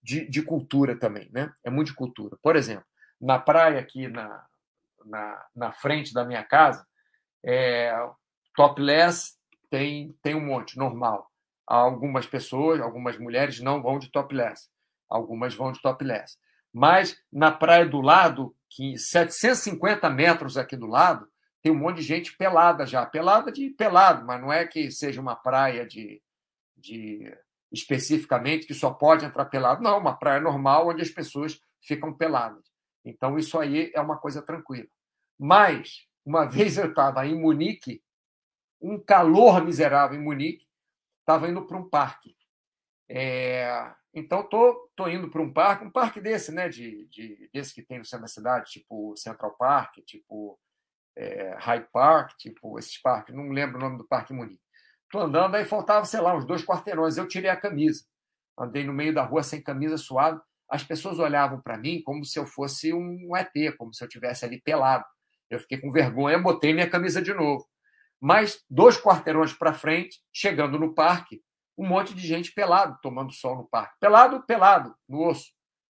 de, 0.00 0.28
de, 0.28 0.42
cultura 0.42 0.96
também, 0.96 1.28
né? 1.32 1.52
É 1.64 1.70
muito 1.70 1.88
de 1.88 1.94
cultura. 1.94 2.38
Por 2.40 2.54
exemplo, 2.54 2.84
na 3.20 3.40
praia 3.40 3.80
aqui 3.80 4.06
na, 4.06 4.46
na, 5.04 5.46
na 5.54 5.72
frente 5.72 6.14
da 6.14 6.24
minha 6.24 6.44
casa, 6.44 6.86
é, 7.44 7.92
topless 8.54 9.36
tem, 9.68 10.16
tem 10.22 10.34
um 10.34 10.44
monte, 10.44 10.78
normal. 10.78 11.29
Algumas 11.70 12.26
pessoas, 12.26 12.80
algumas 12.80 13.16
mulheres 13.16 13.60
não 13.60 13.80
vão 13.80 13.98
de 13.98 14.10
topless, 14.10 14.68
algumas 15.08 15.54
vão 15.54 15.70
de 15.70 15.80
topless. 15.80 16.36
Mas 16.72 17.16
na 17.32 17.52
praia 17.52 17.86
do 17.86 18.00
lado, 18.00 18.54
que 18.68 18.98
750 18.98 20.10
metros 20.10 20.56
aqui 20.56 20.76
do 20.76 20.86
lado, 20.86 21.28
tem 21.62 21.70
um 21.70 21.76
monte 21.76 21.98
de 21.98 22.02
gente 22.02 22.36
pelada 22.36 22.84
já. 22.84 23.06
Pelada 23.06 23.52
de 23.52 23.70
pelado, 23.70 24.26
mas 24.26 24.40
não 24.40 24.52
é 24.52 24.66
que 24.66 24.90
seja 24.90 25.20
uma 25.20 25.36
praia 25.36 25.86
de, 25.86 26.20
de 26.76 27.32
especificamente 27.70 28.66
que 28.66 28.74
só 28.74 28.90
pode 28.90 29.24
entrar 29.24 29.44
pelado. 29.44 29.82
Não, 29.82 29.98
uma 29.98 30.16
praia 30.16 30.40
normal 30.40 30.88
onde 30.88 31.02
as 31.02 31.10
pessoas 31.10 31.60
ficam 31.80 32.12
peladas. 32.12 32.64
Então, 33.04 33.38
isso 33.38 33.58
aí 33.58 33.92
é 33.94 34.00
uma 34.00 34.18
coisa 34.18 34.42
tranquila. 34.42 34.88
Mas, 35.38 36.06
uma 36.24 36.46
vez 36.50 36.78
eu 36.78 36.88
estava 36.90 37.26
em 37.26 37.38
Munique, 37.38 38.02
um 38.80 38.98
calor 38.98 39.64
miserável 39.64 40.18
em 40.18 40.22
Munique, 40.22 40.66
estava 41.20 41.48
indo 41.48 41.66
para 41.66 41.76
um 41.76 41.88
parque. 41.88 42.36
É... 43.08 43.92
Então, 44.12 44.42
tô, 44.42 44.90
tô 44.96 45.08
indo 45.08 45.30
para 45.30 45.40
um 45.40 45.52
parque, 45.52 45.84
um 45.84 45.90
parque 45.90 46.20
desse, 46.20 46.50
né, 46.52 46.68
de, 46.68 47.06
de, 47.06 47.48
desse 47.52 47.72
que 47.72 47.82
tem 47.82 47.98
no 47.98 48.04
centro 48.04 48.22
da 48.22 48.28
cidade, 48.28 48.70
tipo 48.70 49.16
Central 49.16 49.56
Park, 49.56 49.98
tipo 50.04 50.58
é, 51.16 51.54
Hyde 51.58 51.86
Park, 51.92 52.36
tipo 52.36 52.76
esses 52.78 53.00
parques, 53.00 53.34
não 53.34 53.50
lembro 53.50 53.76
o 53.76 53.80
nome 53.80 53.98
do 53.98 54.06
parque 54.06 54.32
Munique. 54.32 54.60
Estou 55.04 55.22
andando, 55.22 55.56
aí 55.56 55.64
faltava, 55.64 56.04
sei 56.06 56.20
lá, 56.20 56.36
uns 56.36 56.46
dois 56.46 56.64
quarteirões. 56.64 57.16
Eu 57.16 57.26
tirei 57.26 57.50
a 57.50 57.56
camisa. 57.56 58.04
Andei 58.56 58.84
no 58.84 58.92
meio 58.92 59.12
da 59.12 59.24
rua 59.24 59.42
sem 59.42 59.60
camisa, 59.60 59.96
suado. 59.96 60.40
As 60.68 60.84
pessoas 60.84 61.18
olhavam 61.18 61.60
para 61.60 61.76
mim 61.76 62.00
como 62.00 62.24
se 62.24 62.38
eu 62.38 62.46
fosse 62.46 62.94
um 62.94 63.36
ET, 63.36 63.52
como 63.76 63.92
se 63.92 64.04
eu 64.04 64.08
tivesse 64.08 64.44
ali 64.44 64.60
pelado. 64.62 65.04
Eu 65.50 65.58
fiquei 65.58 65.78
com 65.78 65.90
vergonha, 65.90 66.38
botei 66.38 66.72
minha 66.72 66.88
camisa 66.88 67.20
de 67.20 67.34
novo. 67.34 67.68
Mas 68.20 68.62
dois 68.68 69.00
quarteirões 69.00 69.52
para 69.52 69.72
frente, 69.72 70.20
chegando 70.32 70.78
no 70.78 70.94
parque, 70.94 71.42
um 71.76 71.86
monte 71.86 72.14
de 72.14 72.20
gente 72.20 72.52
pelado, 72.52 72.98
tomando 73.02 73.32
sol 73.32 73.56
no 73.56 73.68
parque. 73.68 73.96
Pelado, 73.98 74.42
pelado, 74.42 74.94
no 75.08 75.26
osso, 75.26 75.50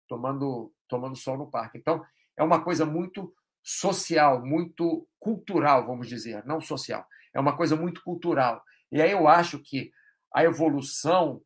tomando, 0.07 0.73
tomando 0.87 1.15
sol 1.15 1.37
no 1.37 1.51
parque. 1.51 1.77
Então, 1.77 2.01
é 2.37 2.43
uma 2.43 2.63
coisa 2.63 2.85
muito 2.85 3.33
social, 3.61 4.45
muito 4.45 5.07
cultural, 5.19 5.85
vamos 5.85 6.07
dizer, 6.07 6.45
não 6.45 6.61
social. 6.61 7.05
É 7.33 7.39
uma 7.39 7.55
coisa 7.57 7.75
muito 7.75 8.01
cultural. 8.01 8.63
E 8.91 9.01
aí 9.01 9.11
eu 9.11 9.27
acho 9.27 9.59
que 9.59 9.91
a 10.33 10.43
evolução 10.43 11.41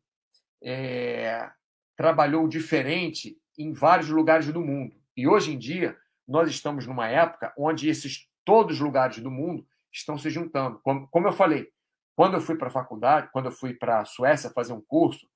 é, 0.62 1.50
trabalhou 1.96 2.46
diferente 2.46 3.36
em 3.58 3.72
vários 3.72 4.08
lugares 4.08 4.52
do 4.52 4.60
mundo. 4.60 4.94
E 5.16 5.26
hoje 5.26 5.52
em 5.52 5.58
dia, 5.58 5.96
nós 6.26 6.48
estamos 6.48 6.86
numa 6.86 7.08
época 7.08 7.52
onde 7.56 7.88
esses 7.88 8.28
todos 8.44 8.76
os 8.76 8.80
lugares 8.80 9.18
do 9.18 9.30
mundo 9.30 9.66
estão 9.92 10.18
se 10.18 10.30
juntando. 10.30 10.78
Como, 10.80 11.08
como 11.08 11.28
eu 11.28 11.32
falei, 11.32 11.68
quando 12.14 12.34
eu 12.34 12.40
fui 12.40 12.56
para 12.56 12.68
a 12.68 12.72
faculdade, 12.72 13.30
quando 13.32 13.46
eu 13.46 13.52
fui 13.52 13.74
para 13.74 14.00
a 14.00 14.04
Suécia 14.04 14.50
fazer 14.50 14.72
um 14.72 14.80
curso, 14.80 15.28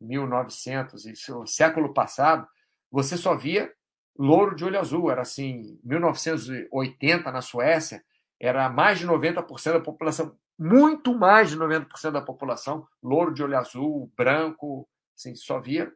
1900, 0.00 1.06
isso, 1.06 1.46
século 1.46 1.92
passado, 1.92 2.46
você 2.90 3.16
só 3.16 3.36
via 3.36 3.72
louro 4.18 4.54
de 4.54 4.64
olho 4.64 4.78
azul. 4.78 5.10
Era 5.10 5.22
assim, 5.22 5.80
1980 5.82 7.32
na 7.32 7.40
Suécia, 7.40 8.04
era 8.38 8.68
mais 8.68 8.98
de 8.98 9.06
90% 9.06 9.72
da 9.72 9.80
população, 9.80 10.36
muito 10.58 11.14
mais 11.14 11.48
de 11.50 11.56
90% 11.56 12.10
da 12.10 12.20
população, 12.20 12.86
louro 13.02 13.32
de 13.32 13.42
olho 13.42 13.56
azul, 13.56 14.12
branco, 14.16 14.86
assim, 15.16 15.34
só 15.34 15.58
via. 15.60 15.90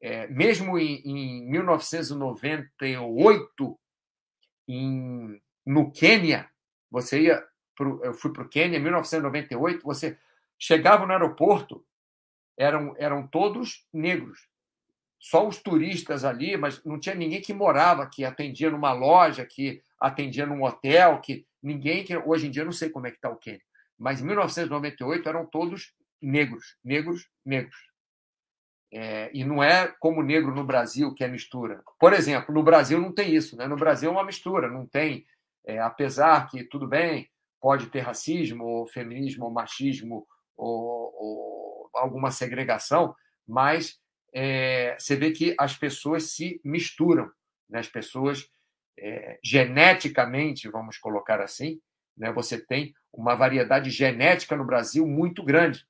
É, 0.00 0.26
mesmo 0.28 0.78
em, 0.78 1.02
em 1.04 1.46
1998, 1.50 3.78
em, 4.66 5.38
no 5.64 5.92
Quênia, 5.92 6.50
você 6.92 7.22
ia, 7.22 7.44
pro, 7.74 8.00
eu 8.04 8.14
fui 8.14 8.32
para 8.32 8.44
o 8.44 8.48
Quênia 8.48 8.78
em 8.78 8.82
1998, 8.82 9.82
você 9.82 10.16
chegava 10.56 11.04
no 11.04 11.12
aeroporto, 11.12 11.84
eram, 12.56 12.94
eram 12.96 13.26
todos 13.26 13.84
negros 13.92 14.52
só 15.22 15.46
os 15.46 15.62
turistas 15.62 16.24
ali, 16.24 16.56
mas 16.56 16.82
não 16.84 16.98
tinha 16.98 17.14
ninguém 17.14 17.40
que 17.40 17.54
morava, 17.54 18.08
que 18.08 18.24
atendia 18.24 18.68
numa 18.72 18.92
loja, 18.92 19.46
que 19.46 19.80
atendia 20.00 20.44
num 20.44 20.64
hotel, 20.64 21.20
que 21.20 21.46
ninguém 21.62 22.02
que 22.02 22.16
hoje 22.16 22.48
em 22.48 22.50
dia 22.50 22.64
não 22.64 22.72
sei 22.72 22.90
como 22.90 23.06
é 23.06 23.10
que 23.10 23.18
está 23.18 23.30
o 23.30 23.36
Quênia, 23.36 23.62
mas 23.96 24.20
em 24.20 24.24
1998 24.24 25.28
eram 25.28 25.46
todos 25.46 25.94
negros, 26.20 26.76
negros, 26.84 27.30
negros. 27.46 27.76
É, 28.92 29.30
e 29.32 29.44
não 29.44 29.62
é 29.62 29.86
como 30.00 30.24
negro 30.24 30.52
no 30.52 30.64
Brasil 30.64 31.14
que 31.14 31.22
é 31.22 31.28
mistura. 31.28 31.82
Por 32.00 32.12
exemplo, 32.12 32.52
no 32.52 32.64
Brasil 32.64 33.00
não 33.00 33.12
tem 33.12 33.32
isso, 33.32 33.56
né? 33.56 33.68
No 33.68 33.76
Brasil 33.76 34.10
é 34.10 34.12
uma 34.12 34.24
mistura, 34.24 34.68
não 34.68 34.84
tem, 34.84 35.24
é, 35.66 35.78
apesar 35.78 36.48
que 36.48 36.64
tudo 36.64 36.86
bem, 36.86 37.30
pode 37.60 37.86
ter 37.86 38.00
racismo, 38.00 38.64
ou 38.64 38.86
feminismo, 38.86 39.44
ou 39.44 39.50
machismo, 39.50 40.26
ou, 40.56 41.14
ou 41.14 41.90
alguma 41.94 42.30
segregação, 42.30 43.14
mas 43.46 44.00
é, 44.32 44.96
você 44.98 45.14
vê 45.14 45.30
que 45.30 45.54
as 45.58 45.76
pessoas 45.76 46.32
se 46.32 46.60
misturam, 46.64 47.30
né? 47.68 47.78
as 47.78 47.88
pessoas 47.88 48.48
é, 48.98 49.38
geneticamente, 49.44 50.68
vamos 50.68 50.98
colocar 50.98 51.40
assim, 51.40 51.80
né? 52.16 52.32
você 52.32 52.58
tem 52.58 52.94
uma 53.12 53.34
variedade 53.34 53.90
genética 53.90 54.56
no 54.56 54.64
Brasil 54.64 55.06
muito 55.06 55.44
grande. 55.44 55.86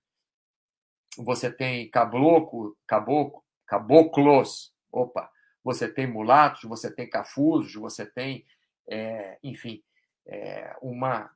Você 1.19 1.53
tem 1.53 1.89
caboclo, 1.91 2.77
caboclo, 2.87 3.45
caboclos, 3.67 4.73
opa, 4.91 5.31
você 5.63 5.87
tem 5.87 6.07
mulatos, 6.07 6.63
você 6.65 6.91
tem 6.91 7.09
cafuzos, 7.09 7.75
você 7.75 8.05
tem, 8.07 8.45
é, 8.89 9.39
enfim, 9.43 9.83
é, 10.27 10.77
uma, 10.81 11.31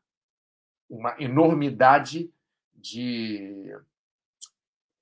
uma 0.89 1.15
enormidade 1.19 2.31
de 2.75 3.75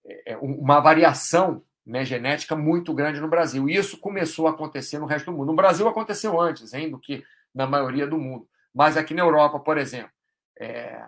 é, 0.05 0.33
é, 0.33 0.37
uma 0.37 0.81
variação 0.81 1.63
né, 1.85 2.05
genética 2.05 2.57
muito 2.57 2.95
grande 2.95 3.21
no 3.21 3.29
Brasil. 3.29 3.69
E 3.69 3.77
isso 3.77 3.99
começou 3.99 4.47
a 4.47 4.51
acontecer 4.51 4.99
no 4.99 5.07
resto 5.07 5.27
do 5.27 5.37
mundo. 5.37 5.47
No 5.47 5.57
Brasil 5.57 5.87
aconteceu 5.89 6.41
antes, 6.41 6.73
hein, 6.73 6.91
do 6.91 6.99
que 6.99 7.25
na 7.55 7.67
maioria 7.67 8.07
do 8.07 8.19
mundo. 8.19 8.49
Mas 8.73 8.97
aqui 8.97 9.15
na 9.15 9.23
Europa, 9.23 9.61
por 9.61 9.79
exemplo, 9.79 10.11
é, 10.59 11.05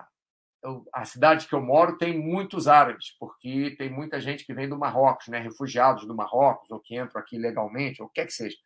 a 0.93 1.05
cidade 1.05 1.47
que 1.47 1.53
eu 1.53 1.61
moro 1.61 1.97
tem 1.97 2.17
muitos 2.17 2.67
árabes, 2.67 3.15
porque 3.19 3.75
tem 3.77 3.89
muita 3.89 4.19
gente 4.19 4.45
que 4.45 4.53
vem 4.53 4.67
do 4.67 4.77
Marrocos, 4.77 5.27
né, 5.27 5.39
refugiados 5.39 6.05
do 6.05 6.15
Marrocos, 6.15 6.69
ou 6.71 6.79
que 6.79 6.97
entram 6.97 7.21
aqui 7.21 7.37
legalmente, 7.37 8.01
ou 8.01 8.07
o 8.07 8.11
que 8.11 8.25
que 8.25 8.33
seja. 8.33 8.57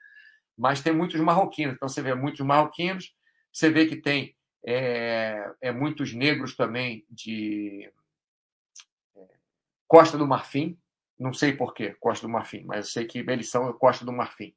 Mas 0.57 0.81
tem 0.81 0.93
muitos 0.93 1.19
marroquinos. 1.19 1.75
Então 1.75 1.89
você 1.89 2.01
vê 2.01 2.13
muitos 2.13 2.45
marroquinos, 2.45 3.13
você 3.51 3.69
vê 3.69 3.85
que 3.85 3.95
tem 3.95 4.35
é, 4.65 5.51
é 5.61 5.71
muitos 5.71 6.13
negros 6.13 6.55
também 6.55 7.05
de 7.09 7.91
é, 9.15 9.27
Costa 9.87 10.17
do 10.17 10.27
Marfim, 10.27 10.77
não 11.19 11.33
sei 11.33 11.53
porquê, 11.53 11.95
Costa 11.99 12.27
do 12.27 12.31
Marfim, 12.31 12.63
mas 12.65 12.85
eu 12.85 12.91
sei 12.91 13.05
que 13.05 13.19
eles 13.19 13.49
são 13.49 13.71
Costa 13.73 14.05
do 14.05 14.11
Marfim. 14.11 14.53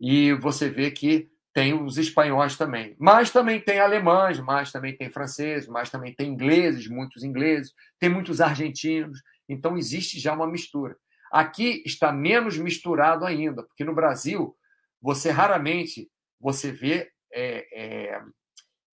E 0.00 0.32
você 0.34 0.68
vê 0.68 0.90
que 0.90 1.30
tem 1.56 1.72
os 1.72 1.96
espanhóis 1.96 2.54
também. 2.54 2.94
Mas 2.98 3.30
também 3.30 3.58
tem 3.58 3.80
alemães, 3.80 4.38
mas 4.38 4.70
também 4.70 4.94
tem 4.94 5.08
franceses, 5.08 5.66
mas 5.66 5.88
também 5.88 6.14
tem 6.14 6.28
ingleses, 6.28 6.86
muitos 6.86 7.24
ingleses, 7.24 7.72
tem 7.98 8.10
muitos 8.10 8.42
argentinos. 8.42 9.22
Então 9.48 9.78
existe 9.78 10.20
já 10.20 10.34
uma 10.34 10.46
mistura. 10.46 10.96
Aqui 11.32 11.82
está 11.86 12.12
menos 12.12 12.58
misturado 12.58 13.24
ainda, 13.24 13.62
porque 13.62 13.84
no 13.84 13.94
Brasil 13.94 14.54
você 15.00 15.30
raramente 15.30 16.10
você 16.40 16.70
vê 16.72 17.10
é, 17.32 17.66
é, 17.72 18.22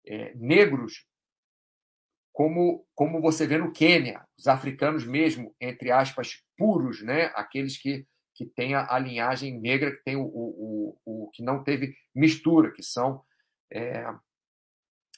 é, 0.06 0.34
negros 0.36 1.06
como, 2.34 2.86
como 2.96 3.22
você 3.22 3.46
vê 3.46 3.60
no 3.60 3.72
Quênia, 3.72 4.26
os 4.38 4.48
africanos 4.48 5.06
mesmo, 5.06 5.56
entre 5.62 5.92
aspas, 5.92 6.42
puros, 6.58 7.04
né? 7.04 7.32
aqueles 7.36 7.78
que, 7.78 8.08
que 8.34 8.46
têm 8.46 8.74
a, 8.74 8.92
a 8.92 8.98
linhagem 8.98 9.60
negra, 9.60 9.92
que 9.92 10.04
tem 10.04 10.16
o, 10.16 10.24
o, 10.24 10.98
o, 11.06 11.26
o, 11.26 11.30
que 11.30 11.44
não 11.44 11.64
teve 11.64 11.96
mistura, 12.14 12.72
que 12.72 12.82
são 12.82 13.24
é, 13.72 14.04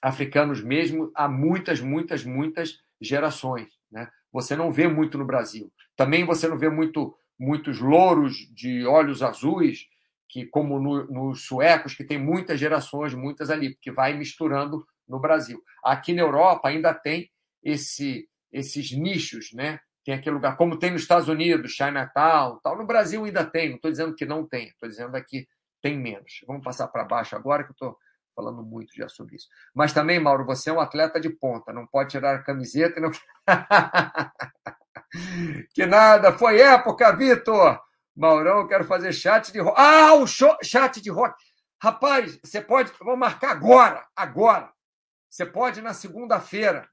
africanos 0.02 0.62
mesmo 0.62 1.10
há 1.16 1.28
muitas, 1.28 1.80
muitas, 1.80 2.26
muitas 2.26 2.78
gerações. 3.00 3.70
Né? 3.90 4.10
Você 4.32 4.56
não 4.56 4.72
vê 4.72 4.88
muito 4.88 5.18
no 5.18 5.26
Brasil. 5.26 5.72
Também 5.96 6.26
você 6.26 6.50
não 6.50 6.58
vê 6.58 6.70
muito, 6.70 7.18
muitos 7.40 7.80
louros 7.80 8.36
de 8.54 8.86
olhos 8.86 9.24
azuis, 9.24 9.88
que 10.28 10.46
como 10.46 10.80
no, 10.80 11.06
nos 11.06 11.46
suecos, 11.46 11.94
que 11.94 12.04
tem 12.04 12.18
muitas 12.18 12.60
gerações, 12.60 13.14
muitas 13.14 13.50
ali, 13.50 13.74
porque 13.74 13.92
vai 13.92 14.14
misturando 14.14 14.86
no 15.08 15.20
Brasil. 15.20 15.64
Aqui 15.84 16.14
na 16.14 16.22
Europa 16.22 16.68
ainda 16.68 16.94
tem 16.94 17.30
esse, 17.64 18.28
esses 18.52 18.92
nichos, 18.92 19.52
né? 19.54 19.80
Tem 20.04 20.14
aquele 20.14 20.36
lugar, 20.36 20.56
como 20.56 20.78
tem 20.78 20.92
nos 20.92 21.02
Estados 21.02 21.28
Unidos, 21.28 21.72
Chinatown, 21.72 22.60
tal. 22.64 22.78
No 22.78 22.86
Brasil 22.86 23.26
ainda 23.26 23.44
tem, 23.44 23.70
não 23.70 23.78
estou 23.78 23.90
dizendo 23.90 24.16
que 24.16 24.26
não 24.26 24.48
tem, 24.48 24.68
estou 24.68 24.88
dizendo 24.88 25.12
que 25.24 25.48
tem 25.82 25.98
menos. 25.98 26.42
Vamos 26.48 26.64
passar 26.64 26.88
para 26.88 27.04
baixo 27.04 27.36
agora, 27.36 27.64
que 27.64 27.72
eu 27.72 27.74
estou 27.74 27.98
falando 28.36 28.64
muito 28.64 28.94
já 28.96 29.08
sobre 29.08 29.38
isso. 29.38 29.48
Mas 29.74 29.94
também, 29.94 30.20
Mauro, 30.20 30.46
você 30.46 30.70
é 30.70 30.74
um 30.74 30.80
atleta 30.80 31.20
de 31.20 31.30
ponta, 31.30 31.74
não 31.74 31.88
pode 31.88 32.10
tirar 32.10 32.36
a 32.36 32.44
camiseta 32.44 33.00
e 33.00 33.02
não. 33.02 33.12
que 35.74 35.86
nada, 35.86 36.34
foi 36.34 36.60
época, 36.60 37.16
Vitor! 37.16 37.80
Maurão, 38.16 38.60
eu 38.60 38.68
quero 38.68 38.86
fazer 38.86 39.12
chat 39.12 39.52
de 39.52 39.60
rock. 39.60 39.80
Ah, 39.80 40.14
o 40.14 40.26
show, 40.26 40.56
chat 40.64 41.02
de 41.02 41.10
rock. 41.10 41.36
Rapaz, 41.82 42.38
você 42.38 42.62
pode. 42.62 42.92
Vou 43.00 43.18
marcar 43.18 43.52
agora, 43.52 44.08
agora. 44.16 44.74
Você 45.30 45.46
pode 45.46 45.82
na 45.82 45.94
segunda-feira, 45.94 46.90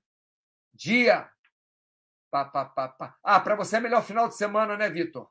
dia. 0.75 1.31
Pá, 2.31 2.45
pá, 2.45 2.65
pá, 2.65 2.89
pá. 2.89 3.17
Ah, 3.23 3.39
para 3.39 3.55
você 3.55 3.77
é 3.77 3.81
melhor 3.81 4.03
final 4.03 4.29
de 4.29 4.37
semana, 4.37 4.77
né, 4.77 4.91
Vitor? 4.91 5.31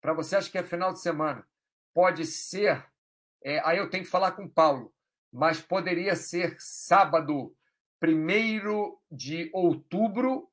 Para 0.00 0.14
você 0.14 0.36
acho 0.36 0.50
que 0.50 0.56
é 0.56 0.62
final 0.62 0.92
de 0.92 1.00
semana. 1.00 1.46
Pode 1.92 2.24
ser. 2.24 2.86
É, 3.42 3.60
aí 3.68 3.76
eu 3.76 3.90
tenho 3.90 4.04
que 4.04 4.10
falar 4.10 4.32
com 4.32 4.44
o 4.44 4.50
Paulo, 4.50 4.94
mas 5.32 5.60
poderia 5.60 6.16
ser 6.16 6.56
sábado, 6.58 7.54
primeiro 8.00 8.98
de 9.10 9.50
outubro, 9.52 10.50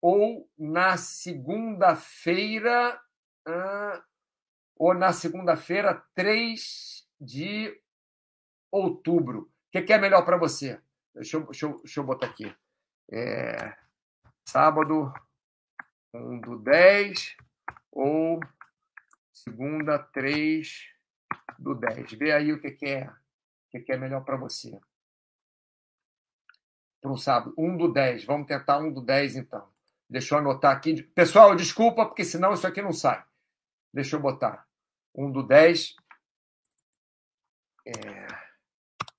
ou 0.00 0.48
na 0.58 0.96
segunda-feira. 0.96 2.98
Ah, 3.46 4.02
ou 4.76 4.94
na 4.94 5.12
segunda-feira, 5.12 6.02
3 6.14 7.06
de 7.20 7.80
outubro. 8.70 9.50
O 9.74 9.82
que, 9.82 9.92
é 9.92 9.98
melhor 9.98 10.24
para 10.24 10.36
você? 10.36 10.80
Deixa 11.14 11.36
eu, 11.36 11.44
deixa, 11.44 11.66
eu, 11.66 11.76
deixa 11.78 12.00
eu 12.00 12.04
botar 12.04 12.26
aqui. 12.26 12.54
É, 13.10 13.76
sábado, 14.48 15.12
1 16.12 16.40
do 16.40 16.58
10, 16.58 17.36
ou 17.90 18.40
segunda, 19.32 19.98
3 19.98 20.90
do 21.58 21.74
10. 21.74 22.12
Vê 22.12 22.32
aí 22.32 22.52
o 22.52 22.60
que, 22.60 22.70
que 22.70 22.86
é 22.86 23.10
o 23.72 23.84
que 23.84 23.92
é 23.92 23.96
melhor 23.96 24.24
para 24.24 24.36
você. 24.36 24.78
Para 27.00 27.10
um 27.10 27.16
sábado, 27.16 27.52
1 27.58 27.76
do 27.76 27.92
10. 27.92 28.24
Vamos 28.24 28.46
tentar 28.46 28.78
1 28.78 28.92
do 28.92 29.00
10, 29.00 29.36
então. 29.36 29.68
Deixa 30.08 30.34
eu 30.34 30.38
anotar 30.38 30.76
aqui. 30.76 31.02
Pessoal, 31.02 31.56
desculpa, 31.56 32.06
porque 32.06 32.24
senão 32.24 32.54
isso 32.54 32.66
aqui 32.66 32.80
não 32.80 32.92
sai. 32.92 33.24
Deixa 33.94 34.16
eu 34.16 34.20
botar. 34.20 34.68
1 35.14 35.30
do 35.30 35.46
10. 35.46 35.94
É... 37.86 38.26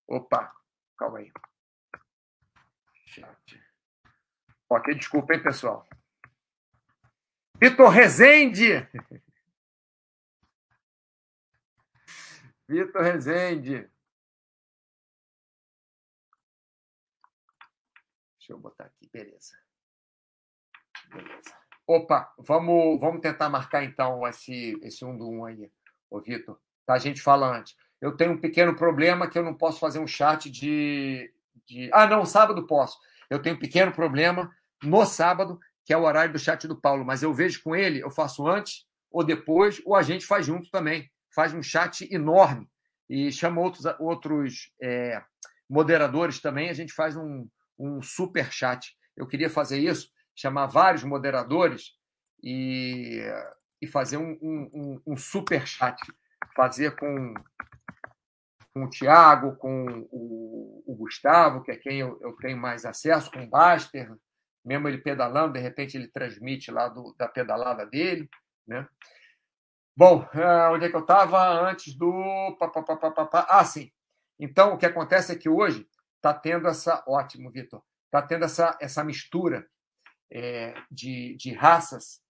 Opa, 0.06 0.54
calma 0.98 1.20
aí. 1.20 1.32
Ok, 4.70 4.94
desculpa, 4.96 5.34
hein, 5.34 5.42
pessoal. 5.42 5.88
Vitor 7.58 7.88
Rezende. 7.90 8.86
Vitor 12.68 13.02
Rezende. 13.02 13.90
Deixa 18.38 18.52
eu 18.52 18.60
botar 18.60 18.88
aqui, 18.88 19.10
beleza. 19.10 19.58
Beleza. 21.08 21.65
Opa, 21.88 22.34
vamos, 22.40 23.00
vamos 23.00 23.22
tentar 23.22 23.48
marcar 23.50 23.84
então 23.84 24.28
esse, 24.28 24.78
esse 24.82 25.06
1 25.06 25.18
do 25.18 25.30
1 25.30 25.46
aí, 25.46 25.72
ô 26.10 26.20
Vitor. 26.20 26.60
Tá, 26.86 26.94
a 26.94 27.00
gente 27.00 27.22
fala 27.22 27.58
antes. 27.58 27.76
Eu 28.02 28.16
tenho 28.16 28.32
um 28.32 28.40
pequeno 28.40 28.76
problema 28.76 29.28
que 29.30 29.38
eu 29.38 29.44
não 29.44 29.54
posso 29.54 29.80
fazer 29.80 30.00
um 30.00 30.08
chat 30.08 30.50
de, 30.50 31.32
de. 31.66 31.90
Ah, 31.94 32.08
não, 32.08 32.26
sábado 32.26 32.66
posso. 32.66 32.98
Eu 33.30 33.42
tenho 33.42 33.56
um 33.56 33.60
pequeno 33.60 33.92
problema 33.92 34.52
no 34.84 35.06
sábado, 35.06 35.60
que 35.84 35.94
é 35.94 35.98
o 35.98 36.04
horário 36.04 36.34
do 36.34 36.40
chat 36.40 36.68
do 36.68 36.80
Paulo, 36.80 37.06
mas 37.06 37.22
eu 37.24 37.34
vejo 37.34 37.62
com 37.64 37.76
ele, 37.76 38.02
eu 38.02 38.10
faço 38.10 38.48
antes 38.48 38.86
ou 39.12 39.24
depois, 39.24 39.82
ou 39.86 39.96
a 39.96 40.02
gente 40.02 40.26
faz 40.26 40.46
junto 40.46 40.70
também. 40.70 41.10
Faz 41.34 41.54
um 41.54 41.62
chat 41.62 42.08
enorme 42.14 42.70
e 43.10 43.32
chama 43.32 43.62
outros, 43.62 43.86
outros 44.00 44.72
é, 44.82 45.22
moderadores 45.70 46.40
também, 46.40 46.70
a 46.70 46.74
gente 46.74 46.94
faz 46.94 47.16
um, 47.16 47.48
um 47.78 48.02
super 48.02 48.52
chat. 48.52 48.96
Eu 49.16 49.28
queria 49.28 49.50
fazer 49.50 49.80
isso 49.80 50.10
chamar 50.36 50.68
vários 50.68 51.04
moderadores 51.04 51.94
e, 52.44 53.22
e 53.82 53.88
fazer 53.88 54.18
um, 54.18 54.38
um, 54.42 55.02
um 55.08 55.18
super 55.18 55.66
chat, 55.66 56.00
fazer 56.56 56.96
com, 56.98 57.34
com 58.74 58.84
o 58.84 58.90
Tiago, 58.90 59.56
com 59.56 60.08
o, 60.12 60.84
o, 60.86 60.96
Gustavo, 60.96 61.64
que 61.64 61.72
é 61.72 61.78
quem 61.78 62.00
eu, 62.00 62.20
eu, 62.22 62.36
tenho 62.36 62.58
mais 62.58 62.86
acesso, 62.86 63.32
com 63.32 63.44
o 63.44 63.50
Baster, 63.50 64.14
mesmo 64.64 64.88
ele 64.88 64.98
pedalando, 64.98 65.54
de 65.54 65.60
repente 65.60 65.96
ele 65.96 66.08
transmite 66.08 66.72
lá 66.72 66.90
do, 66.90 67.16
da 67.18 67.28
pedalada 67.28 67.86
dele. 67.86 68.30
Né? 68.68 68.88
Bom, 69.96 70.28
ah, 70.34 70.72
onde 70.74 70.86
é 70.86 70.90
que 70.90 70.96
eu 70.96 71.02
estava 71.02 71.70
antes 71.70 71.96
do. 71.96 72.12
Ah, 73.48 73.64
sim. 73.64 73.92
Então, 74.38 74.74
o 74.74 74.78
que 74.78 74.86
acontece 74.86 75.32
é 75.32 75.36
que 75.38 75.48
hoje 75.48 75.88
está 76.18 76.34
tendo 76.34 76.68
essa. 76.68 77.04
Ótimo, 77.08 77.50
Vitor. 77.52 77.82
Está 78.06 78.22
tendo 78.22 78.46
essa, 78.46 78.78
essa 78.82 79.04
mistura 79.04 79.68
é, 80.32 80.74
de, 80.92 81.36
de 81.36 81.54
raças 81.54 82.22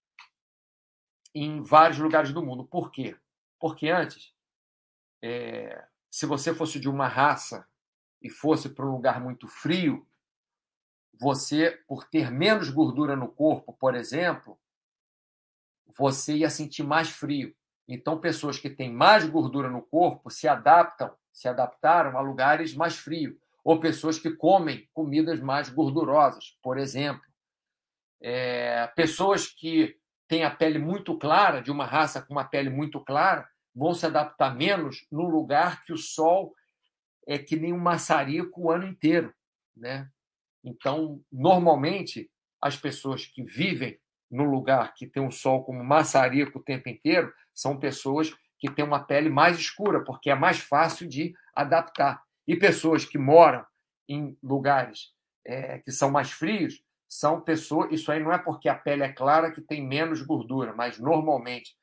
em 1.33 1.61
vários 1.61 1.99
lugares 1.99 2.31
do 2.31 2.43
mundo. 2.43 2.65
Por 2.65 2.91
quê? 2.91 3.15
Porque 3.59 3.89
antes, 3.89 4.33
é, 5.21 5.85
se 6.09 6.25
você 6.25 6.53
fosse 6.53 6.79
de 6.79 6.89
uma 6.89 7.07
raça 7.07 7.67
e 8.21 8.29
fosse 8.29 8.69
para 8.69 8.85
um 8.85 8.91
lugar 8.91 9.19
muito 9.19 9.47
frio, 9.47 10.07
você, 11.19 11.71
por 11.87 12.05
ter 12.05 12.31
menos 12.31 12.69
gordura 12.69 13.15
no 13.15 13.27
corpo, 13.27 13.73
por 13.73 13.95
exemplo, 13.95 14.57
você 15.97 16.37
ia 16.37 16.49
sentir 16.49 16.83
mais 16.83 17.09
frio. 17.09 17.55
Então, 17.87 18.19
pessoas 18.19 18.57
que 18.57 18.69
têm 18.69 18.91
mais 18.91 19.27
gordura 19.27 19.69
no 19.69 19.81
corpo 19.81 20.29
se 20.29 20.47
adaptam, 20.47 21.15
se 21.31 21.47
adaptaram 21.47 22.17
a 22.17 22.21
lugares 22.21 22.73
mais 22.73 22.97
frios. 22.97 23.35
Ou 23.63 23.79
pessoas 23.79 24.19
que 24.19 24.31
comem 24.31 24.87
comidas 24.93 25.39
mais 25.39 25.69
gordurosas, 25.69 26.57
por 26.61 26.77
exemplo 26.77 27.25
é, 28.21 28.87
pessoas 28.95 29.47
que 29.47 29.97
têm 30.27 30.43
a 30.43 30.51
pele 30.51 30.79
muito 30.79 31.17
clara, 31.17 31.61
de 31.61 31.71
uma 31.71 31.85
raça 31.85 32.21
com 32.21 32.33
uma 32.33 32.45
pele 32.45 32.69
muito 32.69 32.99
clara, 32.99 33.47
vão 33.75 33.93
se 33.93 34.05
adaptar 34.05 34.55
menos 34.55 35.05
no 35.11 35.27
lugar 35.29 35.83
que 35.83 35.93
o 35.93 35.97
sol 35.97 36.55
é 37.27 37.37
que 37.37 37.55
nem 37.55 37.73
um 37.73 37.79
maçarico 37.79 38.61
o 38.61 38.71
ano 38.71 38.87
inteiro. 38.87 39.33
Né? 39.75 40.09
Então, 40.63 41.21
normalmente, 41.31 42.31
as 42.61 42.77
pessoas 42.77 43.25
que 43.25 43.43
vivem 43.43 43.99
no 44.31 44.43
lugar 44.43 44.93
que 44.93 45.05
tem 45.05 45.25
o 45.25 45.31
sol 45.31 45.63
como 45.63 45.83
maçarico 45.83 46.59
o 46.59 46.63
tempo 46.63 46.89
inteiro 46.89 47.31
são 47.53 47.79
pessoas 47.79 48.33
que 48.57 48.71
têm 48.71 48.85
uma 48.85 49.03
pele 49.03 49.29
mais 49.29 49.59
escura, 49.59 50.03
porque 50.03 50.29
é 50.29 50.35
mais 50.35 50.59
fácil 50.59 51.07
de 51.07 51.33
adaptar. 51.53 52.23
E 52.47 52.55
pessoas 52.55 53.05
que 53.05 53.17
moram 53.17 53.65
em 54.07 54.37
lugares 54.41 55.13
é, 55.45 55.79
que 55.79 55.91
são 55.91 56.09
mais 56.09 56.31
frios 56.31 56.83
são 57.07 57.41
pessoas. 57.41 57.91
Isso 57.91 58.11
aí 58.11 58.21
não 58.21 58.31
é 58.31 58.37
porque 58.37 58.69
a 58.69 58.75
pele 58.75 59.03
é 59.03 59.11
clara 59.11 59.51
que 59.51 59.61
tem 59.61 59.85
menos 59.85 60.21
gordura, 60.21 60.73
mas 60.73 60.99
normalmente 60.99 61.75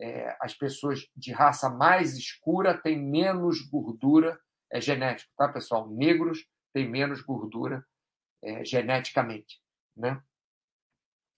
é, 0.00 0.36
as 0.40 0.54
pessoas 0.54 1.06
de 1.16 1.32
raça 1.32 1.68
mais 1.68 2.16
escura 2.16 2.76
têm 2.76 2.98
menos 2.98 3.60
gordura 3.62 4.38
é 4.70 4.80
genético, 4.80 5.30
tá, 5.36 5.48
pessoal? 5.48 5.88
Negros 5.88 6.46
têm 6.72 6.88
menos 6.88 7.22
gordura 7.22 7.84
é, 8.42 8.64
geneticamente, 8.64 9.60
né? 9.96 10.22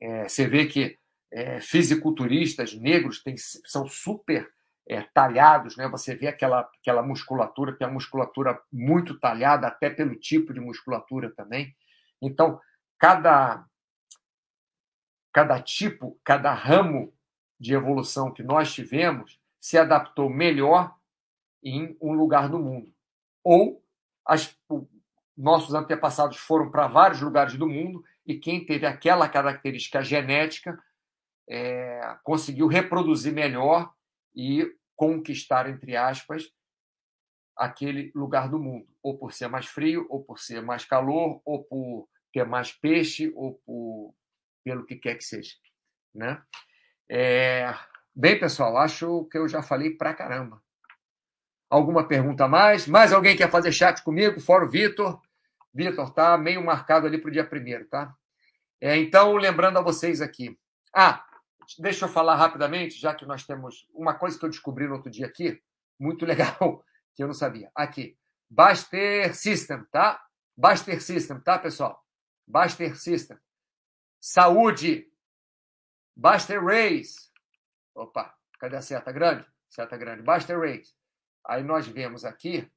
É, 0.01 0.29
você 0.29 0.49
vê 0.49 0.67
que 0.67 0.99
é, 1.33 1.61
fisiculturistas 1.61 2.75
negros 2.75 3.23
têm, 3.23 3.37
são 3.37 3.87
super 3.87 4.51
é, 4.89 5.03
talhados, 5.15 5.77
né? 5.77 5.89
Você 5.89 6.15
vê 6.15 6.27
aquela, 6.27 6.69
aquela 6.81 7.03
musculatura, 7.03 7.77
que 7.77 7.85
é 7.85 7.87
uma 7.87 7.95
musculatura 7.95 8.61
muito 8.73 9.19
talhada, 9.19 9.69
até 9.69 9.89
pelo 9.89 10.17
tipo 10.17 10.53
de 10.53 10.61
musculatura 10.61 11.31
também. 11.31 11.75
Então, 12.21 12.61
cada, 13.01 13.67
cada 15.33 15.61
tipo, 15.61 16.21
cada 16.23 16.53
ramo 16.53 17.13
de 17.59 17.75
evolução 17.75 18.33
que 18.33 18.43
nós 18.43 18.73
tivemos 18.73 19.41
se 19.59 19.79
adaptou 19.79 20.29
melhor 20.29 20.95
em 21.63 21.97
um 22.01 22.13
lugar 22.13 22.49
do 22.49 22.59
mundo. 22.59 22.95
Ou 23.43 23.83
as, 24.25 24.55
nossos 25.37 25.75
antepassados 25.75 26.37
foram 26.37 26.71
para 26.71 26.87
vários 26.87 27.23
lugares 27.23 27.57
do 27.57 27.67
mundo 27.67 28.05
e 28.27 28.39
quem 28.39 28.65
teve 28.65 28.87
aquela 28.87 29.29
característica 29.29 30.03
genética 30.03 30.79
é, 31.49 32.17
conseguiu 32.23 32.67
reproduzir 32.67 33.33
melhor 33.33 33.93
e 34.35 34.77
conquistar, 34.95 35.69
entre 35.69 35.97
aspas, 35.97 36.53
aquele 37.57 38.13
lugar 38.15 38.49
do 38.49 38.59
mundo, 38.59 38.87
ou 39.03 39.19
por 39.19 39.33
ser 39.33 39.49
mais 39.49 39.67
frio, 39.67 40.07
ou 40.11 40.23
por 40.23 40.39
ser 40.39 40.63
mais 40.63 40.85
calor, 40.85 41.41
ou 41.45 41.65
por 41.65 42.09
ter 42.33 42.45
mais 42.47 42.73
peixe, 42.73 43.33
ou 43.35 43.55
por 43.65 44.15
pelo 44.63 44.85
que 44.85 44.97
quer 44.97 45.15
que 45.17 45.25
seja, 45.25 45.55
né? 46.15 46.43
É... 47.11 47.75
Bem, 48.15 48.39
pessoal, 48.39 48.77
acho 48.77 49.25
que 49.31 49.39
eu 49.39 49.49
já 49.49 49.63
falei 49.63 49.91
pra 49.91 50.15
caramba. 50.15 50.63
Alguma 51.69 52.07
pergunta 52.07 52.45
a 52.45 52.49
mais? 52.49 52.87
Mais 52.87 53.13
alguém 53.13 53.37
quer 53.37 53.51
fazer 53.51 53.73
chat 53.73 54.03
comigo? 54.03 54.41
Fora 54.41 54.65
o 54.65 54.69
Vitor. 54.69 55.21
Vitor, 55.73 56.13
tá 56.13 56.37
meio 56.37 56.65
marcado 56.65 57.07
ali 57.07 57.19
para 57.19 57.29
o 57.29 57.33
dia 57.33 57.47
primeiro, 57.47 57.87
tá? 57.87 58.13
É, 58.81 58.97
então, 58.97 59.37
lembrando 59.37 59.79
a 59.79 59.83
vocês 59.83 60.21
aqui. 60.21 60.59
Ah, 60.95 61.25
deixa 61.79 62.07
eu 62.07 62.09
falar 62.09 62.35
rapidamente, 62.35 63.01
já 63.01 63.15
que 63.15 63.25
nós 63.25 63.45
temos 63.47 63.87
uma 63.95 64.15
coisa 64.15 64.39
que 64.39 64.45
eu 64.45 64.51
descobri 64.51 64.89
no 64.89 64.95
outro 64.95 65.11
dia 65.11 65.27
aqui, 65.27 65.63
muito 65.99 66.27
legal, 66.27 66.85
que 67.15 67.23
eu 67.23 67.29
não 67.29 67.35
sabia. 67.35 67.71
Aqui, 67.75 68.17
Baster 68.49 69.35
System, 69.37 69.85
tá? 69.93 70.21
Baster 70.57 71.01
System, 71.01 71.39
tá, 71.41 71.59
pessoal? 71.59 72.05
Baster 72.51 72.97
System. 72.97 73.39
Saúde. 74.21 75.11
Baster 76.17 76.63
Race. 76.63 77.31
Opa, 77.95 78.37
cadê 78.59 78.77
a 78.77 78.83
seta 78.83 79.13
grande? 79.13 79.47
Seta 79.69 79.97
grande. 79.97 80.23
Baster 80.23 80.59
Race. 80.59 80.95
Aí 81.45 81.63
nós 81.63 81.87
vemos 81.87 82.25
aqui 82.25 82.71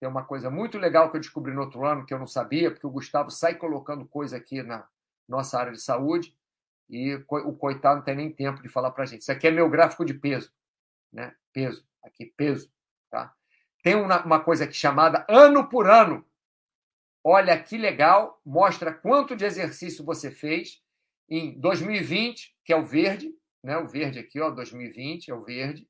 tem 0.00 0.08
uma 0.08 0.24
coisa 0.24 0.50
muito 0.50 0.78
legal 0.78 1.10
que 1.10 1.18
eu 1.18 1.20
descobri 1.20 1.52
no 1.52 1.60
outro 1.60 1.84
ano, 1.84 2.06
que 2.06 2.14
eu 2.14 2.18
não 2.18 2.26
sabia, 2.26 2.70
porque 2.70 2.86
o 2.86 2.90
Gustavo 2.90 3.30
sai 3.30 3.54
colocando 3.54 4.06
coisa 4.06 4.38
aqui 4.38 4.62
na 4.62 4.88
nossa 5.28 5.58
área 5.58 5.72
de 5.72 5.80
saúde 5.80 6.34
e 6.88 7.14
o 7.14 7.54
coitado 7.54 7.96
não 7.96 8.04
tem 8.04 8.16
nem 8.16 8.32
tempo 8.32 8.62
de 8.62 8.68
falar 8.68 8.92
para 8.92 9.04
gente. 9.04 9.20
Isso 9.20 9.30
aqui 9.30 9.46
é 9.46 9.50
meu 9.50 9.68
gráfico 9.68 10.04
de 10.04 10.14
peso. 10.14 10.50
Né? 11.12 11.36
Peso. 11.52 11.86
Aqui, 12.02 12.24
peso. 12.24 12.72
Tá? 13.10 13.34
Tem 13.82 13.94
uma, 13.94 14.24
uma 14.24 14.40
coisa 14.40 14.64
aqui 14.64 14.72
chamada 14.72 15.26
ano 15.28 15.68
por 15.68 15.88
ano. 15.88 16.24
Olha 17.22 17.62
que 17.62 17.76
legal, 17.76 18.40
mostra 18.44 18.94
quanto 18.94 19.36
de 19.36 19.44
exercício 19.44 20.04
você 20.04 20.30
fez 20.30 20.82
em 21.28 21.58
2020, 21.60 22.56
que 22.64 22.72
é 22.72 22.76
o 22.76 22.84
verde, 22.84 23.34
né? 23.62 23.76
O 23.76 23.86
verde 23.86 24.18
aqui, 24.18 24.40
ó, 24.40 24.50
2020 24.50 25.30
é 25.30 25.34
o 25.34 25.44
verde. 25.44 25.86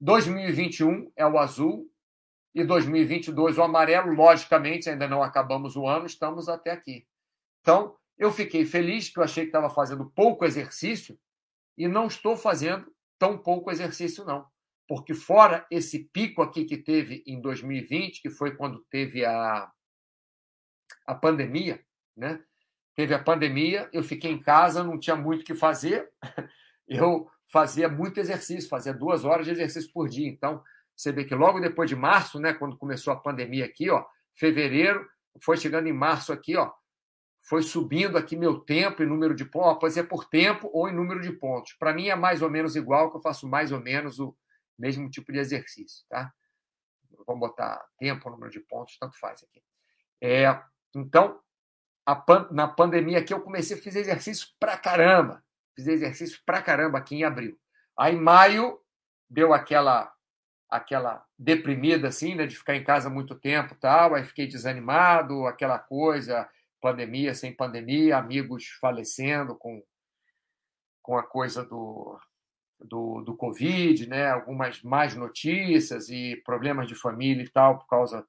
2021 0.00 1.12
é 1.16 1.26
o 1.26 1.38
azul 1.38 1.90
e 2.54 2.64
2022 2.64 3.58
o 3.58 3.62
amarelo, 3.62 4.12
logicamente, 4.14 4.88
ainda 4.88 5.06
não 5.06 5.22
acabamos 5.22 5.76
o 5.76 5.86
ano, 5.86 6.06
estamos 6.06 6.48
até 6.48 6.70
aqui. 6.70 7.06
Então, 7.60 7.96
eu 8.16 8.32
fiquei 8.32 8.64
feliz 8.64 9.10
que 9.10 9.18
eu 9.18 9.24
achei 9.24 9.44
que 9.44 9.50
estava 9.50 9.68
fazendo 9.68 10.10
pouco 10.10 10.44
exercício 10.44 11.18
e 11.76 11.86
não 11.86 12.06
estou 12.06 12.36
fazendo 12.36 12.92
tão 13.18 13.36
pouco 13.36 13.70
exercício, 13.70 14.24
não. 14.24 14.46
Porque 14.88 15.12
fora 15.12 15.66
esse 15.70 16.04
pico 16.04 16.40
aqui 16.40 16.64
que 16.64 16.78
teve 16.78 17.22
em 17.26 17.40
2020, 17.40 18.22
que 18.22 18.30
foi 18.30 18.56
quando 18.56 18.84
teve 18.90 19.24
a, 19.24 19.70
a 21.06 21.14
pandemia, 21.14 21.80
né? 22.16 22.40
Teve 22.94 23.14
a 23.14 23.18
pandemia, 23.22 23.88
eu 23.92 24.02
fiquei 24.02 24.30
em 24.30 24.40
casa, 24.40 24.82
não 24.82 24.98
tinha 24.98 25.14
muito 25.14 25.42
o 25.42 25.44
que 25.44 25.54
fazer. 25.54 26.10
Eu 26.90 27.30
fazia 27.52 27.86
muito 27.86 28.18
exercício, 28.18 28.68
fazia 28.68 28.94
duas 28.94 29.22
horas 29.22 29.44
de 29.44 29.52
exercício 29.52 29.92
por 29.92 30.08
dia. 30.08 30.26
Então, 30.26 30.62
você 30.96 31.12
vê 31.12 31.22
que 31.24 31.34
logo 31.34 31.60
depois 31.60 31.88
de 31.88 31.94
março, 31.94 32.40
né, 32.40 32.54
quando 32.54 32.78
começou 32.78 33.12
a 33.12 33.20
pandemia 33.20 33.66
aqui, 33.66 33.90
ó, 33.90 34.04
fevereiro, 34.34 35.06
foi 35.40 35.58
chegando 35.58 35.86
em 35.86 35.92
março 35.92 36.32
aqui, 36.32 36.56
ó, 36.56 36.72
foi 37.40 37.62
subindo 37.62 38.18
aqui 38.18 38.36
meu 38.36 38.58
tempo 38.58 39.02
e 39.02 39.06
número 39.06 39.34
de 39.34 39.44
pontos, 39.44 39.80
pode 39.80 39.94
ser 39.94 40.04
por 40.04 40.24
tempo 40.28 40.68
ou 40.72 40.88
em 40.88 40.94
número 40.94 41.20
de 41.20 41.32
pontos. 41.32 41.74
Para 41.74 41.94
mim 41.94 42.08
é 42.08 42.16
mais 42.16 42.42
ou 42.42 42.50
menos 42.50 42.74
igual, 42.74 43.10
que 43.10 43.16
eu 43.16 43.22
faço 43.22 43.46
mais 43.46 43.70
ou 43.70 43.80
menos 43.80 44.18
o 44.18 44.36
mesmo 44.78 45.08
tipo 45.08 45.32
de 45.32 45.38
exercício, 45.38 46.04
tá? 46.08 46.32
Vamos 47.26 47.40
botar 47.40 47.84
tempo, 47.98 48.30
número 48.30 48.50
de 48.50 48.60
pontos, 48.60 48.96
tanto 48.98 49.18
faz 49.18 49.42
aqui. 49.42 49.62
É, 50.20 50.60
então, 50.94 51.40
pan 52.14 52.48
na 52.50 52.66
pandemia 52.66 53.18
aqui 53.18 53.32
eu 53.32 53.40
comecei 53.40 53.76
fazer 53.80 54.00
exercício 54.00 54.48
pra 54.58 54.76
caramba. 54.76 55.42
Fiz 55.74 55.86
exercício 55.86 56.40
pra 56.44 56.62
caramba 56.62 56.98
aqui 56.98 57.16
em 57.16 57.24
abril. 57.24 57.58
Aí 57.98 58.14
em 58.14 58.20
maio 58.20 58.78
deu 59.28 59.52
aquela 59.52 60.12
aquela 60.70 61.24
deprimida 61.38 62.08
assim, 62.08 62.34
né, 62.34 62.46
de 62.46 62.54
ficar 62.54 62.76
em 62.76 62.84
casa 62.84 63.08
muito 63.08 63.34
tempo, 63.34 63.74
tal, 63.80 64.14
aí 64.14 64.22
fiquei 64.22 64.46
desanimado, 64.46 65.46
aquela 65.46 65.78
coisa, 65.78 66.46
pandemia 66.78 67.34
sem 67.34 67.56
pandemia, 67.56 68.18
amigos 68.18 68.66
falecendo 68.80 69.56
com 69.56 69.82
com 71.02 71.16
a 71.16 71.22
coisa 71.22 71.64
do 71.64 72.18
do, 72.80 73.22
do 73.22 73.36
Covid, 73.36 74.08
né, 74.08 74.30
algumas 74.30 74.82
mais 74.82 75.14
notícias 75.14 76.08
e 76.10 76.36
problemas 76.44 76.86
de 76.86 76.94
família 76.94 77.42
e 77.42 77.48
tal 77.48 77.78
por 77.78 77.88
causa 77.88 78.26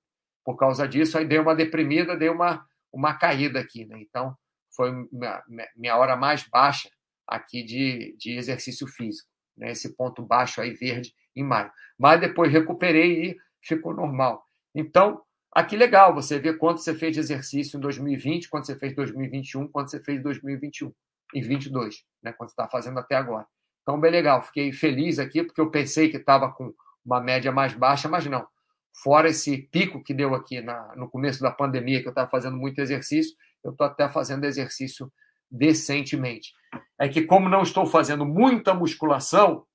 por 0.50 0.58
causa 0.58 0.88
disso, 0.88 1.16
aí 1.16 1.26
deu 1.26 1.43
uma 1.43 1.56
deprimida, 1.56 2.18
deu 2.18 2.34
uma 2.34 2.66
uma 2.91 3.14
caída 3.14 3.60
aqui, 3.60 3.86
né? 3.86 4.02
Então, 4.02 4.36
foi 4.76 4.91
minha, 5.12 5.43
minha 5.76 5.95
hora 5.95 6.16
mais 6.16 6.43
baixa 6.50 6.89
aqui 7.28 7.62
de, 7.62 8.16
de 8.18 8.36
exercício 8.36 8.88
físico, 8.88 9.30
né? 9.56 9.70
Esse 9.70 9.95
ponto 9.95 10.24
baixo 10.24 10.60
aí 10.60 10.74
verde 10.74 11.14
em 11.36 11.43
maio. 11.43 11.72
Mas 12.00 12.20
depois 12.20 12.52
recuperei 12.52 13.30
e 13.30 13.38
ficou 13.62 13.93
normal. 13.93 14.43
Então, 14.74 15.22
aqui 15.52 15.78
legal, 15.78 16.16
você 16.16 16.39
vê 16.39 16.52
quanto 16.52 16.82
você 16.82 16.95
fez 16.95 17.14
de 17.14 17.20
exercício 17.20 17.78
em 17.78 17.80
2020, 17.80 18.50
quanto 18.50 18.66
você 18.66 18.76
fez 18.76 18.93
em 18.93 18.95
2021, 18.95 19.68
quanto 19.68 19.91
você 19.91 20.02
fez 20.02 20.18
em 20.18 20.24
2021 20.24 20.91
e 21.36 21.41
22, 21.43 22.04
né, 22.24 22.34
quanto 22.34 22.50
está 22.50 22.68
fazendo 22.68 22.97
até 22.97 23.16
agora. 23.16 23.45
Então, 23.84 24.00
bem 24.00 24.10
legal, 24.10 24.41
fiquei 24.41 24.72
feliz 24.72 25.20
aqui, 25.20 25.43
porque 25.43 25.62
eu 25.62 25.70
pensei 25.70 26.10
que 26.10 26.18
estava 26.18 26.52
com 26.52 26.74
uma 27.06 27.22
média 27.22 27.52
mais 27.52 27.72
baixa, 27.76 28.10
mas 28.10 28.26
não. 28.26 28.47
Fora 28.94 29.30
esse 29.30 29.58
pico 29.58 30.04
que 30.04 30.14
deu 30.14 30.36
aqui 30.36 30.62
na, 30.62 30.96
no 30.96 31.10
começo 31.10 31.42
da 31.42 31.52
pandemia, 31.52 32.02
que 32.02 32.08
eu 32.08 32.12
estava 32.12 32.30
fazendo 32.30 32.58
muito 32.58 32.80
exercício, 32.80 33.36
eu 33.64 33.72
estou 33.72 33.88
até 33.88 34.10
fazendo 34.10 34.46
exercício 34.46 35.12
decentemente. 35.50 36.54
É 37.00 37.08
que, 37.08 37.22
como 37.22 37.50
não 37.50 37.62
estou 37.62 37.86
fazendo 37.86 38.26
muita 38.26 38.74
musculação, 38.74 39.66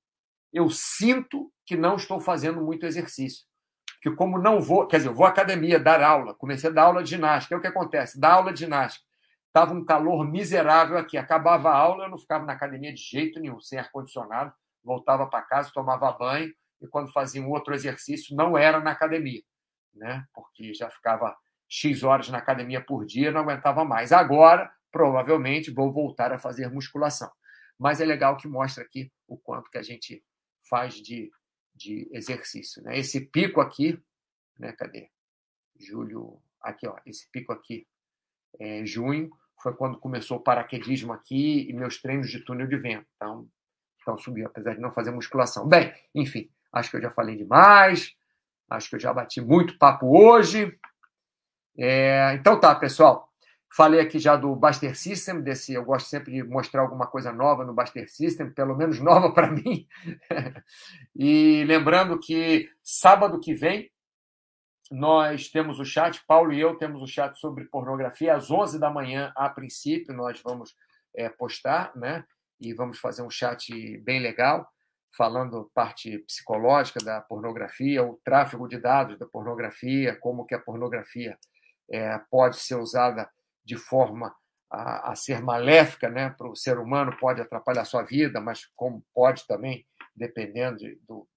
eu 0.53 0.69
sinto 0.69 1.51
que 1.65 1.75
não 1.75 1.95
estou 1.95 2.19
fazendo 2.19 2.61
muito 2.61 2.85
exercício. 2.85 3.45
Porque 3.95 4.15
como 4.15 4.37
não 4.37 4.61
vou, 4.61 4.85
quer 4.85 4.97
dizer, 4.97 5.09
eu 5.09 5.15
vou 5.15 5.25
à 5.25 5.29
academia 5.29 5.79
dar 5.79 6.01
aula, 6.01 6.35
comecei 6.35 6.69
a 6.69 6.73
dar 6.73 6.83
aula 6.83 7.03
de 7.03 7.09
ginástica. 7.09 7.55
É 7.55 7.57
o 7.57 7.61
que 7.61 7.67
acontece, 7.67 8.19
dar 8.19 8.33
aula 8.33 8.53
de 8.53 8.59
ginástica. 8.59 9.03
Estava 9.47 9.73
um 9.73 9.83
calor 9.83 10.29
miserável 10.29 10.97
aqui, 10.97 11.17
acabava 11.17 11.69
a 11.69 11.75
aula, 11.75 12.05
eu 12.05 12.09
não 12.09 12.17
ficava 12.17 12.45
na 12.45 12.53
academia 12.53 12.93
de 12.93 13.01
jeito 13.01 13.39
nenhum, 13.39 13.59
sem 13.59 13.79
ar-condicionado, 13.79 14.53
voltava 14.83 15.25
para 15.25 15.41
casa, 15.41 15.71
tomava 15.73 16.11
banho, 16.11 16.53
e 16.85 16.87
quando 16.87 17.11
fazia 17.11 17.41
um 17.41 17.49
outro 17.49 17.73
exercício, 17.73 18.35
não 18.35 18.57
era 18.57 18.79
na 18.79 18.91
academia, 18.91 19.41
né? 19.93 20.25
porque 20.33 20.73
já 20.73 20.89
ficava 20.89 21.35
X 21.67 22.03
horas 22.03 22.29
na 22.29 22.37
academia 22.37 22.81
por 22.81 23.05
dia, 23.05 23.31
não 23.31 23.41
aguentava 23.41 23.83
mais. 23.83 24.11
Agora, 24.11 24.71
provavelmente, 24.91 25.71
vou 25.71 25.91
voltar 25.91 26.31
a 26.31 26.39
fazer 26.39 26.71
musculação. 26.71 27.29
Mas 27.77 27.99
é 27.99 28.05
legal 28.05 28.37
que 28.37 28.47
mostra 28.47 28.83
aqui 28.83 29.11
o 29.27 29.37
quanto 29.37 29.69
que 29.69 29.77
a 29.77 29.83
gente 29.83 30.23
faz 30.69 30.95
de, 30.95 31.29
de 31.73 32.07
exercício. 32.11 32.81
Né? 32.83 32.97
Esse 32.97 33.19
pico 33.19 33.59
aqui, 33.59 34.01
né? 34.57 34.71
cadê? 34.71 35.09
Julho, 35.77 36.41
aqui, 36.61 36.87
ó, 36.87 36.95
esse 37.05 37.29
pico 37.29 37.51
aqui, 37.51 37.85
é, 38.59 38.85
junho, 38.85 39.29
foi 39.61 39.73
quando 39.75 39.99
começou 39.99 40.37
o 40.37 40.43
paraquedismo 40.43 41.11
aqui 41.11 41.69
e 41.69 41.73
meus 41.73 42.01
treinos 42.01 42.29
de 42.29 42.39
túnel 42.39 42.67
de 42.67 42.77
vento. 42.77 43.07
Então, 43.15 43.49
então 44.01 44.17
subiu, 44.17 44.45
apesar 44.45 44.75
de 44.75 44.79
não 44.79 44.93
fazer 44.93 45.11
musculação. 45.11 45.67
Bem, 45.67 45.93
enfim, 46.13 46.49
acho 46.75 46.91
que 46.91 46.97
eu 46.97 47.01
já 47.01 47.09
falei 47.09 47.35
demais, 47.35 48.13
acho 48.69 48.89
que 48.89 48.95
eu 48.95 48.99
já 48.99 49.13
bati 49.13 49.41
muito 49.41 49.77
papo 49.77 50.07
hoje. 50.17 50.77
É, 51.77 52.33
então 52.35 52.59
tá, 52.59 52.75
pessoal. 52.75 53.29
Falei 53.75 53.99
aqui 53.99 54.19
já 54.19 54.37
do 54.37 54.55
Buster 54.55 54.95
System, 54.95 55.41
desse 55.41 55.73
eu 55.73 55.83
gosto 55.83 56.07
sempre 56.07 56.31
de 56.31 56.43
mostrar 56.43 56.81
alguma 56.81 57.07
coisa 57.07 57.33
nova 57.33 57.65
no 57.65 57.73
Buster 57.73 58.09
System, 58.09 58.49
pelo 58.51 58.75
menos 58.75 58.99
nova 58.99 59.31
para 59.33 59.51
mim. 59.51 59.87
e 61.13 61.63
lembrando 61.65 62.17
que 62.19 62.69
sábado 62.81 63.39
que 63.39 63.53
vem 63.53 63.91
nós 64.91 65.49
temos 65.49 65.79
o 65.79 65.85
chat, 65.85 66.23
Paulo 66.27 66.53
e 66.53 66.61
eu 66.61 66.77
temos 66.77 67.01
o 67.01 67.07
chat 67.07 67.37
sobre 67.39 67.65
pornografia 67.65 68.35
às 68.35 68.51
11 68.51 68.79
da 68.79 68.89
manhã, 68.89 69.33
a 69.35 69.49
princípio, 69.49 70.13
nós 70.13 70.39
vamos 70.43 70.75
é, 71.15 71.27
postar, 71.27 71.91
né? 71.95 72.23
E 72.61 72.73
vamos 72.73 72.99
fazer 72.99 73.23
um 73.23 73.29
chat 73.29 73.97
bem 73.99 74.21
legal, 74.21 74.71
falando 75.15 75.71
parte 75.73 76.19
psicológica 76.19 76.99
da 77.03 77.21
pornografia, 77.21 78.03
o 78.03 78.19
tráfego 78.23 78.67
de 78.67 78.77
dados 78.77 79.17
da 79.17 79.25
pornografia, 79.25 80.15
como 80.19 80.45
que 80.45 80.53
a 80.53 80.59
pornografia 80.59 81.37
é, 81.89 82.17
pode 82.29 82.57
ser 82.57 82.75
usada 82.75 83.29
de 83.63 83.77
forma 83.77 84.35
a, 84.69 85.11
a 85.11 85.15
ser 85.15 85.41
maléfica 85.41 86.09
né, 86.09 86.29
para 86.31 86.49
o 86.49 86.55
ser 86.55 86.77
humano, 86.77 87.17
pode 87.17 87.41
atrapalhar 87.41 87.85
sua 87.85 88.03
vida, 88.03 88.41
mas 88.41 88.65
como 88.75 89.05
pode 89.13 89.47
também, 89.47 89.85
dependendo 90.15 90.77
de, 90.77 90.99
do, 91.07 91.27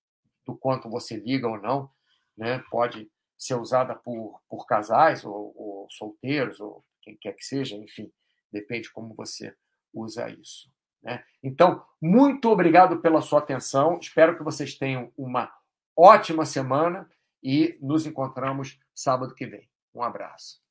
do 0.44 0.56
quanto 0.56 0.90
você 0.90 1.16
liga 1.16 1.46
ou 1.48 1.60
não, 1.60 1.90
né, 2.36 2.62
pode 2.70 3.10
ser 3.36 3.54
usada 3.54 3.94
por, 3.94 4.40
por 4.48 4.66
casais 4.66 5.24
ou, 5.24 5.52
ou 5.56 5.86
solteiros, 5.90 6.58
ou 6.60 6.84
quem 7.02 7.16
quer 7.16 7.32
que 7.34 7.44
seja, 7.44 7.76
enfim, 7.76 8.10
depende 8.50 8.90
como 8.90 9.14
você 9.14 9.54
usa 9.94 10.28
isso. 10.28 10.70
Né? 11.02 11.22
Então, 11.42 11.84
muito 12.00 12.48
obrigado 12.50 12.98
pela 12.98 13.20
sua 13.20 13.38
atenção. 13.38 13.98
Espero 14.00 14.36
que 14.36 14.42
vocês 14.42 14.74
tenham 14.74 15.12
uma 15.16 15.52
ótima 15.96 16.44
semana 16.44 17.08
e 17.42 17.78
nos 17.80 18.06
encontramos 18.06 18.78
sábado 18.94 19.34
que 19.34 19.46
vem. 19.46 19.68
Um 19.94 20.02
abraço. 20.02 20.67